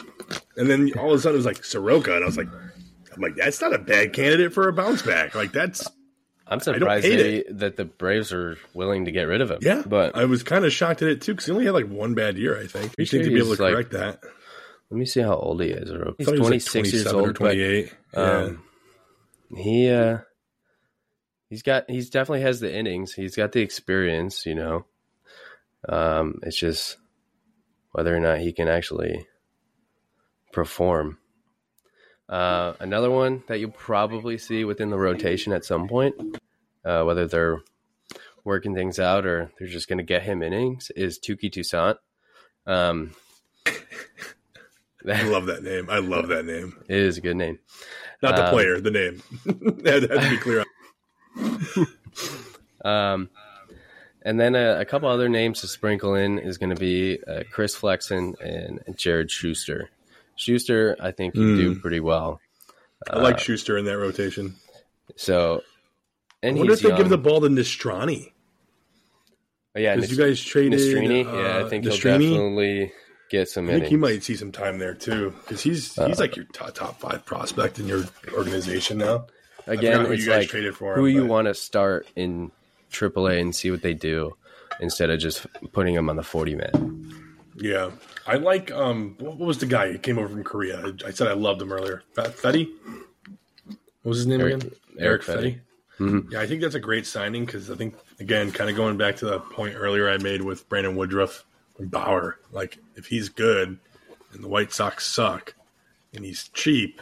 and 0.58 0.70
then 0.70 0.92
all 1.00 1.14
of 1.14 1.20
a 1.20 1.22
sudden 1.22 1.36
it 1.36 1.38
was 1.38 1.46
like 1.46 1.64
Soroka, 1.64 2.14
and 2.14 2.24
I 2.24 2.28
was 2.28 2.36
like, 2.38 2.50
I'm 3.16 3.22
like 3.22 3.36
that's 3.36 3.62
not 3.62 3.74
a 3.74 3.78
bad 3.78 4.12
candidate 4.12 4.54
for 4.54 4.68
a 4.68 4.74
bounce 4.74 5.02
back. 5.02 5.34
Like 5.34 5.54
that's 5.54 5.88
I'm 6.46 6.60
surprised 6.60 7.06
they, 7.06 7.44
that 7.52 7.78
the 7.78 7.86
Braves 7.86 8.34
are 8.34 8.58
willing 8.74 9.06
to 9.06 9.12
get 9.12 9.24
rid 9.24 9.42
of 9.42 9.52
him. 9.52 9.60
yeah. 9.62 9.84
but 9.86 10.16
I 10.16 10.26
was 10.26 10.44
kind 10.44 10.66
of 10.66 10.74
shocked 10.74 11.02
at 11.04 11.08
it 11.08 11.22
too 11.22 11.34
because 11.34 11.46
he 11.46 11.52
only 11.52 11.66
had 11.66 11.74
like 11.74 11.88
one 11.88 12.16
bad 12.16 12.38
year. 12.38 12.60
I 12.60 12.68
think. 12.68 12.96
You 12.98 13.06
sure 13.06 13.20
think 13.20 13.30
to 13.30 13.36
be 13.36 13.40
able 13.40 13.56
to 13.56 13.64
like, 13.64 13.74
correct 13.74 13.92
that? 13.92 14.20
let 14.90 14.98
me 14.98 15.06
see 15.06 15.22
how 15.22 15.36
old 15.36 15.62
he 15.62 15.70
is. 15.70 15.90
He's 16.18 16.28
he 16.28 16.32
was, 16.34 16.42
like, 16.42 16.66
26 16.66 16.94
years 16.94 17.08
old. 17.08 17.30
or 17.30 17.34
but 17.34 17.38
28. 17.38 17.94
yeah. 18.14 18.20
Um, 18.20 18.64
he 19.56 19.90
uh 19.90 20.20
he's 21.50 21.64
got 21.64 21.90
he's 21.90 22.10
definitely 22.10 22.42
has 22.42 22.60
the 22.60 22.74
innings. 22.74 23.14
He's 23.14 23.36
got 23.36 23.52
the 23.52 23.62
experience, 23.62 24.46
you 24.46 24.56
know. 24.56 24.86
Um, 25.88 26.40
it's 26.44 26.58
just 26.58 26.98
whether 27.92 28.16
or 28.16 28.20
not 28.20 28.40
he 28.40 28.54
can 28.54 28.68
actually 28.68 29.26
perform. 30.52 31.18
Uh, 32.28 32.74
another 32.80 33.10
one 33.10 33.44
that 33.48 33.60
you'll 33.60 33.72
probably 33.72 34.38
see 34.38 34.64
within 34.64 34.92
the 34.92 34.98
rotation 34.98 35.52
at 35.52 35.66
some 35.66 35.88
point, 35.88 36.14
uh, 36.86 37.04
whether 37.04 37.26
they're 37.26 37.60
working 38.44 38.76
things 38.76 39.00
out 39.00 39.26
or 39.26 39.52
they're 39.58 39.68
just 39.68 39.88
going 39.88 39.98
to 39.98 40.04
get 40.04 40.22
him 40.22 40.44
innings, 40.44 40.92
is 40.96 41.20
Touki 41.20 41.52
Toussaint. 41.52 41.98
Um, 42.68 43.16
I 43.66 45.24
love 45.24 45.48
that 45.48 45.64
name. 45.64 45.90
I 45.90 46.00
love 46.00 46.28
that 46.28 46.46
name. 46.46 46.78
It 46.88 46.98
is 46.98 47.18
a 47.18 47.22
good 47.22 47.38
name. 47.38 47.58
Not 48.22 48.36
the 48.36 48.46
um, 48.46 48.54
player, 48.54 48.80
the 48.80 48.92
name. 48.92 49.24
that 49.84 50.08
has 50.10 50.24
to 50.24 50.30
be 50.30 50.38
clear. 50.38 50.66
Um, 52.86 53.30
and 54.22 54.40
then 54.40 54.56
a, 54.56 54.82
a, 54.82 54.86
couple 54.86 55.10
other 55.10 55.30
names 55.30 55.62
to 55.62 55.68
sprinkle 55.68 56.16
in 56.16 56.40
is 56.40 56.58
going 56.58 56.72
to 56.72 56.80
be 56.80 57.20
uh, 57.26 57.44
Chris 57.52 57.76
Flexen 57.76 58.36
and, 58.42 58.82
Jared 58.98 59.32
Schuster. 59.32 59.90
Schuster, 60.36 60.96
I 61.00 61.12
think, 61.12 61.34
can 61.34 61.44
mm. 61.44 61.58
do 61.58 61.74
hmm. 61.74 61.80
pretty 61.80 62.00
well. 62.00 62.40
I 63.10 63.20
like 63.20 63.36
uh, 63.36 63.40
Schuster 63.40 63.78
in 63.78 63.86
that 63.86 63.98
rotation. 63.98 64.56
So, 65.16 65.62
and 66.44 66.56
I 66.56 66.60
wonder 66.60 66.74
if 66.74 66.82
they 66.82 66.96
give 66.96 67.10
the 67.10 67.18
ball 67.18 67.42
to 67.42 67.48
Nistrani. 67.48 68.32
Oh, 69.76 69.80
yeah, 69.80 69.96
because 69.96 70.12
you 70.12 70.18
guys 70.18 70.42
traded. 70.44 70.80
Nastrini, 70.80 71.26
uh, 71.26 71.38
yeah, 71.38 71.66
I 71.66 71.70
think 71.70 71.86
Nastrini. 71.86 72.22
he'll 72.22 72.34
definitely 72.34 72.92
get 73.30 73.50
some. 73.50 73.66
I 73.66 73.68
think 73.68 73.78
innings. 73.78 73.90
he 73.92 73.98
might 73.98 74.24
see 74.24 74.36
some 74.36 74.52
time 74.52 74.80
there 74.80 74.94
too, 74.94 75.34
because 75.42 75.62
he's 75.62 75.96
he's 75.96 76.00
uh, 76.00 76.16
like 76.18 76.36
your 76.36 76.46
top, 76.46 76.74
top 76.74 77.00
five 77.00 77.26
prospect 77.26 77.80
in 77.80 77.88
your 77.88 78.04
organization 78.34 78.98
now. 78.98 79.28
Again, 79.70 80.12
it's 80.12 80.28
like 80.28 80.50
who 80.50 81.06
him, 81.06 81.16
you 81.16 81.26
want 81.26 81.48
to 81.48 81.54
start 81.54 82.08
in 82.16 82.52
AAA 82.92 83.40
and 83.40 83.56
see 83.56 83.72
what 83.72 83.82
they 83.82 83.94
do 83.94 84.36
instead 84.80 85.10
of 85.10 85.20
just 85.20 85.46
putting 85.72 85.96
them 85.96 86.10
on 86.10 86.16
the 86.16 86.24
forty 86.24 86.56
man. 86.56 87.14
Yeah, 87.56 87.92
I 88.26 88.36
like. 88.36 88.72
Um, 88.72 89.16
what 89.20 89.38
was 89.38 89.60
the 89.60 89.66
guy 89.66 89.92
who 89.92 89.98
came 89.98 90.18
over 90.18 90.30
from 90.30 90.44
Korea? 90.44 90.94
I, 91.06 91.12
said 91.12 91.28
I 91.28 91.34
loved 91.34 91.62
him 91.62 91.72
earlier. 91.72 92.04
Fedde. 92.16 92.70
What 93.68 94.10
was 94.10 94.18
his 94.18 94.28
name 94.28 94.42
Eric, 94.42 94.56
again? 94.56 94.72
Eric, 94.98 95.30
Eric 95.30 95.40
Fedde. 95.44 95.60
Mm-hmm. 96.00 96.32
Yeah, 96.32 96.40
I 96.40 96.48
think 96.48 96.62
that's 96.62 96.76
a 96.76 96.80
great 96.80 97.06
signing 97.06 97.46
because 97.46 97.70
I 97.70 97.76
think 97.76 97.96
again, 98.20 98.52
kind 98.52 98.70
of 98.70 98.76
going 98.76 98.98
back 98.98 99.18
to 99.18 99.26
the 99.26 99.40
point 99.40 99.76
earlier 99.76 100.10
I 100.10 100.18
made 100.18 100.42
with 100.42 100.68
Brandon 100.70 100.96
Woodruff 100.96 101.46
and 101.78 101.92
Bauer. 101.92 102.40
Like, 102.52 102.78
if 102.96 103.08
he's 103.08 103.30
good 103.30 103.78
and 104.34 104.44
the 104.44 104.48
White 104.48 104.72
Sox 104.72 105.06
suck 105.06 105.54
and 106.14 106.24
he's 106.24 106.48
cheap, 106.50 107.02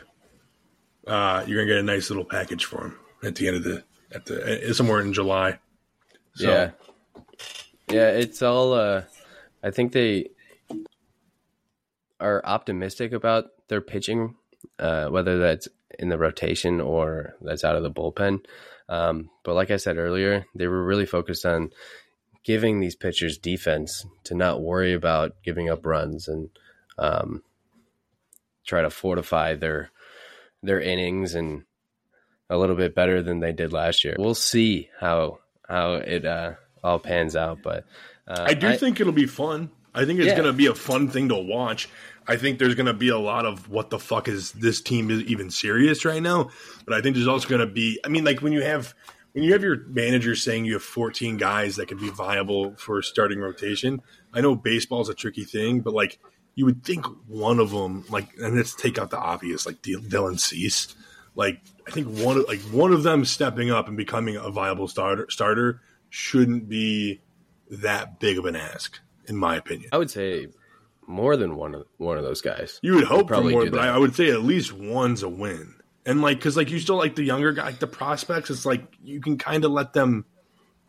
uh, 1.07 1.43
you're 1.47 1.57
gonna 1.57 1.67
get 1.73 1.77
a 1.77 1.83
nice 1.83 2.09
little 2.09 2.25
package 2.25 2.65
for 2.65 2.85
him 2.85 2.99
at 3.23 3.35
the 3.35 3.47
end 3.47 3.57
of 3.57 3.63
the 3.63 3.83
at 4.11 4.25
the 4.25 4.73
somewhere 4.73 5.01
in 5.01 5.13
July. 5.13 5.59
So. 6.35 6.49
Yeah, 6.49 6.71
yeah, 7.89 8.09
it's 8.09 8.41
all. 8.41 8.73
Uh, 8.73 9.03
I 9.63 9.71
think 9.71 9.91
they 9.91 10.29
are 12.19 12.41
optimistic 12.45 13.13
about 13.13 13.45
their 13.67 13.81
pitching, 13.81 14.35
uh, 14.79 15.07
whether 15.07 15.37
that's 15.39 15.67
in 15.99 16.09
the 16.09 16.17
rotation 16.17 16.81
or 16.81 17.35
that's 17.41 17.63
out 17.63 17.75
of 17.75 17.83
the 17.83 17.91
bullpen. 17.91 18.45
Um, 18.89 19.29
but 19.43 19.55
like 19.55 19.71
I 19.71 19.77
said 19.77 19.97
earlier, 19.97 20.45
they 20.55 20.67
were 20.67 20.83
really 20.83 21.05
focused 21.05 21.45
on 21.45 21.71
giving 22.43 22.79
these 22.79 22.95
pitchers 22.95 23.37
defense 23.37 24.05
to 24.23 24.35
not 24.35 24.61
worry 24.61 24.93
about 24.93 25.35
giving 25.43 25.69
up 25.69 25.85
runs 25.85 26.27
and 26.27 26.49
um, 26.97 27.43
try 28.65 28.81
to 28.81 28.89
fortify 28.89 29.55
their 29.55 29.91
their 30.67 30.81
innings 30.81 31.35
and 31.35 31.63
a 32.49 32.57
little 32.57 32.75
bit 32.75 32.95
better 32.95 33.21
than 33.21 33.39
they 33.39 33.51
did 33.51 33.73
last 33.73 34.03
year. 34.03 34.15
We'll 34.17 34.35
see 34.35 34.89
how 34.99 35.39
how 35.67 35.95
it 35.95 36.25
uh, 36.25 36.53
all 36.83 36.99
pans 36.99 37.35
out, 37.35 37.59
but 37.63 37.85
uh, 38.27 38.45
I 38.47 38.53
do 38.53 38.67
I, 38.67 38.77
think 38.77 38.99
it'll 38.99 39.13
be 39.13 39.25
fun. 39.25 39.69
I 39.93 40.05
think 40.05 40.19
it's 40.19 40.27
yeah. 40.27 40.35
going 40.35 40.47
to 40.47 40.53
be 40.53 40.67
a 40.67 40.75
fun 40.75 41.09
thing 41.09 41.29
to 41.29 41.35
watch. 41.35 41.89
I 42.27 42.35
think 42.35 42.59
there's 42.59 42.75
going 42.75 42.87
to 42.87 42.93
be 42.93 43.09
a 43.09 43.17
lot 43.17 43.45
of 43.45 43.69
what 43.69 43.89
the 43.89 43.99
fuck 43.99 44.27
is 44.27 44.51
this 44.51 44.81
team 44.81 45.09
is 45.09 45.23
even 45.23 45.49
serious 45.49 46.05
right 46.05 46.21
now. 46.21 46.49
But 46.85 46.93
I 46.93 47.01
think 47.01 47.15
there's 47.15 47.27
also 47.27 47.47
going 47.47 47.61
to 47.61 47.73
be. 47.73 47.99
I 48.05 48.09
mean, 48.09 48.23
like 48.23 48.41
when 48.41 48.53
you 48.53 48.61
have 48.61 48.93
when 49.33 49.43
you 49.43 49.53
have 49.53 49.63
your 49.63 49.85
manager 49.87 50.35
saying 50.35 50.65
you 50.65 50.73
have 50.73 50.83
14 50.83 51.37
guys 51.37 51.75
that 51.75 51.87
could 51.87 51.99
be 51.99 52.09
viable 52.09 52.75
for 52.77 53.01
starting 53.01 53.39
rotation. 53.39 54.01
I 54.33 54.41
know 54.41 54.55
baseball's 54.55 55.09
a 55.09 55.13
tricky 55.13 55.43
thing, 55.43 55.81
but 55.81 55.93
like 55.93 56.19
you 56.57 56.65
would 56.65 56.83
think 56.83 57.05
one 57.27 57.59
of 57.59 57.69
them, 57.69 58.03
like, 58.09 58.29
and 58.41 58.57
let's 58.57 58.73
take 58.73 58.97
out 58.97 59.11
the 59.11 59.17
obvious, 59.17 59.67
like 59.67 59.83
Dylan 59.83 60.39
Cease. 60.39 60.95
Like 61.35 61.61
I 61.87 61.91
think 61.91 62.07
one 62.07 62.43
like 62.45 62.61
one 62.61 62.91
of 62.91 63.03
them 63.03 63.25
stepping 63.25 63.69
up 63.69 63.87
and 63.87 63.95
becoming 63.95 64.37
a 64.37 64.49
viable 64.49 64.87
starter 64.87 65.29
starter 65.29 65.81
shouldn't 66.09 66.67
be 66.67 67.21
that 67.69 68.19
big 68.19 68.39
of 68.39 68.45
an 68.45 68.55
ask, 68.55 68.99
in 69.27 69.37
my 69.37 69.55
opinion. 69.55 69.91
I 69.93 69.99
would 69.99 70.09
say 70.09 70.47
more 71.05 71.37
than 71.37 71.57
one 71.57 71.75
of 71.75 71.85
one 71.97 72.17
of 72.17 72.23
those 72.23 72.41
guys. 72.41 72.79
You 72.81 72.95
would 72.95 73.03
hope 73.03 73.27
probably 73.27 73.53
more, 73.53 73.69
but 73.69 73.79
I 73.79 73.95
would 73.95 74.15
say 74.15 74.31
at 74.31 74.41
least 74.41 74.73
one's 74.73 75.21
a 75.21 75.29
win. 75.29 75.75
And 76.07 76.23
like, 76.23 76.39
because 76.39 76.57
like 76.57 76.71
you 76.71 76.79
still 76.79 76.97
like 76.97 77.15
the 77.15 77.23
younger 77.23 77.51
guy, 77.51 77.65
like 77.65 77.79
the 77.79 77.85
prospects. 77.85 78.49
It's 78.49 78.65
like 78.65 78.81
you 79.03 79.21
can 79.21 79.37
kind 79.37 79.63
of 79.63 79.69
let 79.69 79.93
them. 79.93 80.25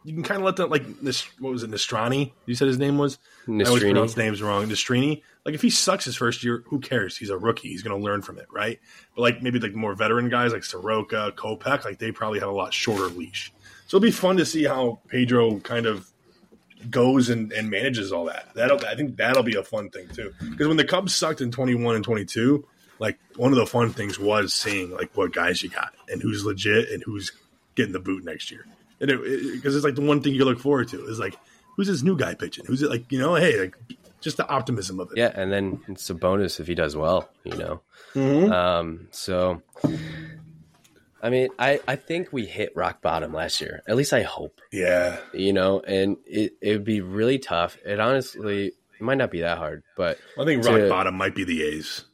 You 0.09 0.15
can 0.15 0.23
kind 0.23 0.41
of 0.41 0.47
let 0.47 0.57
them 0.57 0.71
like 0.71 1.01
this. 1.01 1.25
What 1.39 1.53
was 1.53 1.63
it, 1.63 1.71
Nestrani? 1.71 2.33
You 2.47 2.55
said 2.55 2.67
his 2.67 2.79
name 2.79 2.97
was. 2.97 3.19
Nastrini. 3.47 3.65
I 3.65 3.69
always 3.69 3.83
pronounce 3.83 4.17
names 4.17 4.41
wrong. 4.41 4.67
Nastrini. 4.67 5.23
Like 5.45 5.55
if 5.55 5.61
he 5.61 5.69
sucks 5.69 6.07
his 6.07 6.17
first 6.17 6.43
year, 6.43 6.65
who 6.67 6.81
cares? 6.81 7.15
He's 7.15 7.29
a 7.29 7.37
rookie. 7.37 7.69
He's 7.69 7.83
going 7.83 7.99
to 7.99 8.03
learn 8.03 8.23
from 8.23 8.39
it, 8.39 8.47
right? 8.51 8.81
But 9.15 9.21
like 9.21 9.43
maybe 9.43 9.59
like 9.59 9.75
more 9.75 9.95
veteran 9.95 10.31
guys 10.31 10.55
like 10.55 10.65
Soroka, 10.65 11.35
Kopech, 11.37 11.85
like 11.85 11.99
they 11.99 12.11
probably 12.11 12.41
have 12.41 12.49
a 12.49 12.53
lot 12.53 12.73
shorter 12.73 13.09
leash. 13.09 13.53
So 13.87 13.99
it'll 13.99 14.07
be 14.07 14.11
fun 14.11 14.39
to 14.39 14.47
see 14.47 14.65
how 14.65 15.01
Pedro 15.09 15.59
kind 15.61 15.85
of 15.85 16.11
goes 16.89 17.29
and, 17.29 17.53
and 17.53 17.69
manages 17.69 18.11
all 18.11 18.25
that. 18.27 18.49
That'll 18.55 18.83
I 18.87 18.95
think 18.95 19.17
that'll 19.19 19.43
be 19.43 19.57
a 19.57 19.63
fun 19.63 19.91
thing 19.91 20.09
too. 20.09 20.33
Because 20.51 20.69
when 20.69 20.79
the 20.79 20.85
Cubs 20.85 21.15
sucked 21.15 21.43
in 21.43 21.51
twenty 21.51 21.75
one 21.75 21.97
and 21.97 22.05
twenty 22.05 22.25
two, 22.25 22.67
like 22.99 23.19
one 23.37 23.53
of 23.53 23.59
the 23.59 23.67
fun 23.67 23.93
things 23.93 24.19
was 24.19 24.55
seeing 24.55 24.91
like 24.91 25.15
what 25.15 25.35
guys 25.35 25.63
you 25.63 25.69
got 25.69 25.93
and 26.09 26.23
who's 26.23 26.47
legit 26.47 26.89
and 26.91 27.03
who's 27.03 27.33
getting 27.75 27.93
the 27.93 28.01
boot 28.01 28.25
next 28.25 28.51
year. 28.51 28.65
And 29.01 29.09
because 29.11 29.25
it, 29.25 29.65
it, 29.65 29.77
it's 29.77 29.85
like 29.85 29.95
the 29.95 30.03
one 30.03 30.23
thing 30.23 30.35
you 30.35 30.45
look 30.45 30.59
forward 30.59 30.89
to 30.89 31.07
is 31.07 31.19
like 31.19 31.37
who's 31.77 31.87
this 31.87 32.03
new 32.03 32.17
guy 32.17 32.35
pitching? 32.35 32.65
Who's 32.67 32.83
it 32.83 32.91
like 32.91 33.11
you 33.11 33.19
know? 33.19 33.35
Hey, 33.35 33.59
like 33.61 33.77
just 34.21 34.37
the 34.37 34.49
optimism 34.49 35.01
of 35.01 35.11
it. 35.13 35.19
Yeah, 35.19 35.33
and 35.35 35.53
then 35.53 35.81
it's 35.89 36.11
a 36.11 36.15
bonus 36.15 36.61
if 36.61 36.67
he 36.67 36.75
does 36.75 36.97
well, 36.97 37.29
you 37.45 37.57
know. 37.57 37.81
Mm-hmm. 38.15 38.53
Um, 38.53 39.09
so 39.11 39.63
I 41.23 41.31
mean, 41.31 41.49
I, 41.59 41.81
I 41.89 41.97
think 41.97 42.33
we 42.33 42.47
hit 42.47 42.73
rock 42.77 43.03
bottom 43.03 43.33
last 43.33 43.61
year. 43.61 43.83
At 43.89 43.97
least 43.97 44.13
I 44.13 44.23
hope. 44.23 44.61
Yeah. 44.73 45.19
You 45.33 45.53
know, 45.53 45.81
and 45.81 46.17
it, 46.27 46.55
it 46.61 46.73
would 46.73 46.85
be 46.85 47.01
really 47.01 47.39
tough. 47.39 47.77
It 47.85 47.99
honestly 47.99 48.69
it 48.69 49.01
might 49.01 49.19
not 49.19 49.31
be 49.31 49.41
that 49.41 49.59
hard, 49.59 49.83
but 49.97 50.19
I 50.39 50.45
think 50.45 50.65
rock 50.65 50.77
to, 50.77 50.89
bottom 50.89 51.15
might 51.17 51.35
be 51.35 51.45
the 51.45 51.63
A's. 51.63 52.05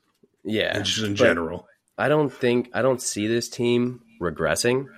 Yeah. 0.43 0.79
Just 0.81 1.05
in 1.05 1.17
general. 1.17 1.67
I 1.99 2.09
don't 2.09 2.33
think 2.33 2.71
I 2.73 2.83
don't 2.83 3.01
see 3.01 3.27
this 3.27 3.49
team 3.49 4.01
regressing 4.21 4.89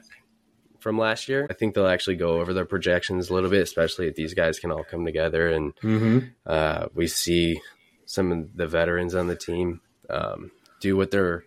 from 0.80 0.98
last 0.98 1.28
year. 1.28 1.46
I 1.50 1.54
think 1.54 1.74
they'll 1.74 1.86
actually 1.86 2.16
go 2.16 2.40
over 2.40 2.52
their 2.52 2.64
projections 2.64 3.30
a 3.30 3.34
little 3.34 3.50
bit, 3.50 3.62
especially 3.62 4.08
if 4.08 4.14
these 4.14 4.34
guys 4.34 4.58
can 4.58 4.70
all 4.70 4.84
come 4.84 5.04
together 5.04 5.48
and 5.48 5.74
mm-hmm. 5.76 6.18
uh, 6.44 6.86
we 6.94 7.06
see 7.06 7.60
some 8.04 8.32
of 8.32 8.56
the 8.56 8.66
veterans 8.66 9.14
on 9.14 9.26
the 9.26 9.36
team 9.36 9.80
um, 10.08 10.50
do 10.80 10.96
what 10.96 11.10
they're 11.10 11.44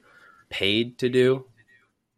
paid 0.49 0.97
to 0.99 1.09
do 1.09 1.45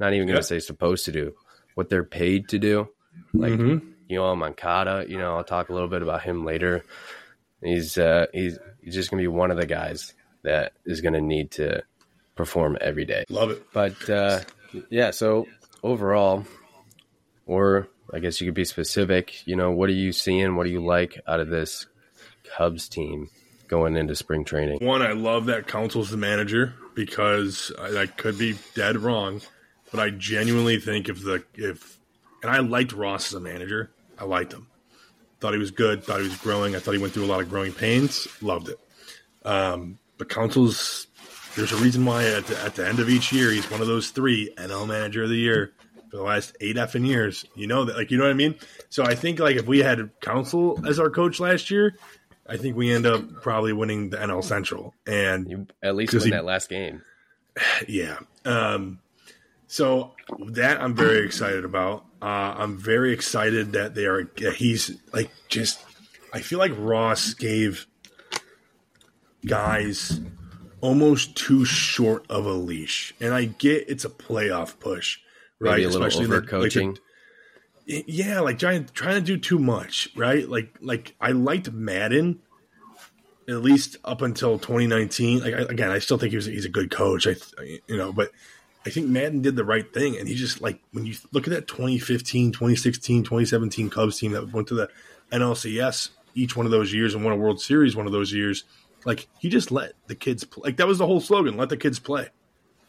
not 0.02 0.14
even 0.14 0.28
going 0.28 0.40
to 0.40 0.44
say 0.44 0.60
supposed 0.60 1.06
to 1.06 1.12
do 1.12 1.36
what 1.76 1.88
they're 1.88 2.04
paid 2.04 2.50
to 2.50 2.60
do. 2.60 2.90
Like 3.34 3.54
mm-hmm. 3.54 3.88
Yoan 4.12 4.40
Moncada, 4.40 5.06
you 5.08 5.18
know, 5.18 5.38
I'll 5.38 5.44
talk 5.44 5.70
a 5.70 5.74
little 5.74 5.88
bit 5.88 6.02
about 6.02 6.24
him 6.24 6.44
later. 6.44 6.84
He's 7.64 7.98
uh, 7.98 8.26
he's, 8.34 8.58
he's 8.82 8.96
just 8.96 9.12
going 9.12 9.24
to 9.24 9.30
be 9.30 9.34
one 9.34 9.52
of 9.52 9.58
the 9.58 9.68
guys 9.68 10.14
that 10.42 10.74
is 10.86 11.02
going 11.02 11.14
to 11.14 11.22
need 11.22 11.52
to 11.52 11.84
perform 12.36 12.78
every 12.82 13.06
day. 13.06 13.26
Love 13.30 13.52
it. 13.52 13.64
But 13.72 14.10
uh, 14.10 14.40
yeah, 14.90 15.12
so 15.12 15.48
overall, 15.84 16.46
or 17.52 17.88
I 18.14 18.20
guess 18.20 18.40
you 18.40 18.48
could 18.48 18.56
be 18.56 18.66
specific. 18.66 19.46
You 19.46 19.56
know, 19.56 19.72
what 19.72 19.90
are 19.90 19.94
you 19.94 20.12
seeing? 20.12 20.56
What 20.56 20.66
do 20.66 20.70
you 20.70 20.84
like 20.84 21.20
out 21.28 21.40
of 21.40 21.50
this 21.50 21.86
Cubs 22.56 22.90
team 22.90 23.30
going 23.68 23.96
into 23.96 24.16
spring 24.16 24.44
training? 24.44 24.80
One, 24.82 25.02
I 25.02 25.12
love 25.12 25.46
that 25.46 25.68
Counsell's 25.68 26.10
the 26.10 26.18
manager 26.18 26.74
because 26.96 27.72
I, 27.80 28.02
I 28.02 28.06
could 28.06 28.38
be 28.38 28.58
dead 28.76 28.98
wrong 28.98 29.42
but 29.92 30.00
I 30.00 30.10
genuinely 30.10 30.80
think 30.80 31.10
if 31.10 31.22
the 31.22 31.44
if 31.54 32.00
and 32.42 32.50
I 32.50 32.60
liked 32.60 32.94
Ross 32.94 33.28
as 33.28 33.34
a 33.36 33.40
manager. 33.40 33.92
I 34.18 34.24
liked 34.24 34.54
him. 34.54 34.68
Thought 35.40 35.54
he 35.54 35.60
was 35.60 35.72
good. 35.72 36.04
Thought 36.04 36.22
he 36.22 36.28
was 36.28 36.38
growing. 36.38 36.76
I 36.76 36.80
thought 36.80 36.94
he 36.94 36.98
went 37.00 37.14
through 37.14 37.26
a 37.26 37.28
lot 37.28 37.42
of 37.42 37.50
growing 37.50 37.74
pains. 37.74 38.28
Loved 38.42 38.70
it. 38.70 38.80
Um, 39.44 40.00
but 40.18 40.30
Counsell's 40.30 41.08
there's 41.56 41.74
a 41.74 41.78
reason 41.78 42.06
why 42.06 42.26
at 42.26 42.46
the, 42.46 42.58
at 42.62 42.76
the 42.76 42.88
end 42.88 43.00
of 43.00 43.10
each 43.10 43.34
year 43.34 43.52
he's 43.52 43.70
one 43.70 43.82
of 43.82 43.88
those 43.88 44.10
three 44.10 44.54
NL 44.58 44.88
Manager 44.88 45.24
of 45.24 45.30
the 45.30 45.36
Year 45.36 45.74
for 46.12 46.18
the 46.18 46.24
last 46.24 46.56
eight 46.60 46.76
effing 46.76 47.08
years. 47.08 47.46
You 47.56 47.68
know 47.68 47.86
that, 47.86 47.96
like 47.96 48.12
you 48.12 48.18
know 48.18 48.26
what 48.26 48.32
I 48.32 48.36
mean. 48.36 48.56
So 48.90 49.04
I 49.04 49.16
think 49.16 49.40
like 49.40 49.56
if 49.56 49.66
we 49.66 49.80
had 49.80 50.12
Counsell 50.20 50.86
as 50.86 51.00
our 51.00 51.10
coach 51.10 51.40
last 51.40 51.72
year, 51.72 51.98
I 52.46 52.58
think 52.58 52.76
we 52.76 52.94
end 52.94 53.06
up 53.06 53.42
probably 53.42 53.72
winning 53.72 54.10
the 54.10 54.18
NL 54.18 54.44
Central 54.44 54.94
and 55.08 55.50
you 55.50 55.68
at 55.82 55.96
least 55.96 56.14
win 56.14 56.24
he, 56.24 56.30
that 56.32 56.46
last 56.46 56.70
game. 56.70 57.02
Yeah. 57.88 58.20
Um, 58.46 59.00
so 59.68 60.14
that 60.48 60.82
I'm 60.82 60.96
very 60.96 61.26
excited 61.26 61.66
about. 61.66 62.06
Uh, 62.22 62.56
I'm 62.58 62.78
very 62.78 63.14
excited 63.14 63.74
that 63.74 63.96
they 63.96 64.06
are. 64.06 64.30
He's 64.56 64.98
like 65.14 65.32
just. 65.48 65.80
I 66.34 66.40
feel 66.40 66.60
like 66.60 66.72
Ross 66.78 67.34
gave 67.34 67.88
guys 69.46 70.22
almost 70.80 71.36
too 71.36 71.66
short 71.66 72.26
of 72.30 72.46
a 72.46 72.54
leash, 72.54 73.14
and 73.20 73.34
I 73.34 73.46
get 73.46 73.90
it's 73.90 74.06
a 74.06 74.10
playoff 74.10 74.80
push, 74.80 75.20
right? 75.62 75.72
Maybe 75.72 75.84
a 75.84 75.90
little 75.90 76.08
overcoaching. 76.08 76.90
Like 76.90 77.00
yeah, 77.86 78.40
like 78.40 78.60
trying 78.60 78.86
trying 78.94 79.16
to 79.16 79.22
do 79.22 79.38
too 79.38 79.60
much, 79.60 80.10
right? 80.16 80.48
Like 80.48 80.76
like 80.82 81.16
I 81.20 81.32
liked 81.32 81.72
Maddon 81.72 82.40
at 83.48 83.62
least 83.62 83.98
up 84.04 84.22
until 84.22 84.60
2019. 84.60 85.42
Like 85.42 85.54
again, 85.70 85.92
I 85.92 86.00
still 86.00 86.18
think 86.18 86.32
he 86.32 86.38
was 86.38 86.46
he's 86.46 86.66
a 86.66 86.70
good 86.70 86.92
coach. 86.92 87.28
I 87.28 87.36
you 87.88 87.98
know, 87.98 88.14
but 88.14 88.32
I 88.86 88.90
think 88.90 89.08
Maddon 89.08 89.42
did 89.42 89.56
the 89.56 89.66
right 89.66 89.92
thing, 89.94 90.18
and 90.18 90.28
he 90.28 90.36
just 90.36 90.62
like 90.62 90.80
when 90.92 91.06
you 91.06 91.16
look 91.32 91.48
at 91.48 91.54
that 91.54 91.68
2015, 91.68 92.52
2016, 92.52 93.24
2017 93.24 93.90
Cubs 93.90 94.18
team 94.18 94.32
that 94.32 94.52
went 94.52 94.68
to 94.70 94.76
the 94.76 94.90
NLCS 95.32 96.10
each 96.34 96.56
one 96.56 96.66
of 96.66 96.72
those 96.72 96.94
years 96.94 97.14
and 97.14 97.24
won 97.24 97.34
a 97.34 97.38
World 97.38 97.62
Series 97.62 97.96
one 97.96 98.06
of 98.06 98.12
those 98.12 98.32
years. 98.32 98.64
Like 99.06 99.28
he 99.40 99.50
just 99.50 99.72
let 99.72 99.94
the 100.08 100.16
kids 100.16 100.44
play. 100.44 100.70
Like 100.70 100.78
that 100.78 100.88
was 100.88 101.00
the 101.00 101.08
whole 101.08 101.20
slogan: 101.20 101.58
"Let 101.58 101.70
the 101.70 101.78
kids 101.78 102.00
play." 102.00 102.30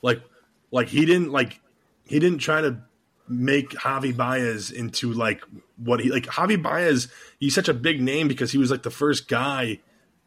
Like, 0.02 0.22
like 0.70 0.88
he 0.88 1.06
didn't 1.06 1.32
like 1.32 1.60
he 2.04 2.18
didn't 2.18 2.38
try 2.38 2.60
to 2.60 2.78
make 3.28 3.70
Javi 3.70 4.16
Baez 4.16 4.70
into 4.70 5.12
like 5.12 5.42
what 5.76 6.00
he 6.00 6.10
like. 6.10 6.26
Javi 6.26 6.60
Baez, 6.60 7.08
he's 7.38 7.54
such 7.54 7.68
a 7.68 7.74
big 7.74 8.00
name 8.00 8.28
because 8.28 8.52
he 8.52 8.58
was 8.58 8.70
like 8.70 8.82
the 8.82 8.90
first 8.90 9.28
guy 9.28 9.80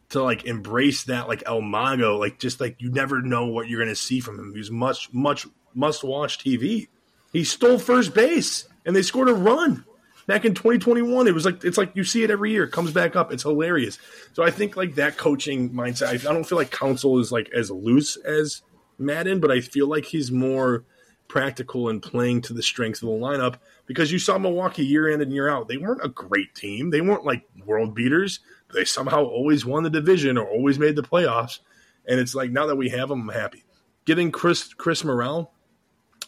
to 0.10 0.22
like 0.22 0.46
embrace 0.46 1.04
that 1.04 1.28
like 1.28 1.44
El 1.46 1.62
Mago. 1.62 2.18
Like 2.18 2.40
just 2.40 2.60
like 2.60 2.76
you 2.80 2.92
never 2.92 3.22
know 3.22 3.48
what 3.48 3.68
you're 3.68 3.84
gonna 3.84 3.96
see 3.96 4.20
from 4.20 4.40
him. 4.40 4.54
He's 4.56 4.72
much 4.72 5.12
much 5.14 5.48
must 5.74 6.04
watch 6.04 6.40
TV. 6.40 6.88
He 7.32 7.44
stole 7.44 7.80
first 7.80 8.14
base 8.14 8.68
and 8.86 8.96
they 8.96 9.02
scored 9.02 9.30
a 9.30 9.34
run 9.34 9.86
back 10.28 10.46
in 10.46 10.54
2021 10.54 11.28
it 11.28 11.34
was 11.34 11.46
like 11.46 11.64
it's 11.64 11.78
like 11.78 11.92
you 11.96 12.04
see 12.04 12.24
it 12.24 12.32
every 12.32 12.52
year 12.52 12.64
it 12.64 12.72
comes 12.72 12.92
back 12.92 13.16
up 13.16 13.32
it's 13.32 13.44
hilarious 13.44 14.00
so 14.34 14.44
i 14.44 14.50
think 14.50 14.76
like 14.76 14.96
that 14.96 15.18
coaching 15.18 15.70
mindset 15.70 16.08
i, 16.08 16.34
don't 16.34 16.46
feel 16.46 16.58
like 16.58 16.72
Counsell 16.72 17.20
is 17.20 17.32
like 17.32 17.50
as 17.52 17.70
loose 17.70 18.16
as 18.18 18.62
Maddon 18.98 19.40
but 19.40 19.52
i 19.52 19.60
feel 19.60 19.88
like 19.88 20.06
he's 20.06 20.32
more 20.32 20.84
practical 21.28 21.90
and 21.90 22.02
playing 22.02 22.42
to 22.42 22.54
the 22.54 22.64
strengths 22.64 23.02
of 23.02 23.10
the 23.10 23.16
lineup 23.16 23.56
because 23.86 24.12
you 24.12 24.20
saw 24.20 24.38
milwaukee 24.38 24.86
year 24.86 25.10
in 25.10 25.22
and 25.22 25.34
year 25.34 25.50
out 25.50 25.68
they 25.68 25.78
weren't 25.78 26.04
a 26.04 26.10
great 26.10 26.54
team 26.54 26.92
they 26.92 27.02
weren't 27.02 27.26
like 27.26 27.44
world 27.66 27.96
beaters 27.96 28.40
they 28.74 28.86
somehow 28.86 29.24
always 29.24 29.66
won 29.66 29.84
the 29.84 29.90
division 29.90 30.38
or 30.38 30.48
always 30.48 30.78
made 30.78 30.96
the 30.96 31.02
playoffs 31.02 31.60
and 32.08 32.20
it's 32.20 32.36
like 32.36 32.52
now 32.52 32.66
that 32.66 32.76
we 32.76 32.90
have 32.90 33.10
them 33.10 33.30
i'm 33.30 33.36
happy 33.36 33.64
getting 34.06 34.32
chris 34.32 34.74
chris 34.74 35.04
morel 35.04 35.52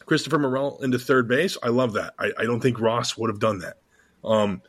Christopher 0.08 0.40
Morel 0.40 0.80
into 0.82 0.98
third 0.98 1.28
base. 1.28 1.58
I 1.62 1.68
love 1.68 1.94
that. 1.94 2.14
I, 2.18 2.32
I, 2.40 2.44
don't 2.46 2.62
think 2.62 2.80
Ross 2.80 3.18
would 3.18 3.30
have 3.30 3.40
done 3.40 3.60
that. 3.60 3.78
Um, 4.24 4.62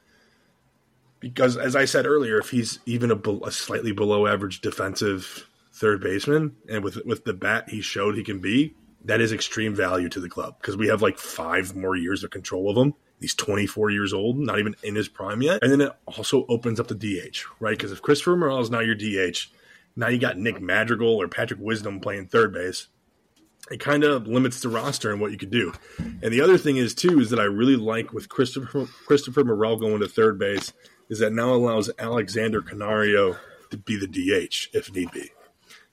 because 1.20 1.56
as 1.56 1.76
I 1.76 1.84
said 1.84 2.06
earlier, 2.06 2.38
if 2.38 2.50
he's 2.50 2.80
even 2.86 3.10
a, 3.10 3.46
a, 3.46 3.50
slightly 3.50 3.92
below 3.92 4.26
average 4.26 4.60
defensive 4.60 5.48
third 5.72 6.00
baseman, 6.00 6.56
and 6.68 6.82
with 6.82 6.98
with 7.06 7.24
the 7.24 7.32
bat 7.32 7.68
he 7.68 7.80
showed 7.80 8.16
he 8.16 8.24
can 8.24 8.40
be, 8.40 8.74
that 9.04 9.20
is 9.20 9.32
extreme 9.32 9.74
value 9.74 10.08
to 10.08 10.20
the 10.20 10.28
club 10.28 10.56
because 10.60 10.76
we 10.76 10.88
have 10.88 11.02
like 11.02 11.18
five 11.18 11.74
more 11.74 11.96
years 11.96 12.24
of 12.24 12.30
control 12.30 12.70
of 12.70 12.76
him. 12.76 12.94
He's 13.20 13.34
24 13.34 13.90
years 13.90 14.12
old, 14.12 14.38
not 14.38 14.58
even 14.58 14.76
in 14.82 14.94
his 14.94 15.08
prime 15.08 15.42
yet. 15.42 15.62
And 15.62 15.72
then 15.72 15.80
it 15.80 15.92
also 16.06 16.46
opens 16.48 16.78
up 16.78 16.86
the 16.88 16.94
DH, 16.94 17.38
right? 17.58 17.76
Because 17.76 17.90
if 17.90 18.00
Christopher 18.00 18.36
Morel 18.36 18.60
is 18.60 18.70
now 18.70 18.80
your 18.80 18.94
DH, 18.94 19.48
now 19.96 20.06
you 20.06 20.18
got 20.18 20.38
Nick 20.38 20.60
Madrigal 20.60 21.20
or 21.20 21.26
Patrick 21.26 21.58
Wisdom 21.60 21.98
playing 21.98 22.28
third 22.28 22.52
base 22.52 22.86
it 23.70 23.80
kind 23.80 24.04
of 24.04 24.26
limits 24.26 24.60
the 24.60 24.68
roster 24.68 25.10
and 25.10 25.20
what 25.20 25.30
you 25.30 25.38
could 25.38 25.50
do. 25.50 25.72
And 25.98 26.32
the 26.32 26.40
other 26.40 26.58
thing 26.58 26.76
is 26.76 26.94
too 26.94 27.20
is 27.20 27.30
that 27.30 27.40
I 27.40 27.44
really 27.44 27.76
like 27.76 28.12
with 28.12 28.28
Christopher 28.28 28.86
Christopher 29.06 29.44
Morel 29.44 29.76
going 29.76 30.00
to 30.00 30.08
third 30.08 30.38
base 30.38 30.72
is 31.08 31.18
that 31.20 31.32
now 31.32 31.54
allows 31.54 31.90
Alexander 31.98 32.62
Canario 32.62 33.36
to 33.70 33.76
be 33.76 33.96
the 33.96 34.06
DH 34.06 34.74
if 34.74 34.92
need 34.92 35.10
be. 35.12 35.30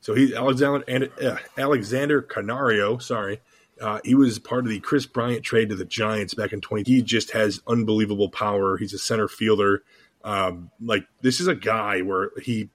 So 0.05 0.13
he 0.13 0.35
Alexander 0.35 0.83
and 0.87 1.09
uh, 1.19 1.37
Alexander 1.57 2.21
Canario, 2.21 2.99
sorry, 2.99 3.41
uh, 3.81 4.01
he 4.03 4.13
was 4.13 4.37
part 4.37 4.63
of 4.63 4.69
the 4.69 4.79
Kris 4.79 5.07
Bryant 5.07 5.41
trade 5.41 5.69
to 5.69 5.75
the 5.75 5.83
Giants 5.83 6.35
back 6.35 6.53
in 6.53 6.61
20. 6.61 6.83
He 6.83 7.01
just 7.01 7.31
has 7.31 7.59
unbelievable 7.67 8.29
power. 8.29 8.77
He's 8.77 8.93
a 8.93 8.99
center 8.99 9.27
fielder. 9.27 9.81
Um, 10.23 10.69
like 10.79 11.07
this 11.23 11.39
is 11.39 11.47
a 11.47 11.55
guy 11.55 12.03
where 12.03 12.29
he 12.39 12.69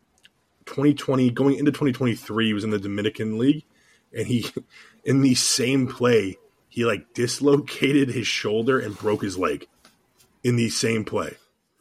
2020 0.67 1.31
going 1.31 1.55
into 1.55 1.71
2023 1.71 2.47
he 2.47 2.53
was 2.53 2.65
in 2.65 2.71
the 2.71 2.81
Dominican 2.81 3.39
League 3.39 3.65
and 4.13 4.27
he 4.27 4.47
in 5.05 5.23
the 5.23 5.37
same 5.37 5.87
play, 5.87 6.37
he 6.69 6.85
like 6.85 7.15
dislocated 7.15 8.09
his 8.09 8.27
shoulder 8.27 8.81
and 8.81 8.99
broke 8.99 9.23
his 9.23 9.39
leg 9.39 9.69
in 10.43 10.57
the 10.57 10.69
same 10.69 11.05
play. 11.05 11.37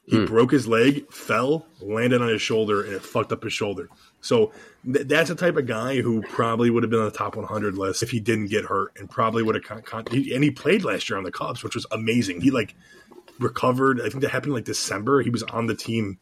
He 0.06 0.18
hmm. 0.18 0.26
broke 0.26 0.52
his 0.52 0.68
leg, 0.68 1.12
fell, 1.12 1.66
landed 1.82 2.22
on 2.22 2.30
his 2.30 2.42
shoulder, 2.42 2.84
and 2.84 2.94
it 2.94 3.04
fucked 3.04 3.32
up 3.32 3.44
his 3.44 3.54
shoulder. 3.54 3.90
So 4.22 4.52
th- 4.86 5.08
that's 5.08 5.30
the 5.30 5.36
type 5.36 5.58
of 5.58 5.66
guy 5.66 6.02
who 6.02 6.22
probably 6.22 6.70
would 6.70 6.84
have 6.84 6.90
been 6.90 7.00
on 7.00 7.06
the 7.06 7.12
top 7.12 7.36
100 7.36 7.78
list 7.78 8.04
if 8.04 8.12
he 8.12 8.20
didn't 8.20 8.48
get 8.48 8.66
hurt, 8.66 8.94
and 8.98 9.10
probably 9.10 9.44
would 9.44 9.56
have. 9.56 9.64
Con- 9.64 9.82
con- 9.82 10.06
he, 10.12 10.34
and 10.34 10.44
he 10.44 10.52
played 10.52 10.84
last 10.84 11.10
year 11.10 11.18
on 11.18 11.24
the 11.24 11.32
Cubs, 11.32 11.64
which 11.64 11.76
was 11.76 11.86
amazing. 11.92 12.42
He 12.42 12.52
like 12.52 12.76
recovered. 13.40 14.02
I 14.02 14.10
think 14.10 14.22
that 14.22 14.32
happened 14.32 14.54
like 14.54 14.66
December. 14.66 15.22
He 15.22 15.30
was 15.30 15.44
on 15.44 15.68
the 15.68 15.76
team, 15.76 16.20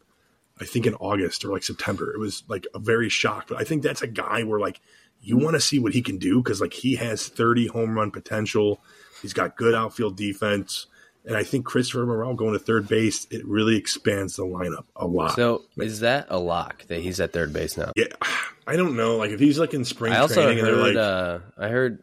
I 0.60 0.66
think 0.66 0.86
in 0.86 0.96
August 0.96 1.44
or 1.46 1.50
like 1.50 1.64
September. 1.64 2.14
It 2.14 2.20
was 2.20 2.44
like 2.48 2.68
a 2.74 2.80
very 2.80 3.10
shock. 3.10 3.48
But 3.48 3.58
I 3.58 3.64
think 3.64 3.84
that's 3.84 4.02
a 4.02 4.08
guy 4.08 4.44
where 4.44 4.60
like 4.60 4.80
you 5.22 5.38
want 5.38 5.56
to 5.56 5.62
see 5.62 5.80
what 5.80 5.94
he 5.94 6.02
can 6.02 6.18
do 6.18 6.42
because 6.42 6.62
like 6.62 6.74
he 6.74 6.96
has 6.96 7.28
30 7.28 7.68
home 7.68 7.96
run 7.96 8.12
potential. 8.12 8.82
He's 9.22 9.34
got 9.34 9.58
good 9.58 9.74
outfield 9.74 10.16
defense. 10.16 10.88
And 11.28 11.36
I 11.36 11.44
think 11.44 11.66
Christopher 11.66 12.06
Morel 12.06 12.36
going 12.36 12.54
to 12.54 12.60
third 12.60 12.88
base, 12.88 13.28
it 13.30 13.46
really 13.46 13.76
expands 13.76 14.38
the 14.38 14.46
lineup 14.46 14.86
a 14.96 15.06
lot. 15.06 15.36
So 15.36 15.66
is 15.76 16.00
that 16.00 16.28
a 16.30 16.40
lock 16.40 16.88
that 16.88 17.02
he's 17.02 17.20
at 17.20 17.34
third 17.34 17.52
base 17.52 17.76
now? 17.76 17.92
Yeah, 17.98 18.06
I 18.68 18.78
don't 18.78 18.96
know. 18.96 19.18
Like 19.18 19.32
if 19.32 19.40
he's 19.40 19.60
like 19.60 19.74
in 19.74 19.84
spring 19.84 20.14
I 20.14 20.20
also 20.20 20.42
training, 20.42 20.64
heard, 20.64 20.78
like, 20.78 20.96
uh, 20.96 21.40
I 21.58 21.68
heard 21.68 22.02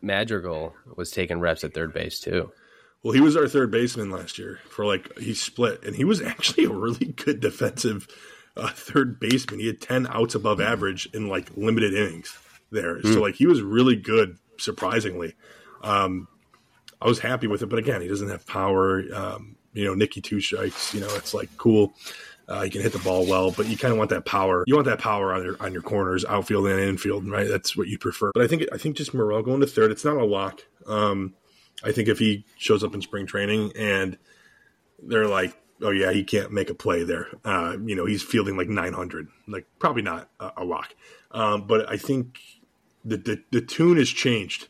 Madrigal 0.00 0.74
was 0.96 1.10
taking 1.10 1.40
reps 1.40 1.64
at 1.64 1.74
third 1.74 1.92
base 1.92 2.20
too. 2.20 2.52
Well, 3.02 3.12
he 3.12 3.20
was 3.20 3.36
our 3.36 3.48
third 3.48 3.72
baseman 3.72 4.10
last 4.10 4.38
year 4.38 4.60
for 4.68 4.86
like 4.86 5.18
he 5.18 5.34
split, 5.34 5.82
and 5.82 5.96
he 5.96 6.04
was 6.04 6.22
actually 6.22 6.64
a 6.66 6.72
really 6.72 7.06
good 7.06 7.40
defensive 7.40 8.06
uh, 8.56 8.68
third 8.68 9.18
baseman. 9.18 9.58
He 9.58 9.66
had 9.66 9.80
ten 9.80 10.06
outs 10.06 10.36
above 10.36 10.60
average 10.60 11.08
in 11.12 11.28
like 11.28 11.56
limited 11.56 11.94
innings 11.94 12.38
there. 12.70 12.98
Mm. 12.98 13.02
So 13.02 13.14
hmm. 13.14 13.20
like 13.22 13.34
he 13.34 13.46
was 13.46 13.60
really 13.60 13.96
good, 13.96 14.38
surprisingly. 14.56 15.34
Um, 15.82 16.28
I 17.02 17.08
was 17.08 17.18
happy 17.18 17.46
with 17.46 17.62
it, 17.62 17.66
but 17.66 17.78
again, 17.78 18.00
he 18.00 18.08
doesn't 18.08 18.28
have 18.28 18.46
power. 18.46 19.02
Um, 19.14 19.56
you 19.72 19.84
know, 19.84 19.94
Nicky 19.94 20.20
two 20.20 20.40
strikes. 20.40 20.94
You 20.94 21.00
know, 21.00 21.08
it's 21.14 21.34
like 21.34 21.50
cool. 21.56 21.94
Uh, 22.48 22.62
he 22.62 22.70
can 22.70 22.82
hit 22.82 22.92
the 22.92 22.98
ball 22.98 23.26
well, 23.26 23.50
but 23.50 23.66
you 23.66 23.76
kind 23.76 23.92
of 23.92 23.98
want 23.98 24.10
that 24.10 24.24
power. 24.24 24.64
You 24.66 24.74
want 24.74 24.86
that 24.86 24.98
power 24.98 25.32
on 25.32 25.44
your 25.44 25.56
on 25.60 25.72
your 25.72 25.82
corners, 25.82 26.24
outfield 26.24 26.66
and 26.66 26.80
infield, 26.80 27.28
right? 27.28 27.48
That's 27.48 27.76
what 27.76 27.88
you 27.88 27.98
prefer. 27.98 28.30
But 28.34 28.42
I 28.42 28.46
think 28.46 28.64
I 28.72 28.78
think 28.78 28.96
just 28.96 29.14
Morel 29.14 29.42
going 29.42 29.60
to 29.60 29.66
third. 29.66 29.90
It's 29.90 30.04
not 30.04 30.16
a 30.16 30.24
lock. 30.24 30.62
Um, 30.86 31.34
I 31.84 31.92
think 31.92 32.08
if 32.08 32.18
he 32.18 32.44
shows 32.56 32.84
up 32.84 32.94
in 32.94 33.02
spring 33.02 33.26
training 33.26 33.72
and 33.76 34.18
they're 35.02 35.26
like, 35.26 35.56
oh 35.80 35.90
yeah, 35.90 36.12
he 36.12 36.24
can't 36.24 36.52
make 36.52 36.70
a 36.70 36.74
play 36.74 37.02
there. 37.02 37.28
Uh, 37.44 37.76
you 37.84 37.94
know, 37.94 38.06
he's 38.06 38.22
fielding 38.22 38.56
like 38.56 38.68
900. 38.68 39.28
Like 39.48 39.66
probably 39.78 40.02
not 40.02 40.28
a, 40.38 40.52
a 40.58 40.64
lock. 40.64 40.94
Um, 41.32 41.66
but 41.66 41.88
I 41.90 41.96
think 41.96 42.38
the, 43.04 43.16
the, 43.16 43.42
the 43.50 43.60
tune 43.60 43.96
has 43.96 44.08
changed 44.08 44.68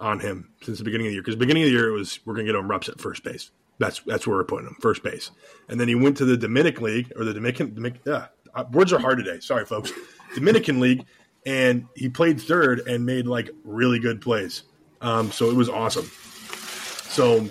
on 0.00 0.20
him 0.20 0.50
since 0.62 0.78
the 0.78 0.84
beginning 0.84 1.06
of 1.06 1.10
the 1.10 1.14
year. 1.14 1.22
Because 1.22 1.36
beginning 1.36 1.64
of 1.64 1.68
the 1.68 1.72
year 1.72 1.88
it 1.88 1.92
was 1.92 2.20
we're 2.24 2.34
going 2.34 2.46
to 2.46 2.52
get 2.52 2.58
him 2.58 2.68
reps 2.68 2.88
at 2.88 3.00
first 3.00 3.24
base. 3.24 3.50
That's 3.78 4.00
that's 4.00 4.26
where 4.26 4.36
we're 4.36 4.44
putting 4.44 4.68
him, 4.68 4.76
first 4.80 5.02
base. 5.02 5.30
And 5.68 5.80
then 5.80 5.88
he 5.88 5.94
went 5.94 6.16
to 6.18 6.24
the 6.24 6.36
Dominican 6.36 6.84
League 6.84 7.12
or 7.16 7.24
the 7.24 7.34
Dominican. 7.34 7.74
Dominican 7.74 8.02
yeah, 8.06 8.26
uh, 8.54 8.64
words 8.72 8.92
are 8.92 8.98
hard 8.98 9.18
today. 9.18 9.40
Sorry, 9.40 9.66
folks. 9.66 9.92
Dominican 10.34 10.80
League, 10.80 11.04
and 11.44 11.86
he 11.94 12.08
played 12.08 12.40
third 12.40 12.80
and 12.86 13.04
made 13.04 13.26
like 13.26 13.50
really 13.64 13.98
good 13.98 14.20
plays. 14.20 14.62
Um, 15.00 15.32
so 15.32 15.50
it 15.50 15.56
was 15.56 15.68
awesome. 15.68 16.10
So 17.10 17.48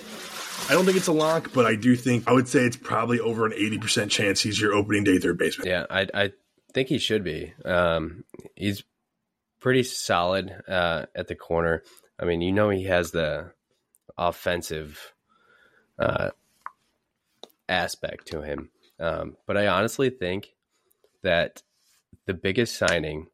I 0.69 0.73
don't 0.73 0.85
think 0.85 0.97
it's 0.97 1.07
a 1.07 1.13
lock, 1.13 1.51
but 1.53 1.65
I 1.65 1.75
do 1.75 1.95
think 1.95 2.27
I 2.27 2.31
would 2.31 2.47
say 2.47 2.61
it's 2.61 2.77
probably 2.77 3.19
over 3.19 3.45
an 3.45 3.53
eighty 3.53 3.77
percent 3.77 4.11
chance 4.11 4.41
he's 4.41 4.59
your 4.59 4.73
opening 4.73 5.03
day 5.03 5.19
third 5.19 5.37
baseman. 5.37 5.67
Yeah, 5.67 5.85
I, 5.89 6.07
I 6.13 6.31
think 6.73 6.87
he 6.87 6.99
should 6.99 7.23
be. 7.23 7.53
Um, 7.65 8.23
he's 8.55 8.83
pretty 9.59 9.83
solid 9.83 10.53
uh, 10.67 11.05
at 11.15 11.27
the 11.27 11.35
corner. 11.35 11.83
I 12.23 12.25
mean, 12.25 12.39
you 12.39 12.53
know, 12.53 12.69
he 12.69 12.85
has 12.85 13.11
the 13.11 13.51
offensive 14.17 15.13
uh, 15.99 16.29
aspect 17.67 18.27
to 18.27 18.41
him. 18.41 18.69
Um, 18.97 19.35
but 19.45 19.57
I 19.57 19.67
honestly 19.67 20.09
think 20.09 20.53
that 21.21 21.63
the 22.25 22.33
biggest 22.33 22.77
signing, 22.77 23.27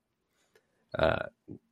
uh, 0.98 1.28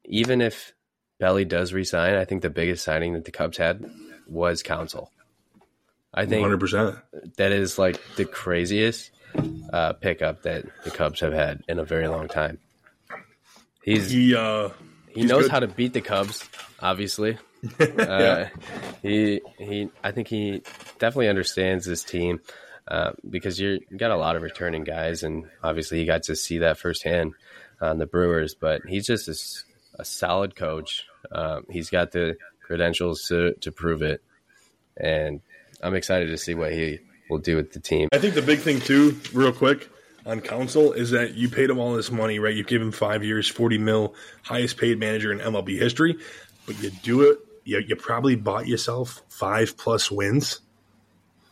even 0.06 0.42
if 0.42 0.76
Belli 1.20 1.44
does 1.44 1.74
resign, 1.74 2.14
I 2.14 2.24
think 2.24 2.44
the 2.44 2.52
biggest 2.52 2.84
signing 2.84 3.14
that 3.14 3.26
the 3.26 3.32
Cubs 3.32 3.58
had 3.58 3.84
was 4.28 4.62
Counsell. 4.62 5.12
I 6.14 6.28
think 6.28 6.46
100%. 6.46 7.02
that 7.38 7.52
is 7.52 7.80
like 7.80 8.00
the 8.16 8.26
craziest 8.26 9.10
uh, 9.74 9.94
pickup 9.94 10.44
that 10.44 10.66
the 10.84 10.92
Cubs 10.92 11.22
have 11.22 11.34
had 11.34 11.64
in 11.68 11.80
a 11.80 11.84
very 11.84 12.08
long 12.08 12.28
time. 12.28 12.60
He's 13.82 14.12
he 14.12 14.36
uh, 14.36 14.70
he 15.18 15.26
knows 15.26 15.44
good. 15.44 15.52
how 15.52 15.60
to 15.60 15.68
beat 15.68 15.94
the 15.94 16.02
Cubs, 16.02 16.48
obviously. 16.80 17.38
Uh, 17.80 18.46
he 19.02 19.42
he. 19.58 19.90
I 20.04 20.12
think 20.12 20.28
he 20.28 20.62
definitely 21.00 21.28
understands 21.28 21.86
this 21.86 22.04
team 22.04 22.40
uh, 22.88 23.12
because 23.28 23.60
you're, 23.60 23.80
you 23.90 23.98
got 23.98 24.12
a 24.12 24.16
lot 24.16 24.36
of 24.36 24.44
returning 24.44 24.84
guys, 24.84 25.24
and 25.24 25.46
obviously 25.64 25.98
he 25.98 26.06
got 26.06 26.24
to 26.24 26.36
see 26.36 26.60
that 26.60 26.78
firsthand 26.78 27.34
on 27.82 27.98
the 27.98 28.06
Brewers. 28.06 28.54
But 28.54 28.82
he's 28.88 29.08
just 29.08 29.28
a, 29.28 30.02
a 30.02 30.06
solid 30.06 30.56
coach. 30.56 31.06
Um, 31.32 31.66
he's 31.70 31.90
got 31.90 32.12
the 32.12 32.38
credentials 32.62 33.28
to 33.30 33.56
to 33.56 33.72
prove 33.72 34.04
it, 34.04 34.22
and 34.96 35.42
I'm 35.82 35.96
excited 35.96 36.28
to 36.28 36.38
see 36.38 36.54
what 36.54 36.72
he 36.74 37.00
will 37.30 37.40
do 37.40 37.56
with 37.56 37.74
the 37.74 37.80
team. 37.80 38.10
I 38.14 38.20
think 38.20 38.36
the 38.36 38.44
big 38.44 38.60
thing 38.60 38.80
too, 38.80 39.20
real 39.34 39.52
quick, 39.52 39.90
on 40.28 40.42
Counsell 40.42 40.92
is 40.92 41.12
that 41.12 41.36
you 41.36 41.50
paid 41.50 41.70
him 41.70 41.80
all 41.80 41.94
this 41.94 42.12
money, 42.12 42.38
right? 42.38 42.54
You've 42.54 42.68
given 42.68 42.88
him 42.88 42.92
five 42.92 43.24
years, 43.24 43.48
forty 43.48 43.78
mil, 43.78 44.14
highest 44.44 44.78
paid 44.78 45.00
manager 45.00 45.32
in 45.32 45.40
MLB 45.40 45.80
history, 45.80 46.18
but 46.66 46.80
you 46.84 46.92
do 46.92 47.22
it. 47.32 47.40
You, 47.64 47.80
you 47.80 47.96
probably 47.96 48.36
bought 48.36 48.68
yourself 48.68 49.24
five 49.30 49.78
plus 49.78 50.12
wins, 50.12 50.60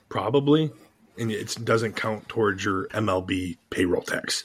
probably, 0.09 0.71
and 1.17 1.31
it 1.31 1.57
doesn't 1.63 1.95
count 1.95 2.27
towards 2.27 2.63
your 2.63 2.87
MLB 2.89 3.57
payroll 3.69 4.01
tax. 4.01 4.43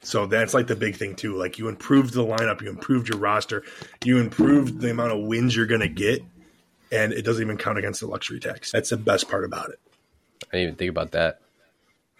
So 0.00 0.26
that's 0.26 0.52
like 0.52 0.66
the 0.66 0.76
big 0.76 0.96
thing 0.96 1.14
too. 1.14 1.36
Like 1.36 1.58
you 1.58 1.68
improved 1.68 2.12
the 2.12 2.24
lineup, 2.24 2.60
you 2.60 2.68
improved 2.68 3.08
your 3.08 3.18
roster, 3.18 3.62
you 4.04 4.18
improved 4.18 4.80
the 4.80 4.90
amount 4.90 5.12
of 5.12 5.20
wins 5.20 5.54
you're 5.54 5.66
going 5.66 5.80
to 5.80 5.88
get, 5.88 6.24
and 6.90 7.12
it 7.12 7.24
doesn't 7.24 7.42
even 7.42 7.56
count 7.56 7.78
against 7.78 8.00
the 8.00 8.08
luxury 8.08 8.40
tax. 8.40 8.72
That's 8.72 8.90
the 8.90 8.96
best 8.96 9.30
part 9.30 9.44
about 9.44 9.70
it. 9.70 9.78
I 10.52 10.56
didn't 10.56 10.62
even 10.62 10.74
think 10.74 10.90
about 10.90 11.12
that. 11.12 11.40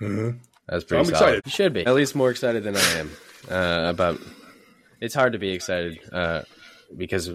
Mm-hmm. 0.01 0.39
That's 0.73 0.85
pretty 0.85 1.05
So 1.05 1.11
I'm 1.11 1.17
solid. 1.19 1.29
excited. 1.39 1.43
You 1.47 1.51
should 1.53 1.73
be 1.75 1.87
at 1.87 1.95
least 1.95 2.15
more 2.15 2.31
excited 2.31 2.65
than 2.65 2.77
I 2.77 2.91
am 2.99 3.11
uh, 3.51 3.91
about. 3.91 4.19
It's 5.01 5.15
hard 5.15 5.35
to 5.35 5.39
be 5.39 5.51
excited 5.51 6.01
uh, 6.13 6.43
because 6.97 7.31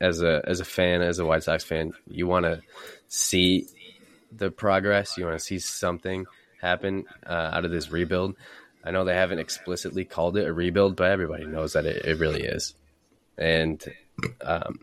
as 0.00 0.22
a 0.22 0.42
as 0.46 0.60
a 0.60 0.64
fan, 0.64 1.02
as 1.02 1.18
a 1.18 1.26
White 1.26 1.42
Sox 1.42 1.64
fan, 1.64 1.92
you 2.08 2.26
want 2.26 2.44
to 2.44 2.62
see 3.08 3.66
the 4.34 4.50
progress. 4.50 5.18
You 5.18 5.26
want 5.26 5.38
to 5.38 5.44
see 5.44 5.58
something 5.58 6.24
happen 6.60 7.04
uh, 7.26 7.50
out 7.52 7.64
of 7.64 7.70
this 7.70 7.90
rebuild. 7.90 8.36
I 8.84 8.90
know 8.90 9.04
they 9.04 9.14
haven't 9.14 9.38
explicitly 9.38 10.04
called 10.04 10.36
it 10.38 10.46
a 10.46 10.52
rebuild, 10.52 10.96
but 10.96 11.10
everybody 11.10 11.44
knows 11.44 11.74
that 11.74 11.84
it, 11.86 12.04
it 12.06 12.18
really 12.18 12.42
is. 12.42 12.74
And 13.36 13.84
um, 14.44 14.78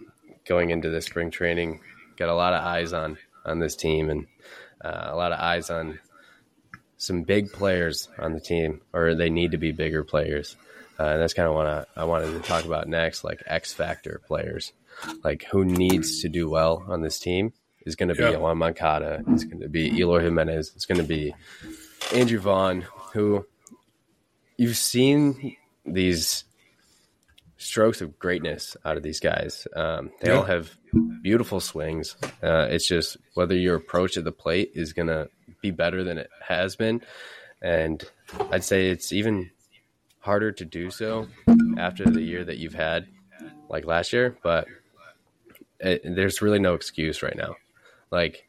going 0.46 0.70
into 0.70 0.90
the 0.90 1.02
spring 1.02 1.32
training, 1.32 1.82
got 2.18 2.30
a 2.30 2.36
lot 2.36 2.54
of 2.54 2.64
eyes 2.64 2.94
on 2.94 3.18
on 3.46 3.60
this 3.60 3.76
team 3.76 4.10
and 4.10 4.28
uh, 4.84 5.08
a 5.08 5.16
lot 5.16 5.32
of 5.32 5.40
eyes 5.40 5.70
on 5.70 6.00
some 7.00 7.24
big 7.24 7.52
players 7.52 8.10
on 8.20 8.34
the 8.34 8.40
team, 8.40 8.82
or 8.94 9.16
they 9.16 9.30
need 9.32 9.52
to 9.52 9.58
be 9.58 9.72
bigger 9.72 10.04
players. 10.04 10.56
Uh, 11.00 11.06
and 11.06 11.22
that's 11.22 11.34
kind 11.34 11.48
of 11.48 11.56
what 11.56 11.66
I, 11.66 11.86
I 11.96 12.04
wanted 12.04 12.34
to 12.34 12.40
talk 12.42 12.66
about 12.66 12.88
next, 12.90 13.24
like 13.24 13.42
X 13.48 13.74
factor 13.74 14.22
players, 14.28 14.74
like 15.24 15.46
who 15.46 15.64
needs 15.64 16.22
to 16.22 16.30
do 16.30 16.50
well 16.50 16.84
on 16.88 17.02
this 17.02 17.18
team 17.18 17.54
is 17.86 17.96
going 17.96 18.10
to 18.10 18.16
be 18.16 18.24
Yeah. 18.24 18.34
Yoan 18.34 18.58
Moncada, 18.58 19.24
it's 19.30 19.46
going 19.46 19.62
to 19.62 19.70
be 19.70 19.98
Eloy 19.98 20.20
Jimenez, 20.22 20.74
it's 20.76 20.86
going 20.86 21.00
to 21.00 21.08
be 21.08 21.34
Andrew 22.14 22.40
Vaughn, 22.40 22.86
who 23.14 23.46
you've 24.58 24.76
seen 24.76 25.56
these 25.86 26.44
strokes 27.56 28.02
of 28.02 28.20
greatness 28.20 28.76
out 28.84 28.98
of 28.98 29.04
these 29.04 29.22
guys. 29.22 29.68
Um, 29.74 30.12
they 30.22 30.32
all 30.32 30.44
have 30.44 30.70
beautiful 31.22 31.62
swings. 31.62 32.18
Uh, 32.44 32.68
it's 32.70 32.88
just 32.88 33.16
whether 33.36 33.56
your 33.56 33.76
approach 33.76 34.18
at 34.18 34.26
the 34.26 34.32
plate 34.34 34.72
is 34.76 34.92
going 34.92 35.08
to 35.08 35.30
be 35.62 35.72
better 35.72 36.04
than 36.04 36.18
it 36.18 36.30
has 36.42 36.76
been. 36.76 37.02
And 37.62 38.04
I'd 38.52 38.64
say 38.64 38.90
it's 38.90 39.12
even 39.12 39.52
harder 40.20 40.52
to 40.52 40.66
do 40.66 40.92
so 40.92 41.28
after 41.78 42.06
the 42.06 42.22
year 42.22 42.44
that 42.44 42.58
you've 42.58 42.74
had, 42.74 43.08
like 43.70 43.86
last 43.86 44.14
year. 44.14 44.38
But 44.44 44.68
it, 45.80 46.02
there's 46.04 46.42
really 46.42 46.60
no 46.60 46.74
excuse 46.74 47.22
right 47.22 47.36
now. 47.36 47.56
Like, 48.12 48.48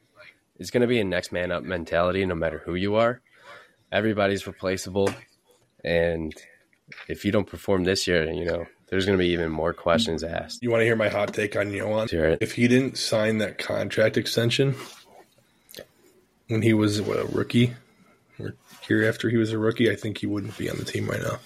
it's 0.59 0.71
going 0.71 0.83
to 0.83 0.87
be 0.87 1.01
a 1.01 1.05
next 1.05 1.33
man 1.33 1.51
up 1.51 1.63
mentality 1.63 2.25
no 2.25 2.35
matter 2.35 2.63
who 2.65 2.75
you 2.75 2.97
are. 2.97 3.21
Everybody's 3.91 4.47
replaceable. 4.47 5.11
And 5.83 6.35
if 7.09 7.25
you 7.25 7.33
don't 7.33 7.47
perform 7.47 7.85
this 7.85 8.07
year, 8.07 8.31
you 8.31 8.45
know, 8.45 8.67
there's 8.89 9.07
going 9.07 9.17
to 9.17 9.23
be 9.23 9.31
even 9.31 9.51
more 9.51 9.73
questions 9.73 10.23
asked. 10.23 10.63
You 10.63 10.71
want 10.71 10.81
to 10.81 10.85
hear 10.85 10.97
my 10.97 11.09
hot 11.09 11.33
take 11.33 11.57
on 11.57 11.67
Yoan? 11.67 12.09
If 12.41 12.53
he 12.53 12.69
didn't 12.69 12.99
sign 12.99 13.39
that 13.39 13.59
contract 13.59 14.17
extension 14.17 14.75
when 16.51 16.63
he 16.63 16.75
was 16.75 17.01
what, 17.01 17.19
a 17.19 17.25
rookie, 17.27 17.75
or 18.39 18.55
year 18.89 19.09
after 19.09 19.29
he 19.31 19.37
was 19.37 19.53
a 19.53 19.59
rookie, 19.59 19.91
I 19.91 19.95
think 19.97 20.19
he 20.19 20.27
wouldn't 20.27 20.59
be 20.59 20.69
on 20.69 20.77
the 20.77 20.85
team 20.85 21.07
right 21.09 21.21
now. 21.23 21.39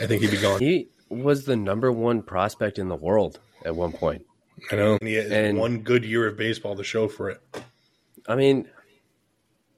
I 0.00 0.06
think 0.06 0.22
he'd 0.22 0.30
be 0.30 0.36
gone. 0.40 0.60
He 0.60 0.88
was 1.08 1.44
the 1.44 1.56
number 1.56 1.90
one 1.90 2.22
prospect 2.22 2.78
in 2.78 2.88
the 2.88 2.96
world 2.96 3.38
at 3.64 3.74
one 3.74 3.92
point. 3.92 4.26
I 4.70 4.76
know. 4.76 4.98
And 5.00 5.08
he 5.08 5.14
had 5.14 5.32
And- 5.32 5.58
one 5.58 5.78
good 5.80 6.04
year 6.04 6.26
of 6.26 6.36
baseball 6.36 6.76
to 6.76 6.84
show 6.84 7.08
for 7.08 7.30
it. 7.30 7.40
I 8.26 8.34
mean, 8.36 8.68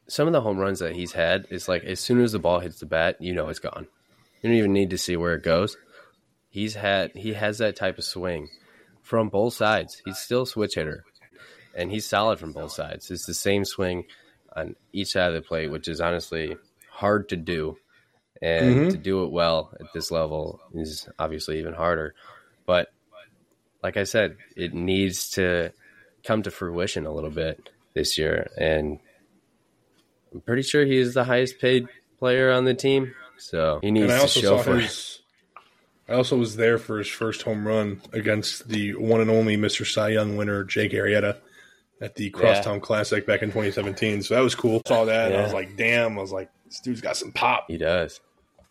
some 0.08 0.26
of 0.26 0.32
the 0.32 0.40
home 0.40 0.58
runs 0.58 0.78
that 0.80 0.94
he's 0.94 1.12
had 1.12 1.46
is 1.50 1.68
like 1.68 1.84
as 1.84 2.00
soon 2.00 2.20
as 2.20 2.32
the 2.32 2.38
ball 2.38 2.60
hits 2.60 2.80
the 2.80 2.86
bat, 2.86 3.16
you 3.20 3.34
know 3.34 3.48
it's 3.48 3.58
gone. 3.58 3.86
You 4.42 4.50
don't 4.50 4.58
even 4.58 4.72
need 4.72 4.90
to 4.90 4.98
see 4.98 5.16
where 5.16 5.34
it 5.34 5.42
goes. 5.42 5.76
He's 6.48 6.74
had 6.74 7.12
he 7.14 7.32
has 7.34 7.58
that 7.58 7.76
type 7.76 7.98
of 7.98 8.04
swing 8.04 8.48
from 9.02 9.28
both 9.28 9.54
sides. 9.54 10.00
He's 10.04 10.18
still 10.18 10.42
a 10.42 10.46
switch 10.46 10.74
hitter, 10.76 11.04
and 11.74 11.90
he's 11.90 12.06
solid 12.06 12.38
from 12.38 12.52
both 12.52 12.72
sides. 12.72 13.10
It's 13.10 13.26
the 13.26 13.34
same 13.34 13.64
swing 13.64 14.04
on 14.56 14.74
each 14.92 15.12
side 15.12 15.28
of 15.28 15.34
the 15.34 15.46
plate, 15.46 15.70
which 15.70 15.86
is 15.86 16.00
honestly 16.00 16.56
hard 16.90 17.28
to 17.28 17.36
do, 17.36 17.76
and 18.40 18.76
mm-hmm. 18.76 18.88
to 18.88 18.96
do 18.96 19.24
it 19.24 19.30
well 19.30 19.72
at 19.78 19.92
this 19.92 20.10
level 20.10 20.60
is 20.74 21.08
obviously 21.18 21.58
even 21.58 21.74
harder. 21.74 22.14
But 22.64 22.88
like 23.82 23.96
I 23.96 24.04
said, 24.04 24.36
it 24.56 24.74
needs 24.74 25.30
to 25.32 25.72
come 26.24 26.42
to 26.42 26.50
fruition 26.50 27.06
a 27.06 27.12
little 27.12 27.30
bit 27.30 27.68
this 27.94 28.18
year, 28.18 28.50
and 28.56 28.98
I'm 30.32 30.40
pretty 30.40 30.62
sure 30.62 30.84
he 30.84 30.96
is 30.96 31.14
the 31.14 31.24
highest 31.24 31.60
paid 31.60 31.86
player 32.18 32.50
on 32.50 32.64
the 32.64 32.74
team. 32.74 33.14
So 33.38 33.80
he 33.82 33.90
needs 33.90 34.18
to 34.20 34.28
show 34.28 34.58
for 34.58 34.78
his. 34.78 35.20
I 36.08 36.14
also 36.14 36.36
was 36.36 36.56
there 36.56 36.78
for 36.78 36.98
his 36.98 37.08
first 37.08 37.42
home 37.42 37.66
run 37.66 38.00
against 38.12 38.68
the 38.68 38.94
one 38.94 39.20
and 39.20 39.28
only 39.28 39.56
Mr. 39.56 39.84
Cy 39.84 40.10
Young 40.10 40.36
winner 40.36 40.62
Jake 40.62 40.92
Arrieta 40.92 41.38
at 42.00 42.14
the 42.14 42.30
Crosstown 42.30 42.80
Classic 42.80 43.26
back 43.26 43.42
in 43.42 43.48
2017. 43.48 44.22
So 44.22 44.34
that 44.34 44.40
was 44.40 44.54
cool. 44.54 44.82
Saw 44.86 45.04
that. 45.06 45.32
And 45.32 45.40
I 45.40 45.44
was 45.44 45.52
like, 45.54 45.76
damn. 45.76 46.18
I 46.18 46.20
was 46.20 46.32
like, 46.32 46.50
this 46.66 46.80
dude's 46.80 47.00
got 47.00 47.16
some 47.16 47.32
pop. 47.32 47.64
He 47.68 47.78
does. 47.78 48.20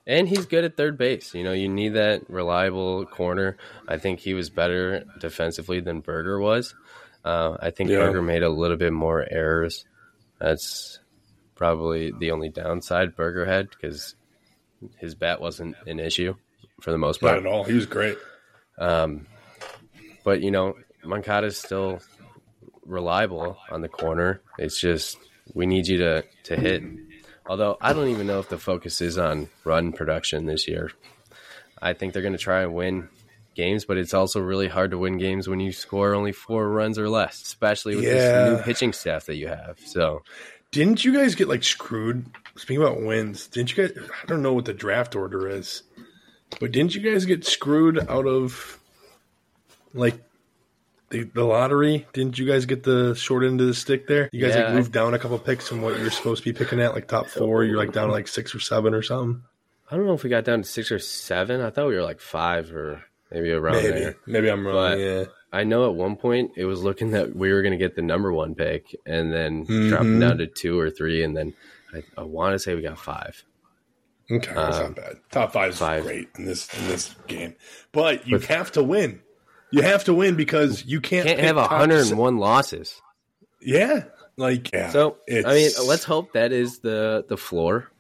And 0.07 0.29
he's 0.29 0.45
good 0.45 0.63
at 0.63 0.77
third 0.77 0.97
base. 0.99 1.33
You 1.33 1.43
know, 1.43 1.53
you 1.53 1.67
need 1.67 1.95
that 1.95 2.29
reliable 2.29 3.05
corner. 3.07 3.57
I 3.87 3.97
think 3.97 4.19
he 4.19 4.35
was 4.35 4.51
better 4.51 5.03
defensively 5.19 5.79
than 5.79 6.01
Burger 6.01 6.39
was. 6.39 6.75
Uh, 7.23 7.57
I 7.59 7.71
think 7.71 7.89
Yeah. 7.89 7.99
Burger 8.05 8.21
made 8.21 8.43
a 8.43 8.49
little 8.49 8.77
bit 8.77 8.93
more 8.93 9.25
errors. 9.27 9.85
That's 10.39 10.99
probably 11.55 12.11
the 12.11 12.29
only 12.31 12.49
downside 12.49 13.15
Burger 13.15 13.45
had 13.45 13.69
because 13.71 14.13
his 14.97 15.15
bat 15.15 15.41
wasn't 15.41 15.75
an 15.87 15.99
issue 15.99 16.35
for 16.81 16.91
the 16.91 16.99
most 16.99 17.23
Not 17.23 17.29
part. 17.29 17.39
at 17.39 17.45
all. 17.47 17.63
He 17.63 17.73
was 17.73 17.87
great. 17.87 18.17
But 18.77 20.41
you 20.41 20.51
know, 20.51 20.75
Moncada's 21.03 21.57
still 21.57 21.99
reliable 22.85 23.57
on 23.71 23.81
the 23.81 23.89
corner. 23.89 24.41
It's 24.57 24.79
just 24.79 25.17
we 25.53 25.65
need 25.65 25.87
you 25.87 25.97
to 25.99 26.23
to 26.45 26.55
hit. 26.55 26.83
Although 27.47 27.77
I 27.79 27.93
don't 27.93 28.07
even 28.09 28.27
know 28.27 28.39
if 28.39 28.49
the 28.49 28.57
focus 28.57 29.01
is 29.01 29.17
on 29.17 29.49
run 29.63 29.93
production 29.93 30.45
this 30.45 30.67
year. 30.67 30.91
I 31.81 31.93
think 31.93 32.13
they're 32.13 32.21
going 32.23 32.33
to 32.33 32.39
try 32.39 32.61
and 32.63 32.73
win 32.73 33.09
games, 33.53 33.85
but 33.85 33.97
it's 33.97 34.13
also 34.13 34.39
really 34.39 34.67
hard 34.67 34.91
to 34.91 34.97
win 34.97 35.17
games 35.17 35.47
when 35.47 35.59
you 35.59 35.71
score 35.71 36.13
only 36.15 36.31
four 36.31 36.67
runs 36.69 36.97
or 36.97 37.09
less, 37.09 37.41
especially 37.41 37.95
with 37.95 38.05
Yeah. 38.05 38.11
this 38.13 38.57
new 38.57 38.63
pitching 38.63 38.93
staff 38.93 39.25
that 39.27 39.35
you 39.35 39.47
have. 39.47 39.79
So 39.85 40.23
Didn't 40.71 41.05
you 41.05 41.13
guys 41.13 41.35
get 41.35 41.47
like 41.47 41.63
screwed? 41.63 42.25
Speaking 42.57 42.81
about 42.81 43.01
wins, 43.01 43.47
didn't 43.47 43.75
you 43.75 43.87
guys? 43.87 43.97
I 44.23 44.25
don't 44.25 44.41
know 44.41 44.53
what 44.53 44.65
the 44.65 44.73
draft 44.73 45.15
order 45.15 45.47
is, 45.47 45.83
but 46.59 46.71
didn't 46.71 46.95
you 46.95 47.01
guys 47.01 47.25
get 47.25 47.45
screwed 47.45 47.99
out 48.09 48.25
of 48.25 48.79
like 49.93 50.15
the, 51.23 51.23
the 51.33 51.43
lottery? 51.43 52.05
Didn't 52.13 52.37
you 52.37 52.45
guys 52.45 52.65
get 52.65 52.83
the 52.83 53.13
short 53.15 53.43
end 53.43 53.61
of 53.61 53.67
the 53.67 53.73
stick 53.73 54.07
there? 54.07 54.29
You 54.31 54.41
guys 54.45 54.55
Yeah, 54.55 54.65
like 54.65 54.73
moved 54.73 54.91
down 54.91 55.13
a 55.13 55.19
couple 55.19 55.37
picks 55.39 55.67
from 55.67 55.81
what 55.81 55.97
you're 55.99 56.11
supposed 56.11 56.43
to 56.43 56.49
be 56.53 56.57
picking 56.57 56.79
at, 56.81 56.93
like 56.93 57.07
top 57.07 57.27
four. 57.27 57.63
You're 57.63 57.77
like 57.77 57.93
down 57.93 58.07
to 58.07 58.13
like 58.13 58.27
six 58.27 58.53
or 58.55 58.59
seven 58.59 58.93
or 58.93 59.01
something. 59.01 59.43
I 59.89 59.95
don't 59.95 60.05
know 60.07 60.13
if 60.13 60.23
we 60.23 60.29
got 60.29 60.43
down 60.45 60.63
to 60.63 60.67
six 60.67 60.91
or 60.91 60.99
seven. 60.99 61.61
I 61.61 61.69
thought 61.69 61.87
we 61.87 61.95
were 61.95 62.01
like 62.03 62.19
five 62.19 62.71
or 62.73 63.03
maybe 63.31 63.51
around 63.51 63.75
Maybe, 63.75 63.89
there. 63.99 64.15
maybe 64.25 64.49
I'm 64.49 64.65
wrong. 64.65 64.75
But- 64.75 64.99
yeah, 64.99 65.23
I 65.53 65.63
know 65.63 65.85
at 65.89 65.95
one 65.95 66.15
point 66.17 66.51
it 66.57 66.65
was 66.65 66.83
looking 66.83 67.11
that 67.11 67.35
we 67.35 67.53
were 67.53 67.61
going 67.61 67.71
to 67.71 67.77
get 67.77 67.95
the 67.95 68.01
number 68.01 68.33
one 68.33 68.55
pick 68.55 68.95
and 69.05 69.31
then 69.31 69.65
Mhm. 69.65 69.89
dropping 69.89 70.19
down 70.19 70.37
to 70.39 70.47
two 70.47 70.77
or 70.79 70.89
three. 70.89 71.23
And 71.23 71.35
then 71.37 71.53
I, 71.93 72.03
I 72.17 72.23
want 72.23 72.53
to 72.53 72.59
say 72.59 72.75
we 72.75 72.81
got 72.81 72.97
five. 72.99 73.41
okay, 74.29 74.53
that's 74.53 74.77
um, 74.77 74.83
not 74.87 74.95
bad. 74.95 75.15
Top 75.31 75.53
five 75.53 75.69
is 75.71 75.77
five. 75.79 76.03
great 76.03 76.27
in 76.37 76.45
this 76.45 76.67
in 76.77 76.87
this 76.87 77.15
game, 77.27 77.55
but 77.91 78.27
you 78.27 78.39
have 78.39 78.71
to 78.73 78.83
win. 78.83 79.21
You 79.75 79.81
have 79.81 80.05
to 80.05 80.13
win 80.13 80.35
because 80.35 80.85
you 80.85 81.01
can't 81.01 81.27
Can't 81.27 81.37
pick 81.37 81.47
have 81.47 81.57
top 81.57 81.71
101 81.71 82.37
losses. 82.37 83.01
Yeah, 83.61 84.05
like 84.37 84.71
yeah. 84.71 84.89
So, 84.89 85.17
I 85.29 85.41
mean, 85.41 85.71
let's 85.85 86.05
hope 86.05 86.33
that 86.33 86.53
is 86.53 86.79
the, 86.79 87.25
the 87.27 87.35
floor. 87.35 87.91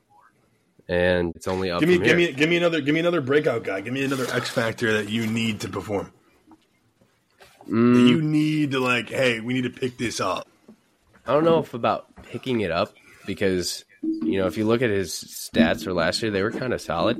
And 0.87 1.35
it's 1.35 1.47
only 1.47 1.71
up 1.71 1.79
give 1.81 1.89
me 1.89 1.95
from 1.95 2.05
give 2.05 2.17
here. 2.17 2.29
me 2.29 2.33
give 2.33 2.49
me 2.49 2.57
another 2.57 2.79
give 2.79 2.93
me 2.93 2.99
another 2.99 3.19
breakout 3.19 3.63
guy. 3.63 3.81
Give 3.81 3.93
me 3.93 4.05
another 4.05 4.25
X 4.31 4.49
factor 4.49 4.93
that 4.93 5.09
you 5.09 5.27
need 5.27 5.61
to 5.61 5.69
perform. 5.69 6.13
Mm. 7.67 8.07
you 8.07 8.21
need 8.21 8.71
to 8.71 8.79
like, 8.79 9.09
hey, 9.09 9.39
we 9.39 9.53
need 9.53 9.63
to 9.63 9.71
pick 9.71 9.97
this 9.97 10.21
up. 10.21 10.47
I 11.25 11.33
don't 11.33 11.43
know 11.43 11.59
if 11.59 11.73
about 11.73 12.23
picking 12.23 12.61
it 12.61 12.69
up 12.69 12.93
because 13.25 13.83
you 14.01 14.39
know 14.39 14.45
if 14.45 14.57
you 14.57 14.65
look 14.65 14.81
at 14.81 14.91
his 14.91 15.11
stats 15.11 15.83
for 15.83 15.91
last 15.91 16.21
year, 16.21 16.31
they 16.31 16.43
were 16.43 16.51
kind 16.51 16.71
of 16.71 16.79
solid, 16.79 17.19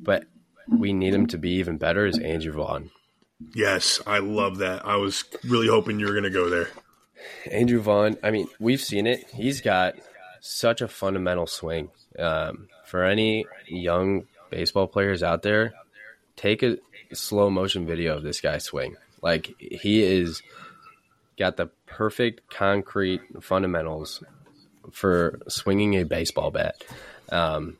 but 0.00 0.24
we 0.68 0.92
need 0.92 1.12
him 1.12 1.26
to 1.26 1.38
be 1.38 1.54
even 1.54 1.76
better. 1.76 2.06
Is 2.06 2.18
Andrew 2.18 2.52
Vaughn? 2.52 2.90
Yes, 3.54 4.00
I 4.06 4.18
love 4.18 4.58
that. 4.58 4.86
I 4.86 4.96
was 4.96 5.24
really 5.44 5.68
hoping 5.68 5.98
you 5.98 6.06
were 6.06 6.12
going 6.12 6.24
to 6.24 6.30
go 6.30 6.48
there. 6.48 6.68
Andrew 7.50 7.80
Vaughn. 7.80 8.16
I 8.22 8.30
mean, 8.30 8.48
we've 8.58 8.80
seen 8.80 9.06
it. 9.06 9.28
He's 9.34 9.60
got 9.60 9.94
such 10.40 10.80
a 10.80 10.88
fundamental 10.88 11.46
swing. 11.46 11.90
Um, 12.18 12.68
for 12.86 13.04
any 13.04 13.46
young 13.66 14.26
baseball 14.50 14.88
players 14.88 15.22
out 15.22 15.42
there, 15.42 15.72
take 16.36 16.62
a 16.62 16.78
slow 17.12 17.50
motion 17.50 17.86
video 17.86 18.16
of 18.16 18.22
this 18.22 18.40
guy 18.40 18.58
swing. 18.58 18.96
Like 19.22 19.54
he 19.58 20.02
is 20.02 20.42
got 21.38 21.56
the 21.56 21.66
perfect 21.86 22.50
concrete 22.50 23.20
fundamentals 23.40 24.22
for 24.92 25.40
swinging 25.48 25.94
a 25.94 26.04
baseball 26.04 26.50
bat. 26.50 26.82
Um, 27.30 27.76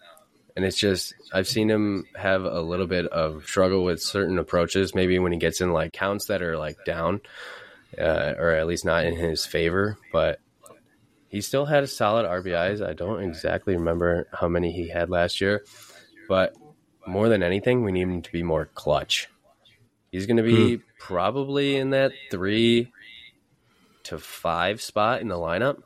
and 0.56 0.64
it's 0.64 0.76
just 0.76 1.14
I've 1.32 1.48
seen 1.48 1.70
him 1.70 2.06
have 2.16 2.44
a 2.44 2.60
little 2.60 2.86
bit 2.86 3.06
of 3.06 3.44
struggle 3.44 3.84
with 3.84 4.02
certain 4.02 4.38
approaches. 4.38 4.94
Maybe 4.94 5.18
when 5.18 5.32
he 5.32 5.38
gets 5.38 5.60
in 5.60 5.72
like 5.72 5.92
counts 5.92 6.26
that 6.26 6.42
are 6.42 6.58
like 6.58 6.84
down, 6.84 7.20
uh, 7.98 8.34
or 8.38 8.50
at 8.50 8.66
least 8.66 8.84
not 8.84 9.04
in 9.04 9.16
his 9.16 9.46
favor. 9.46 9.96
But 10.12 10.40
he 11.28 11.40
still 11.40 11.66
had 11.66 11.84
a 11.84 11.86
solid 11.86 12.26
RBIs. 12.26 12.86
I 12.86 12.92
don't 12.92 13.22
exactly 13.22 13.76
remember 13.76 14.28
how 14.32 14.48
many 14.48 14.72
he 14.72 14.88
had 14.88 15.10
last 15.10 15.40
year, 15.40 15.64
but 16.28 16.54
more 17.06 17.28
than 17.28 17.42
anything, 17.42 17.84
we 17.84 17.92
need 17.92 18.02
him 18.02 18.22
to 18.22 18.32
be 18.32 18.42
more 18.42 18.66
clutch. 18.66 19.28
He's 20.10 20.26
going 20.26 20.38
to 20.38 20.42
be 20.42 20.80
probably 20.98 21.76
in 21.76 21.90
that 21.90 22.12
three 22.30 22.92
to 24.04 24.18
five 24.18 24.82
spot 24.82 25.20
in 25.20 25.28
the 25.28 25.36
lineup. 25.36 25.82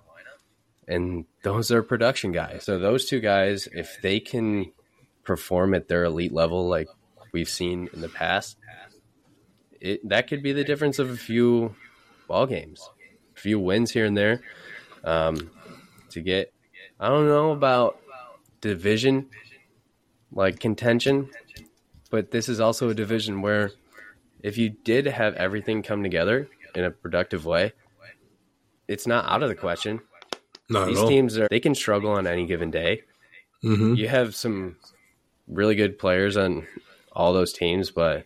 And 0.88 1.26
those 1.44 1.70
are 1.70 1.82
production 1.82 2.32
guys. 2.32 2.64
So 2.64 2.78
those 2.78 3.04
two 3.04 3.20
guys, 3.20 3.68
if 3.72 4.00
they 4.02 4.18
can 4.18 4.72
perform 5.24 5.74
at 5.74 5.88
their 5.88 6.04
elite 6.04 6.32
level 6.32 6.68
like 6.68 6.88
we've 7.32 7.48
seen 7.48 7.88
in 7.92 8.00
the 8.00 8.08
past, 8.08 8.56
it 9.80 10.08
that 10.08 10.26
could 10.26 10.42
be 10.42 10.52
the 10.52 10.64
difference 10.64 10.98
of 10.98 11.10
a 11.10 11.16
few 11.16 11.76
ball 12.26 12.46
games, 12.46 12.88
a 13.36 13.40
few 13.40 13.60
wins 13.60 13.90
here 13.90 14.06
and 14.06 14.16
there. 14.16 14.40
Um, 15.04 15.50
to 16.10 16.22
get, 16.22 16.52
I 16.98 17.08
don't 17.08 17.28
know 17.28 17.50
about 17.50 18.00
division 18.62 19.28
like 20.32 20.58
contention, 20.58 21.28
but 22.10 22.30
this 22.30 22.48
is 22.48 22.58
also 22.58 22.88
a 22.88 22.94
division 22.94 23.42
where 23.42 23.70
if 24.42 24.56
you 24.56 24.70
did 24.70 25.06
have 25.06 25.34
everything 25.34 25.82
come 25.82 26.02
together 26.02 26.48
in 26.74 26.84
a 26.84 26.90
productive 26.90 27.44
way, 27.44 27.74
it's 28.88 29.06
not 29.06 29.30
out 29.30 29.42
of 29.42 29.50
the 29.50 29.54
question. 29.54 30.00
Not 30.68 30.86
These 30.88 30.98
at 30.98 31.02
all. 31.02 31.08
teams 31.08 31.38
are 31.38 31.48
they 31.50 31.60
can 31.60 31.74
struggle 31.74 32.10
on 32.10 32.26
any 32.26 32.46
given 32.46 32.70
day. 32.70 33.02
Mhm. 33.62 33.96
You 33.96 34.08
have 34.08 34.34
some 34.34 34.76
really 35.46 35.74
good 35.74 35.98
players 35.98 36.36
on 36.36 36.66
all 37.12 37.32
those 37.32 37.52
teams, 37.52 37.90
but 37.90 38.24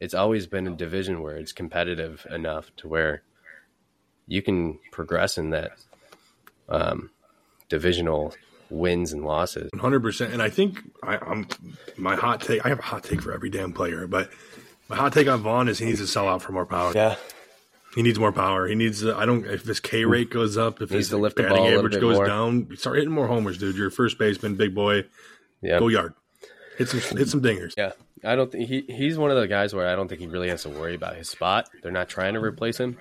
it's 0.00 0.14
always 0.14 0.46
been 0.46 0.66
a 0.66 0.70
division 0.76 1.22
where 1.22 1.36
it's 1.36 1.52
competitive 1.52 2.26
enough 2.30 2.70
to 2.76 2.88
where 2.88 3.22
you 4.26 4.42
can 4.42 4.78
progress 4.90 5.38
in 5.38 5.50
that 5.50 5.72
um, 6.68 7.10
divisional 7.68 8.34
wins 8.70 9.12
and 9.12 9.24
losses. 9.24 9.70
Hundred 9.78 10.00
percent, 10.02 10.32
and 10.32 10.40
I 10.42 10.48
think 10.50 10.82
I, 11.02 11.16
I'm 11.18 11.46
my 11.96 12.16
hot 12.16 12.40
take. 12.40 12.64
I 12.64 12.68
have 12.68 12.78
a 12.78 12.82
hot 12.82 13.04
take 13.04 13.20
for 13.20 13.32
every 13.32 13.50
damn 13.50 13.72
player, 13.72 14.06
but 14.06 14.30
my 14.88 14.96
hot 14.96 15.12
take 15.12 15.28
on 15.28 15.40
Vaughn 15.40 15.68
is 15.68 15.78
he 15.78 15.86
needs 15.86 16.00
to 16.00 16.06
sell 16.06 16.28
out 16.28 16.42
for 16.42 16.52
more 16.52 16.66
power. 16.66 16.92
Yeah, 16.94 17.16
He 17.94 18.02
needs 18.02 18.18
more 18.18 18.32
power. 18.32 18.66
He 18.66 18.74
needs. 18.74 19.04
uh, 19.04 19.16
I 19.16 19.26
don't. 19.26 19.44
If 19.46 19.64
his 19.64 19.80
K 19.80 20.04
rate 20.04 20.30
goes 20.30 20.56
up, 20.56 20.80
if 20.80 20.90
his 20.90 21.10
the 21.10 21.18
batting 21.18 21.66
average 21.66 22.00
goes 22.00 22.16
more. 22.16 22.26
down, 22.26 22.68
start 22.76 22.96
hitting 22.96 23.12
more 23.12 23.26
homers, 23.26 23.58
dude. 23.58 23.76
You're 23.76 23.88
a 23.88 23.90
first 23.92 24.18
baseman, 24.18 24.54
big 24.56 24.74
boy. 24.74 25.04
yeah, 25.60 25.78
Go 25.78 25.88
yard. 25.88 26.14
Hit 26.78 26.88
some. 26.88 27.00
Hit 27.18 27.28
some 27.28 27.42
dingers. 27.42 27.74
yeah. 27.76 27.92
I 28.24 28.36
don't 28.36 28.50
think 28.52 28.68
he 28.68 28.82
he's 28.88 29.18
one 29.18 29.30
of 29.32 29.36
the 29.36 29.48
guys 29.48 29.74
where 29.74 29.88
I 29.88 29.96
don't 29.96 30.06
think 30.08 30.20
he 30.20 30.26
really 30.28 30.48
has 30.48 30.62
to 30.62 30.68
worry 30.68 30.94
about 30.94 31.16
his 31.16 31.28
spot. 31.28 31.68
They're 31.82 31.90
not 31.92 32.08
trying 32.08 32.34
to 32.34 32.40
replace 32.40 32.78
him. 32.78 32.96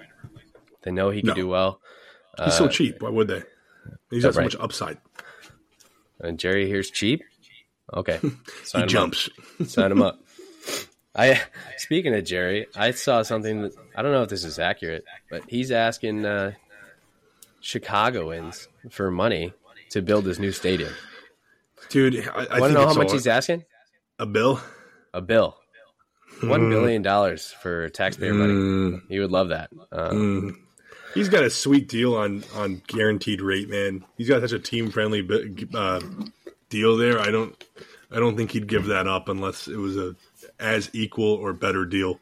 They 0.81 0.91
know 0.91 1.09
he 1.11 1.21
can 1.21 1.27
No. 1.29 1.33
do 1.35 1.47
well. 1.47 1.79
He's 2.43 2.55
so 2.57 2.67
cheap. 2.67 3.01
Why 3.03 3.09
would 3.11 3.27
they? 3.27 3.43
He's 4.09 4.23
got 4.23 4.33
so 4.33 4.39
right. 4.39 4.45
much 4.45 4.55
upside. 4.59 4.97
And 6.19 6.39
Jerry 6.39 6.67
here's 6.67 6.89
cheap. 6.89 7.21
Okay, 7.93 8.19
sign 8.63 8.81
He 8.87 8.87
jumps. 8.87 9.29
Up. 9.59 9.67
Sign 9.67 9.91
him 9.91 10.01
up. 10.01 10.19
I 11.15 11.41
speaking 11.77 12.13
of 12.15 12.23
Jerry, 12.23 12.67
I 12.75 12.91
saw 12.91 13.21
something 13.23 13.63
that 13.63 13.73
I 13.95 14.01
don't 14.01 14.11
know 14.13 14.23
if 14.23 14.29
this 14.29 14.43
is 14.45 14.59
accurate, 14.59 15.03
but 15.29 15.43
he's 15.49 15.71
asking 15.71 16.25
uh, 16.25 16.53
Chicagoans 17.59 18.67
for 18.89 19.11
money 19.11 19.53
to 19.91 20.01
build 20.01 20.25
this 20.25 20.39
new 20.39 20.51
stadium. 20.51 20.93
Dude, 21.89 22.27
I, 22.33 22.45
I 22.45 22.59
Want 22.59 22.73
to 22.73 22.79
know 22.79 22.87
how 22.87 22.93
much 22.93 23.07
all- 23.07 23.13
he's 23.13 23.27
asking? 23.27 23.65
a 24.19 24.25
bill. 24.25 24.61
A 25.13 25.19
bill, 25.21 25.57
Hmm. 26.39 26.47
one 26.49 26.69
billion 26.69 27.01
dollars 27.01 27.51
for 27.61 27.89
taxpayer 27.89 28.33
money. 28.33 28.53
Mm, 28.53 29.01
He 29.09 29.19
would 29.19 29.31
love 29.31 29.49
that. 29.49 29.69
Um, 29.91 30.11
mm. 30.17 30.55
He's 31.13 31.27
got 31.27 31.43
a 31.43 31.49
sweet 31.49 31.89
deal 31.89 32.15
on 32.15 32.45
on 32.55 32.81
guaranteed 32.87 33.41
rate, 33.41 33.67
man. 33.69 34.05
He's 34.17 34.29
got 34.29 34.39
such 34.41 34.53
a 34.53 34.59
team 34.59 34.89
friendly 34.91 35.27
uh, 35.73 35.99
deal 36.69 36.95
there. 36.95 37.19
I 37.19 37.29
don't 37.31 37.61
I 38.09 38.19
don't 38.19 38.37
think 38.37 38.51
he'd 38.51 38.67
give 38.67 38.85
that 38.85 39.07
up 39.07 39.27
unless 39.27 39.67
it 39.67 39.75
was 39.75 39.97
a 39.97 40.15
as 40.61 40.89
equal 40.93 41.33
or 41.33 41.51
better 41.53 41.85
deal 41.85 42.19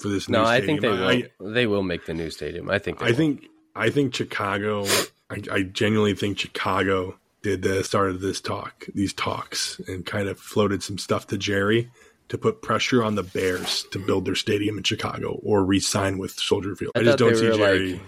for 0.00 0.08
this. 0.08 0.28
no, 0.28 0.42
new 0.42 0.48
I 0.48 0.60
think 0.60 0.80
they 0.80 0.88
will. 0.88 1.06
I, 1.08 1.24
they 1.40 1.66
will 1.66 1.82
make 1.82 2.06
the 2.06 2.14
new 2.14 2.30
stadium. 2.30 2.70
I 2.70 2.78
think. 2.78 2.98
They 3.00 3.06
I 3.06 3.08
will. 3.10 3.16
think 3.16 3.48
I 3.76 3.90
think 3.90 4.14
Chicago. 4.14 4.86
I, 5.30 5.42
I 5.50 5.62
genuinely 5.62 6.14
think 6.14 6.38
Chicago 6.38 7.18
did 7.42 7.62
the 7.62 7.82
start 7.84 8.10
of 8.10 8.20
this 8.20 8.40
talk, 8.40 8.86
these 8.94 9.12
talks, 9.12 9.80
and 9.86 10.06
kind 10.06 10.28
of 10.28 10.38
floated 10.38 10.82
some 10.82 10.96
stuff 10.98 11.26
to 11.28 11.36
Jerry 11.38 11.90
to 12.28 12.38
put 12.38 12.62
pressure 12.62 13.02
on 13.04 13.16
the 13.16 13.22
Bears 13.22 13.84
to 13.92 13.98
build 13.98 14.24
their 14.24 14.34
stadium 14.34 14.78
in 14.78 14.84
Chicago 14.84 15.38
or 15.42 15.62
re-sign 15.62 16.16
with 16.18 16.32
Soldier 16.32 16.74
Field. 16.74 16.92
I, 16.94 17.00
I 17.00 17.02
just 17.02 17.18
don't 17.18 17.36
see 17.36 17.54
Jerry. 17.54 17.92
like- 17.92 18.00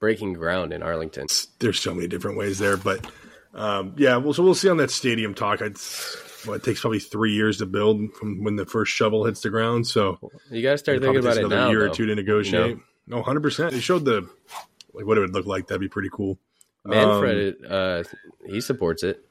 breaking 0.00 0.32
ground 0.32 0.72
in 0.72 0.82
Arlington. 0.82 1.26
there's 1.58 1.78
so 1.78 1.94
many 1.94 2.08
different 2.08 2.38
ways 2.38 2.58
there, 2.58 2.76
but 2.76 3.06
um, 3.54 3.92
yeah, 3.96 4.16
well, 4.16 4.32
so 4.32 4.42
we'll 4.42 4.54
see 4.54 4.68
on 4.70 4.78
that 4.78 4.90
stadium 4.90 5.34
talk. 5.34 5.60
It's, 5.60 6.16
well, 6.46 6.54
it 6.56 6.64
takes 6.64 6.80
probably 6.80 6.98
three 7.00 7.32
years 7.32 7.58
to 7.58 7.66
build 7.66 8.12
from 8.14 8.42
when 8.44 8.56
the 8.56 8.66
first 8.66 8.92
shovel 8.92 9.24
hits 9.24 9.40
the 9.40 9.50
ground. 9.50 9.86
So 9.86 10.18
You 10.50 10.62
got 10.62 10.72
to 10.72 10.78
start 10.78 11.00
thinking 11.00 11.20
about 11.20 11.36
it 11.36 11.44
another 11.44 11.56
now. 11.56 11.70
year 11.70 11.80
though. 11.80 11.90
or 11.90 11.94
two 11.94 12.06
to 12.06 12.14
negotiate. 12.14 12.78
No, 13.06 13.16
100. 13.16 13.40
percent 13.42 13.72
They 13.72 13.80
showed 13.80 14.04
the 14.04 14.28
like 14.92 15.06
what 15.06 15.16
it 15.18 15.20
would 15.20 15.34
look 15.34 15.46
like. 15.46 15.66
That'd 15.68 15.80
be 15.80 15.88
pretty 15.88 16.10
cool. 16.12 16.38
Manfred, 16.84 17.64
uh, 17.68 18.04
he 18.46 18.60
supports 18.60 19.02
it. 19.02 19.24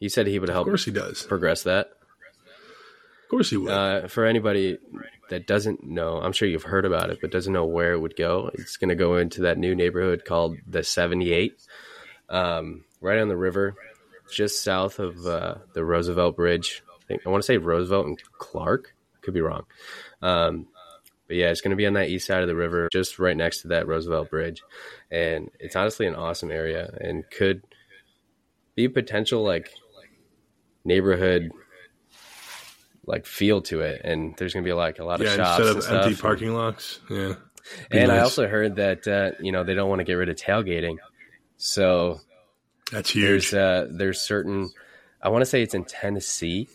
He 0.00 0.08
said 0.08 0.26
he 0.26 0.38
would 0.38 0.48
help. 0.50 0.66
Of 0.66 0.70
course 0.72 0.84
he 0.84 0.90
does. 0.90 1.22
progress 1.24 1.62
that. 1.64 1.86
Of 1.86 3.30
course 3.30 3.50
he 3.50 3.56
would. 3.56 3.70
Uh, 3.70 4.06
for 4.08 4.24
anybody 4.24 4.78
that 5.30 5.46
doesn't 5.46 5.82
know, 5.84 6.18
I'm 6.18 6.32
sure 6.32 6.48
you've 6.48 6.62
heard 6.62 6.84
about 6.84 7.10
it, 7.10 7.18
but 7.20 7.30
doesn't 7.30 7.52
know 7.52 7.66
where 7.66 7.92
it 7.92 7.98
would 7.98 8.16
go. 8.16 8.50
It's 8.54 8.76
going 8.76 8.88
to 8.90 8.94
go 8.94 9.16
into 9.16 9.42
that 9.42 9.58
new 9.58 9.74
neighborhood 9.74 10.24
called 10.24 10.56
the 10.66 10.82
78, 10.82 11.60
um, 12.30 12.84
right 13.00 13.18
on 13.18 13.28
the 13.28 13.36
river, 13.36 13.74
just 14.32 14.62
south 14.62 14.98
of 14.98 15.26
uh, 15.26 15.56
the 15.74 15.84
Roosevelt 15.84 16.36
Bridge. 16.36 16.82
I, 16.88 17.04
think, 17.06 17.22
I 17.26 17.30
want 17.30 17.42
to 17.42 17.46
say 17.46 17.58
Roosevelt 17.58 18.06
and 18.06 18.22
Clark. 18.38 18.94
Could 19.22 19.34
be 19.34 19.40
wrong. 19.40 19.64
Um, 20.22 20.68
but 21.26 21.36
yeah, 21.36 21.50
it's 21.50 21.60
going 21.60 21.70
to 21.70 21.76
be 21.76 21.86
on 21.86 21.92
that 21.92 22.08
east 22.08 22.26
side 22.26 22.40
of 22.40 22.48
the 22.48 22.56
river, 22.56 22.88
just 22.90 23.18
right 23.18 23.36
next 23.36 23.62
to 23.62 23.68
that 23.68 23.86
Roosevelt 23.86 24.30
Bridge, 24.30 24.62
and 25.10 25.50
it's 25.60 25.76
honestly 25.76 26.06
an 26.06 26.14
awesome 26.14 26.50
area 26.50 26.90
and 27.00 27.24
could 27.30 27.62
be 28.74 28.86
a 28.86 28.90
potential 28.90 29.42
like 29.42 29.70
neighborhood 30.84 31.50
like 33.04 33.26
feel 33.26 33.60
to 33.62 33.80
it. 33.80 34.00
And 34.04 34.34
there's 34.38 34.54
going 34.54 34.64
to 34.64 34.68
be 34.68 34.72
like 34.72 34.98
a 35.00 35.04
lot 35.04 35.20
of 35.20 35.26
yeah, 35.26 35.36
shops 35.36 35.66
instead 35.66 35.90
and 35.90 35.96
of 35.98 36.06
empty 36.06 36.20
parking 36.20 36.54
lots. 36.54 37.00
Yeah, 37.10 37.34
Be 37.90 37.98
and 37.98 38.10
I 38.10 38.20
also 38.20 38.48
heard 38.48 38.76
that 38.76 39.06
uh, 39.06 39.32
you 39.42 39.52
know 39.52 39.64
they 39.64 39.74
don't 39.74 39.90
want 39.90 40.00
to 40.00 40.04
get 40.04 40.14
rid 40.14 40.30
of 40.30 40.36
tailgating, 40.36 40.96
so 41.58 42.20
that's 42.92 43.10
huge. 43.10 43.50
there's 43.50 43.54
uh, 43.54 43.86
there's 43.90 44.20
certain 44.20 44.70
I 45.22 45.28
want 45.30 45.42
to 45.42 45.46
say 45.46 45.62
it's 45.62 45.74
in 45.74 45.84
Tennessee 45.84 46.68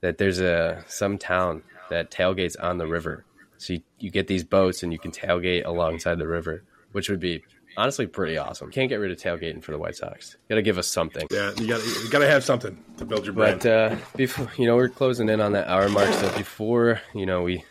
that 0.00 0.18
there's 0.18 0.40
a 0.40 0.84
some 0.88 1.18
town 1.18 1.62
that 1.90 2.10
tailgates 2.10 2.56
on 2.60 2.78
the 2.78 2.86
river. 2.86 3.24
So 3.56 3.74
you, 3.74 3.80
you 3.98 4.10
get 4.10 4.28
these 4.28 4.44
boats 4.44 4.82
and 4.82 4.92
you 4.92 4.98
can 4.98 5.10
tailgate 5.10 5.66
alongside 5.66 6.18
the 6.18 6.28
river, 6.28 6.62
which 6.92 7.08
would 7.08 7.18
be 7.18 7.42
honestly 7.76 8.06
pretty 8.06 8.38
awesome. 8.38 8.70
Can't 8.70 8.88
get 8.88 8.96
rid 8.96 9.10
of 9.10 9.18
tailgating 9.18 9.62
for 9.62 9.72
the 9.72 9.78
White 9.78 9.96
Sox. 9.96 10.36
Got 10.48 10.56
to 10.56 10.62
give 10.62 10.78
us 10.78 10.86
something. 10.86 11.26
yeah, 11.30 11.52
you 11.56 11.66
got 11.66 11.84
you 11.84 12.08
got 12.10 12.20
to 12.20 12.28
have 12.28 12.44
something 12.44 12.82
to 12.98 13.04
build 13.04 13.24
your 13.24 13.34
brand. 13.34 13.60
But 13.60 13.70
uh, 13.70 13.96
before 14.16 14.50
you 14.56 14.66
know, 14.66 14.76
we're 14.76 14.88
closing 14.88 15.28
in 15.28 15.40
on 15.40 15.52
that 15.52 15.68
hour 15.68 15.88
mark. 15.88 16.12
So 16.14 16.36
before 16.36 17.00
you 17.14 17.26
know, 17.26 17.42
we 17.42 17.64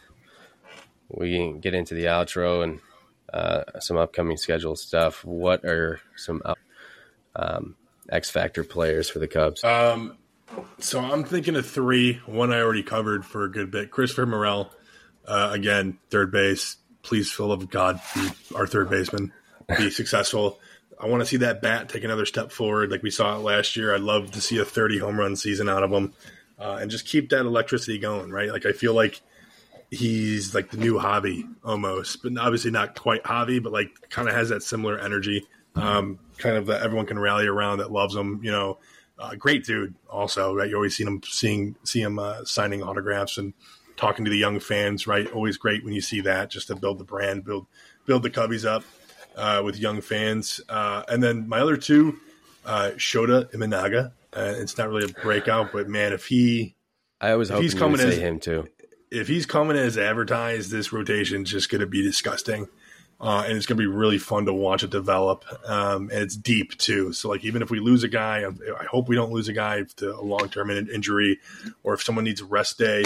we 1.09 1.53
get 1.61 1.73
into 1.73 1.95
the 1.95 2.05
outro 2.05 2.63
and 2.63 2.79
uh, 3.33 3.79
some 3.79 3.97
upcoming 3.97 4.37
scheduled 4.37 4.79
stuff. 4.79 5.23
What 5.23 5.63
are 5.63 6.01
some 6.15 6.41
um, 7.35 7.75
X 8.09 8.29
Factor 8.29 8.63
players 8.63 9.09
for 9.09 9.19
the 9.19 9.27
Cubs? 9.27 9.63
Um, 9.63 10.17
so 10.79 10.99
I'm 10.99 11.23
thinking 11.23 11.55
of 11.55 11.65
three. 11.65 12.21
One 12.25 12.51
I 12.51 12.61
already 12.61 12.83
covered 12.83 13.25
for 13.25 13.43
a 13.43 13.51
good 13.51 13.71
bit. 13.71 13.91
Christopher 13.91 14.25
Morel, 14.25 14.71
uh, 15.27 15.51
again, 15.53 15.97
third 16.09 16.31
base, 16.31 16.77
please, 17.03 17.31
Phil 17.31 17.51
of 17.51 17.69
God, 17.69 17.99
be 18.15 18.29
our 18.55 18.67
third 18.67 18.89
baseman, 18.89 19.33
be 19.77 19.89
successful. 19.91 20.59
I 20.99 21.07
want 21.07 21.21
to 21.21 21.25
see 21.27 21.37
that 21.37 21.61
bat 21.61 21.89
take 21.89 22.03
another 22.03 22.25
step 22.25 22.51
forward, 22.51 22.89
like 22.89 23.03
we 23.03 23.11
saw 23.11 23.35
it 23.35 23.41
last 23.41 23.75
year. 23.75 23.93
I'd 23.93 24.01
love 24.01 24.31
to 24.31 24.41
see 24.41 24.57
a 24.57 24.65
30 24.65 24.97
home 24.99 25.19
run 25.19 25.35
season 25.35 25.69
out 25.69 25.83
of 25.83 25.91
him, 25.91 26.13
uh, 26.57 26.79
and 26.81 26.89
just 26.89 27.05
keep 27.05 27.29
that 27.29 27.45
electricity 27.45 27.99
going. 27.99 28.31
Right, 28.31 28.51
like 28.51 28.65
I 28.65 28.71
feel 28.71 28.93
like 28.93 29.21
he's 29.91 30.55
like 30.55 30.71
the 30.71 30.77
new 30.77 30.95
Javy 30.95 31.47
almost, 31.63 32.23
but 32.23 32.37
obviously 32.37 32.71
not 32.71 32.95
quite 32.95 33.23
Javy, 33.23 33.61
but 33.61 33.71
like 33.71 34.09
kind 34.09 34.27
of 34.27 34.33
has 34.33 34.49
that 34.49 34.63
similar 34.63 34.99
energy, 34.99 35.45
um, 35.79 36.19
kind 36.37 36.57
of 36.57 36.67
that 36.67 36.81
everyone 36.81 37.05
can 37.05 37.19
rally 37.19 37.47
around 37.47 37.79
that 37.79 37.91
loves 37.91 38.15
him. 38.15 38.39
You 38.43 38.51
know, 38.51 38.79
uh, 39.19 39.35
great 39.35 39.65
dude. 39.65 39.95
Also, 40.09 40.53
right? 40.55 40.69
You 40.69 40.75
always 40.75 40.95
see 40.95 41.03
him 41.03 41.21
seeing 41.23 41.75
see 41.83 42.01
him 42.01 42.19
uh, 42.19 42.43
signing 42.45 42.83
autographs 42.83 43.37
and 43.37 43.53
talking 43.95 44.25
to 44.25 44.31
the 44.31 44.37
young 44.37 44.59
fans. 44.59 45.07
Right, 45.07 45.29
always 45.31 45.57
great 45.57 45.83
when 45.83 45.93
you 45.93 46.01
see 46.01 46.21
that, 46.21 46.49
just 46.49 46.67
to 46.67 46.75
build 46.75 46.99
the 46.99 47.03
brand, 47.03 47.45
build 47.45 47.67
build 48.05 48.23
the 48.23 48.29
Cubbies 48.29 48.65
up 48.65 48.83
uh, 49.35 49.61
with 49.63 49.77
young 49.77 50.01
fans. 50.01 50.59
Uh, 50.67 51.03
and 51.07 51.23
then 51.23 51.47
my 51.47 51.59
other 51.59 51.77
two, 51.77 52.19
uh, 52.65 52.91
Shota 52.95 53.51
Imanaga. 53.53 54.11
Uh, 54.35 54.53
it's 54.57 54.77
not 54.77 54.89
really 54.89 55.05
a 55.05 55.21
breakout, 55.21 55.71
but 55.71 55.87
man, 55.87 56.13
if 56.13 56.27
he, 56.27 56.75
I 57.21 57.35
was 57.35 57.49
hoping 57.49 57.63
he's 57.63 57.73
coming 57.73 57.99
as 57.99 58.17
him 58.17 58.39
too. 58.39 58.67
If 59.09 59.27
he's 59.27 59.45
coming 59.45 59.77
as 59.77 59.97
advertised, 59.97 60.69
this 60.69 60.91
rotation 60.91 61.43
is 61.43 61.49
just 61.49 61.69
going 61.69 61.81
to 61.81 61.87
be 61.87 62.03
disgusting. 62.03 62.67
Uh, 63.19 63.43
and 63.47 63.57
it's 63.57 63.65
going 63.65 63.77
to 63.77 63.81
be 63.81 63.87
really 63.87 64.19
fun 64.19 64.45
to 64.45 64.53
watch 64.53 64.83
it 64.83 64.91
develop. 64.91 65.43
Um, 65.67 66.09
and 66.11 66.21
it's 66.21 66.35
deep 66.35 66.77
too. 66.77 67.13
So 67.13 67.29
like, 67.29 67.43
even 67.43 67.63
if 67.63 67.71
we 67.71 67.79
lose 67.79 68.03
a 68.03 68.07
guy, 68.07 68.45
I 68.45 68.83
hope 68.85 69.07
we 69.07 69.15
don't 69.15 69.31
lose 69.31 69.47
a 69.47 69.53
guy 69.53 69.83
to 69.97 70.15
a 70.15 70.21
long-term 70.21 70.69
injury 70.69 71.39
or 71.83 71.95
if 71.95 72.03
someone 72.03 72.25
needs 72.25 72.41
a 72.41 72.45
rest 72.45 72.77
day, 72.77 73.05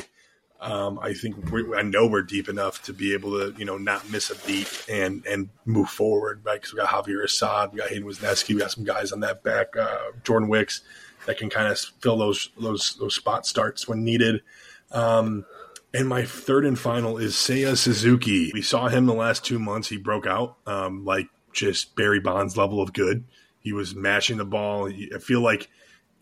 um, 0.61 0.99
I 0.99 1.13
think 1.13 1.51
we, 1.51 1.75
I 1.75 1.81
know 1.81 2.05
we're 2.05 2.21
deep 2.21 2.47
enough 2.47 2.83
to 2.83 2.93
be 2.93 3.13
able 3.13 3.31
to, 3.31 3.57
you 3.57 3.65
know, 3.65 3.77
not 3.77 4.09
miss 4.11 4.29
a 4.29 4.35
beat 4.45 4.85
and 4.87 5.25
and 5.25 5.49
move 5.65 5.89
forward, 5.89 6.41
right? 6.43 6.61
Because 6.61 6.71
we 6.71 6.77
got 6.77 6.89
Javier 6.89 7.23
Assad, 7.23 7.71
we 7.73 7.79
got 7.79 7.89
Hayden 7.89 8.07
Wesneski, 8.07 8.53
we 8.53 8.61
got 8.61 8.69
some 8.69 8.83
guys 8.83 9.11
on 9.11 9.21
that 9.21 9.41
back, 9.41 9.75
uh, 9.75 10.11
Jordan 10.23 10.49
Wicks, 10.49 10.81
that 11.25 11.39
can 11.39 11.49
kind 11.49 11.67
of 11.67 11.79
fill 11.79 12.15
those 12.15 12.49
those 12.59 12.95
those 12.99 13.15
spot 13.15 13.47
starts 13.47 13.87
when 13.87 14.03
needed. 14.03 14.43
Um, 14.91 15.45
and 15.93 16.07
my 16.07 16.23
third 16.23 16.65
and 16.65 16.79
final 16.79 17.17
is 17.17 17.33
Seiya 17.33 17.77
Suzuki. 17.77 18.51
We 18.53 18.61
saw 18.61 18.87
him 18.87 19.05
the 19.05 19.13
last 19.13 19.43
two 19.43 19.59
months. 19.59 19.89
He 19.89 19.97
broke 19.97 20.25
out, 20.25 20.57
um, 20.65 21.03
like 21.03 21.27
just 21.53 21.95
Barry 21.95 22.19
Bonds 22.19 22.55
level 22.55 22.81
of 22.81 22.93
good. 22.93 23.25
He 23.59 23.73
was 23.73 23.93
mashing 23.93 24.37
the 24.37 24.45
ball. 24.45 24.89
I 24.89 25.19
feel 25.19 25.41
like 25.41 25.69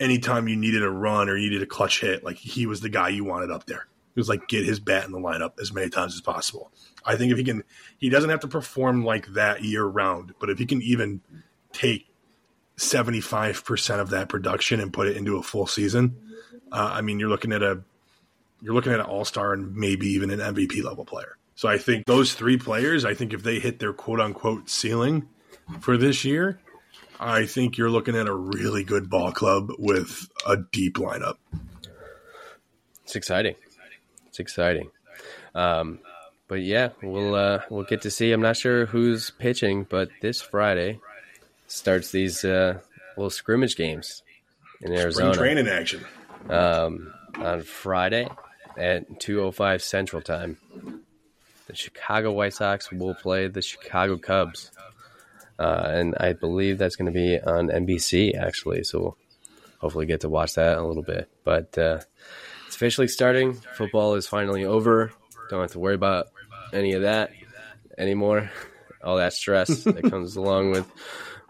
anytime 0.00 0.48
you 0.48 0.56
needed 0.56 0.82
a 0.82 0.90
run 0.90 1.28
or 1.28 1.36
needed 1.36 1.62
a 1.62 1.66
clutch 1.66 2.00
hit, 2.00 2.24
like 2.24 2.36
he 2.36 2.66
was 2.66 2.80
the 2.80 2.88
guy 2.88 3.10
you 3.10 3.24
wanted 3.24 3.50
up 3.50 3.66
there 3.66 3.86
It 4.14 4.20
was 4.20 4.28
like 4.28 4.48
get 4.48 4.66
his 4.66 4.80
bat 4.80 5.04
in 5.04 5.12
the 5.12 5.18
lineup 5.18 5.60
as 5.60 5.72
many 5.72 5.88
times 5.88 6.14
as 6.14 6.20
possible. 6.20 6.72
I 7.04 7.16
think 7.16 7.30
if 7.30 7.38
he 7.38 7.44
can, 7.44 7.62
he 7.98 8.08
doesn't 8.08 8.30
have 8.30 8.40
to 8.40 8.48
perform 8.48 9.04
like 9.04 9.28
that 9.28 9.62
year 9.62 9.84
round, 9.84 10.34
but 10.40 10.50
if 10.50 10.58
he 10.58 10.66
can 10.66 10.82
even 10.82 11.20
take 11.72 12.08
75% 12.76 14.00
of 14.00 14.10
that 14.10 14.28
production 14.28 14.80
and 14.80 14.92
put 14.92 15.06
it 15.06 15.16
into 15.16 15.36
a 15.36 15.42
full 15.42 15.66
season, 15.66 16.16
uh, 16.72 16.90
I 16.94 17.02
mean, 17.02 17.20
you're 17.20 17.28
looking 17.28 17.52
at 17.52 17.62
a, 17.62 17.82
you're 18.62 18.74
looking 18.74 18.92
at 18.92 19.00
an 19.00 19.06
all-star 19.06 19.52
and 19.52 19.74
maybe 19.74 20.06
even 20.08 20.30
an 20.30 20.38
MVP 20.38 20.82
level 20.82 21.04
player. 21.04 21.36
So 21.54 21.68
I 21.68 21.76
think 21.76 22.06
those 22.06 22.32
three 22.32 22.56
players, 22.56 23.04
I 23.04 23.14
think 23.14 23.34
if 23.34 23.42
they 23.42 23.58
hit 23.58 23.78
their 23.80 23.92
quote 23.92 24.20
unquote 24.20 24.70
ceiling 24.70 25.28
for 25.80 25.98
this 25.98 26.24
year, 26.24 26.58
I 27.18 27.44
think 27.44 27.76
you're 27.76 27.90
looking 27.90 28.16
at 28.16 28.26
a 28.26 28.34
really 28.34 28.82
good 28.82 29.10
ball 29.10 29.30
club 29.30 29.70
with 29.78 30.26
a 30.46 30.56
deep 30.56 30.96
lineup. 30.96 31.36
It's 33.04 33.14
exciting 33.14 33.56
It's 34.28 34.40
exciting. 34.40 34.90
Um, 35.54 35.98
but 36.48 36.62
yeah, 36.62 36.90
we'll 37.02 37.34
uh, 37.34 37.60
we'll 37.68 37.84
get 37.84 38.02
to 38.02 38.10
see. 38.10 38.32
I'm 38.32 38.40
not 38.40 38.56
sure 38.56 38.86
who's 38.86 39.30
pitching, 39.30 39.84
but 39.88 40.08
this 40.22 40.40
Friday 40.40 40.98
starts 41.66 42.10
these 42.10 42.42
uh, 42.42 42.78
little 43.16 43.30
scrimmage 43.30 43.76
games 43.76 44.22
in 44.80 44.92
Arizona. 44.92 45.34
Spring 45.34 45.54
training 45.54 45.68
action 45.68 46.04
um, 46.48 47.12
on 47.36 47.62
Friday 47.62 48.28
at 48.76 49.20
2:05 49.20 49.82
Central 49.82 50.22
Time. 50.22 50.58
The 51.66 51.76
Chicago 51.76 52.32
White 52.32 52.54
Sox 52.54 52.90
will 52.90 53.14
play 53.14 53.46
the 53.46 53.62
Chicago 53.62 54.16
Cubs, 54.16 54.70
uh, 55.58 55.86
and 55.86 56.16
I 56.18 56.32
believe 56.32 56.78
that's 56.78 56.96
going 56.96 57.12
to 57.12 57.12
be 57.12 57.40
on 57.40 57.68
NBC 57.68 58.36
actually. 58.36 58.82
So 58.82 58.98
we'll 59.00 59.16
hopefully 59.78 60.06
get 60.06 60.22
to 60.22 60.28
watch 60.28 60.54
that 60.54 60.78
a 60.78 60.84
little 60.84 61.02
bit. 61.02 61.28
But 61.44 61.76
uh, 61.78 62.00
it's 62.66 62.76
officially 62.76 63.08
starting. 63.08 63.54
Football 63.54 64.14
is 64.14 64.26
finally 64.26 64.64
over. 64.64 65.12
Don't 65.48 65.60
have 65.60 65.72
to 65.72 65.78
worry 65.78 65.94
about 65.94 66.26
any 66.72 66.92
of 66.92 67.02
that 67.02 67.30
anymore. 67.98 68.50
All 69.02 69.16
that 69.16 69.32
stress 69.32 69.68
that 69.84 70.10
comes 70.10 70.36
along 70.36 70.72
with 70.72 70.90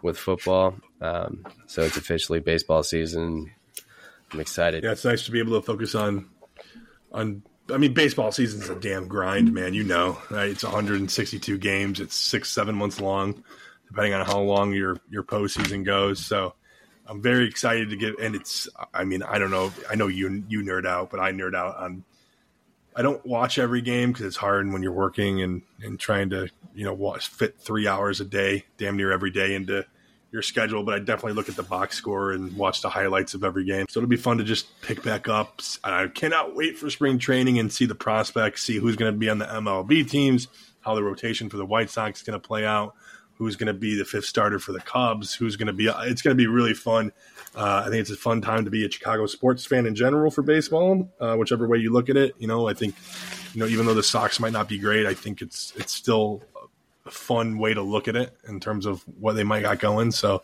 with 0.02 0.18
football. 0.18 0.76
Um, 1.00 1.46
so 1.66 1.82
it's 1.82 1.96
officially 1.96 2.40
baseball 2.40 2.82
season. 2.82 3.52
I'm 4.32 4.40
excited. 4.40 4.84
Yeah, 4.84 4.92
it's 4.92 5.04
nice 5.04 5.24
to 5.26 5.30
be 5.30 5.40
able 5.40 5.58
to 5.60 5.66
focus 5.66 5.94
on 5.94 6.28
on. 7.12 7.42
I 7.72 7.76
mean, 7.76 7.94
baseball 7.94 8.32
season's 8.32 8.68
a 8.68 8.74
damn 8.74 9.06
grind, 9.06 9.54
man. 9.54 9.74
You 9.74 9.84
know, 9.84 10.18
right? 10.30 10.48
It's 10.48 10.64
162 10.64 11.58
games. 11.58 12.00
It's 12.00 12.16
six, 12.16 12.50
seven 12.50 12.74
months 12.74 13.00
long, 13.00 13.44
depending 13.86 14.14
on 14.14 14.26
how 14.26 14.40
long 14.40 14.72
your 14.72 14.98
your 15.08 15.22
postseason 15.22 15.84
goes. 15.84 16.24
So 16.24 16.54
I'm 17.06 17.22
very 17.22 17.46
excited 17.46 17.90
to 17.90 17.96
get, 17.96 18.18
and 18.20 18.34
it's. 18.34 18.68
I 18.94 19.04
mean, 19.04 19.22
I 19.22 19.38
don't 19.38 19.50
know. 19.50 19.72
I 19.90 19.94
know 19.94 20.08
you 20.08 20.44
you 20.48 20.62
nerd 20.62 20.86
out, 20.86 21.10
but 21.10 21.20
I 21.20 21.32
nerd 21.32 21.54
out 21.54 21.76
on. 21.76 22.04
I 22.94 23.02
don't 23.02 23.24
watch 23.24 23.58
every 23.58 23.82
game 23.82 24.10
because 24.10 24.26
it's 24.26 24.36
hard 24.36 24.70
when 24.72 24.82
you're 24.82 24.92
working 24.92 25.42
and 25.42 25.62
and 25.80 25.98
trying 25.98 26.30
to 26.30 26.48
you 26.74 26.84
know 26.84 26.94
watch, 26.94 27.28
fit 27.28 27.58
three 27.58 27.86
hours 27.86 28.20
a 28.20 28.24
day, 28.24 28.64
damn 28.78 28.96
near 28.96 29.12
every 29.12 29.30
day 29.30 29.54
into 29.54 29.84
your 30.32 30.42
schedule. 30.42 30.82
But 30.82 30.94
I 30.94 30.98
definitely 30.98 31.32
look 31.32 31.48
at 31.48 31.56
the 31.56 31.62
box 31.62 31.96
score 31.96 32.32
and 32.32 32.56
watch 32.56 32.82
the 32.82 32.90
highlights 32.90 33.34
of 33.34 33.44
every 33.44 33.64
game. 33.64 33.86
So 33.88 34.00
it'll 34.00 34.08
be 34.08 34.16
fun 34.16 34.38
to 34.38 34.44
just 34.44 34.80
pick 34.82 35.02
back 35.02 35.28
up. 35.28 35.60
I 35.82 36.06
cannot 36.08 36.54
wait 36.54 36.78
for 36.78 36.90
spring 36.90 37.18
training 37.18 37.58
and 37.58 37.72
see 37.72 37.86
the 37.86 37.94
prospects, 37.94 38.62
see 38.62 38.78
who's 38.78 38.96
going 38.96 39.12
to 39.12 39.18
be 39.18 39.28
on 39.28 39.38
the 39.38 39.46
MLB 39.46 40.08
teams, 40.08 40.48
how 40.80 40.94
the 40.94 41.02
rotation 41.02 41.48
for 41.48 41.56
the 41.56 41.66
White 41.66 41.90
Sox 41.90 42.20
is 42.20 42.26
going 42.26 42.40
to 42.40 42.46
play 42.46 42.64
out 42.64 42.94
who's 43.40 43.56
going 43.56 43.68
to 43.68 43.72
be 43.72 43.96
the 43.96 44.04
fifth 44.04 44.26
starter 44.26 44.58
for 44.58 44.72
the 44.72 44.80
Cubs, 44.80 45.34
who's 45.34 45.56
going 45.56 45.66
to 45.66 45.72
be. 45.72 45.86
It's 45.86 46.20
going 46.20 46.36
to 46.36 46.40
be 46.40 46.46
really 46.46 46.74
fun. 46.74 47.10
Uh, 47.56 47.84
I 47.86 47.88
think 47.88 48.02
it's 48.02 48.10
a 48.10 48.16
fun 48.16 48.42
time 48.42 48.66
to 48.66 48.70
be 48.70 48.84
a 48.84 48.90
Chicago 48.90 49.24
sports 49.24 49.64
fan 49.64 49.86
in 49.86 49.94
general 49.94 50.30
for 50.30 50.42
baseball, 50.42 51.10
uh, 51.18 51.36
whichever 51.36 51.66
way 51.66 51.78
you 51.78 51.90
look 51.90 52.10
at 52.10 52.18
it. 52.18 52.34
You 52.38 52.46
know, 52.46 52.68
I 52.68 52.74
think, 52.74 52.94
you 53.54 53.60
know, 53.60 53.66
even 53.66 53.86
though 53.86 53.94
the 53.94 54.02
Sox 54.02 54.40
might 54.40 54.52
not 54.52 54.68
be 54.68 54.78
great, 54.78 55.06
I 55.06 55.14
think 55.14 55.40
it's 55.40 55.72
it's 55.74 55.94
still 55.94 56.42
a 57.06 57.10
fun 57.10 57.58
way 57.58 57.74
to 57.74 57.82
look 57.82 58.08
at 58.08 58.16
it 58.16 58.36
in 58.48 58.60
terms 58.60 58.86
of 58.86 59.02
what 59.18 59.34
they 59.34 59.44
might 59.44 59.62
got 59.62 59.78
going. 59.78 60.10
So, 60.10 60.42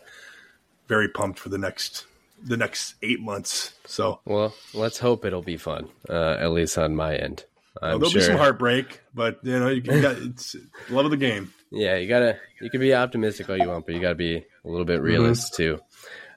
very 0.87 1.09
pumped 1.09 1.39
for 1.39 1.49
the 1.49 1.57
next 1.57 2.05
the 2.43 2.57
next 2.57 2.95
eight 3.01 3.19
months. 3.19 3.73
So, 3.85 4.19
well, 4.25 4.53
let's 4.73 4.99
hope 4.99 5.25
it'll 5.25 5.41
be 5.41 5.57
fun, 5.57 5.89
uh, 6.09 6.37
at 6.39 6.51
least 6.51 6.77
on 6.77 6.95
my 6.95 7.15
end. 7.15 7.45
Well, 7.81 7.99
there'll 7.99 8.09
sure. 8.09 8.21
be 8.21 8.25
some 8.25 8.37
heartbreak, 8.37 9.01
but 9.13 9.39
you 9.43 9.59
know, 9.59 9.69
you 9.69 9.81
got 9.81 10.17
it's 10.17 10.55
love 10.89 11.05
of 11.05 11.11
the 11.11 11.17
game 11.17 11.53
yeah, 11.71 11.95
you 11.95 12.07
gotta 12.07 12.39
you 12.61 12.69
can 12.69 12.79
be 12.79 12.93
optimistic 12.93 13.49
all 13.49 13.57
you 13.57 13.67
want, 13.67 13.85
but 13.85 13.95
you 13.95 14.01
gotta 14.01 14.15
be 14.15 14.37
a 14.37 14.67
little 14.67 14.85
bit 14.85 15.01
realist 15.01 15.53
mm-hmm. 15.53 15.63
too. 15.63 15.81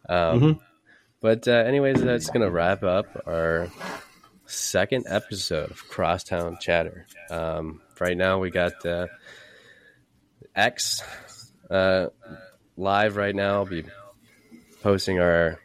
Um, 0.09 0.41
mm-hmm. 0.41 0.59
But 1.21 1.47
uh, 1.47 1.53
anyways, 1.53 2.03
that's 2.03 2.31
gonna 2.31 2.51
wrap 2.51 2.83
up 2.83 3.07
our 3.27 3.69
second 4.47 5.07
episode 5.09 5.71
of 5.71 5.89
Crosstown 5.89 6.59
Chatter. 6.61 7.07
Um, 7.31 7.81
right 8.01 8.17
now, 8.17 8.39
we 8.39 8.51
got 8.51 8.85
uh, 8.85 9.07
X 10.55 11.03
uh, 11.71 12.07
live 12.77 13.17
right 13.17 13.35
now. 13.35 13.55
I'll 13.55 13.67
be 13.67 13.85
posting 14.83 15.21
our 15.21 15.59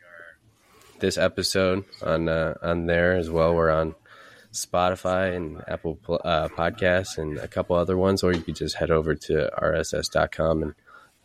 this 1.00 1.18
episode 1.18 1.86
on 2.02 2.30
uh, 2.30 2.56
on 2.62 2.86
there 2.86 3.14
as 3.14 3.30
well. 3.30 3.56
We're 3.56 3.72
on 3.72 3.96
Spotify 4.52 5.36
and 5.36 5.62
Apple 5.68 6.00
uh, 6.10 6.48
Podcasts 6.50 7.18
and 7.18 7.38
a 7.38 7.48
couple 7.48 7.76
other 7.76 7.98
ones, 7.98 8.24
or 8.24 8.34
you 8.34 8.42
could 8.42 8.56
just 8.56 8.76
head 8.76 8.92
over 8.92 9.16
to 9.16 9.52
rss.com 9.58 10.64
and 10.64 10.76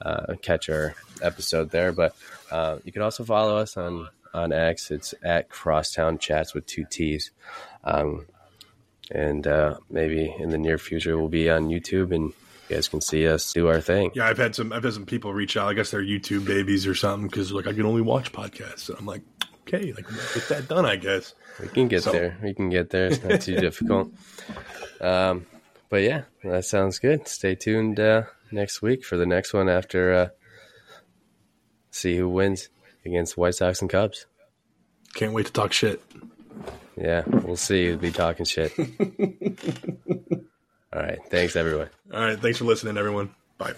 uh, 0.02 0.34
catch 0.42 0.68
our 0.68 0.94
episode 1.22 1.70
there. 1.70 1.92
But 1.92 2.14
uh, 2.50 2.78
you 2.84 2.92
can 2.92 3.02
also 3.02 3.24
follow 3.24 3.56
us 3.56 3.76
on 3.76 4.08
on 4.32 4.52
X. 4.52 4.90
It's 4.90 5.14
at 5.22 5.48
Crosstown 5.48 6.18
Chats 6.18 6.54
with 6.54 6.66
two 6.66 6.84
T's. 6.88 7.30
Um, 7.84 8.26
and 9.10 9.46
uh, 9.46 9.78
maybe 9.90 10.34
in 10.38 10.50
the 10.50 10.58
near 10.58 10.78
future, 10.78 11.18
we'll 11.18 11.28
be 11.28 11.50
on 11.50 11.68
YouTube 11.68 12.14
and 12.14 12.32
you 12.70 12.76
guys 12.76 12.88
can 12.88 13.00
see 13.00 13.26
us 13.26 13.52
do 13.52 13.68
our 13.68 13.80
thing. 13.80 14.12
Yeah, 14.14 14.26
I've 14.26 14.38
had 14.38 14.54
some 14.54 14.72
I've 14.72 14.84
had 14.84 14.92
some 14.92 15.06
people 15.06 15.32
reach 15.32 15.56
out. 15.56 15.68
I 15.68 15.74
guess 15.74 15.90
they're 15.90 16.02
YouTube 16.02 16.46
babies 16.46 16.86
or 16.86 16.94
something 16.94 17.28
because 17.28 17.52
like 17.52 17.66
I 17.66 17.72
can 17.72 17.84
only 17.84 18.02
watch 18.02 18.32
podcasts. 18.32 18.88
And 18.88 18.98
I'm 18.98 19.06
like, 19.06 19.22
okay, 19.62 19.92
like 19.92 20.06
get 20.34 20.48
that 20.48 20.68
done, 20.68 20.86
I 20.86 20.96
guess. 20.96 21.34
We 21.60 21.68
can 21.68 21.88
get 21.88 22.04
so. 22.04 22.12
there. 22.12 22.38
We 22.42 22.54
can 22.54 22.70
get 22.70 22.90
there. 22.90 23.06
It's 23.06 23.22
not 23.22 23.40
too 23.40 23.56
difficult. 23.60 24.12
Um, 25.00 25.46
but 25.88 26.02
yeah, 26.02 26.22
that 26.44 26.64
sounds 26.64 26.98
good. 26.98 27.26
Stay 27.26 27.56
tuned 27.56 27.98
uh, 27.98 28.22
next 28.52 28.82
week 28.82 29.04
for 29.04 29.16
the 29.16 29.26
next 29.26 29.52
one 29.52 29.68
after 29.68 30.12
uh, 30.14 30.28
see 31.90 32.16
who 32.16 32.28
wins 32.28 32.68
against 33.04 33.36
White 33.36 33.56
Sox 33.56 33.80
and 33.80 33.90
Cubs. 33.90 34.26
Can't 35.14 35.32
wait 35.32 35.46
to 35.46 35.52
talk 35.52 35.72
shit. 35.72 36.00
Yeah, 36.96 37.24
we'll 37.26 37.56
see. 37.56 37.88
We'll 37.88 37.98
be 37.98 38.12
talking 38.12 38.46
shit. 38.46 38.72
All 40.92 41.02
right. 41.02 41.18
Thanks, 41.28 41.56
everyone. 41.56 41.88
All 42.12 42.20
right. 42.20 42.38
Thanks 42.38 42.58
for 42.58 42.64
listening, 42.64 42.96
everyone. 42.96 43.34
Bye. 43.58 43.74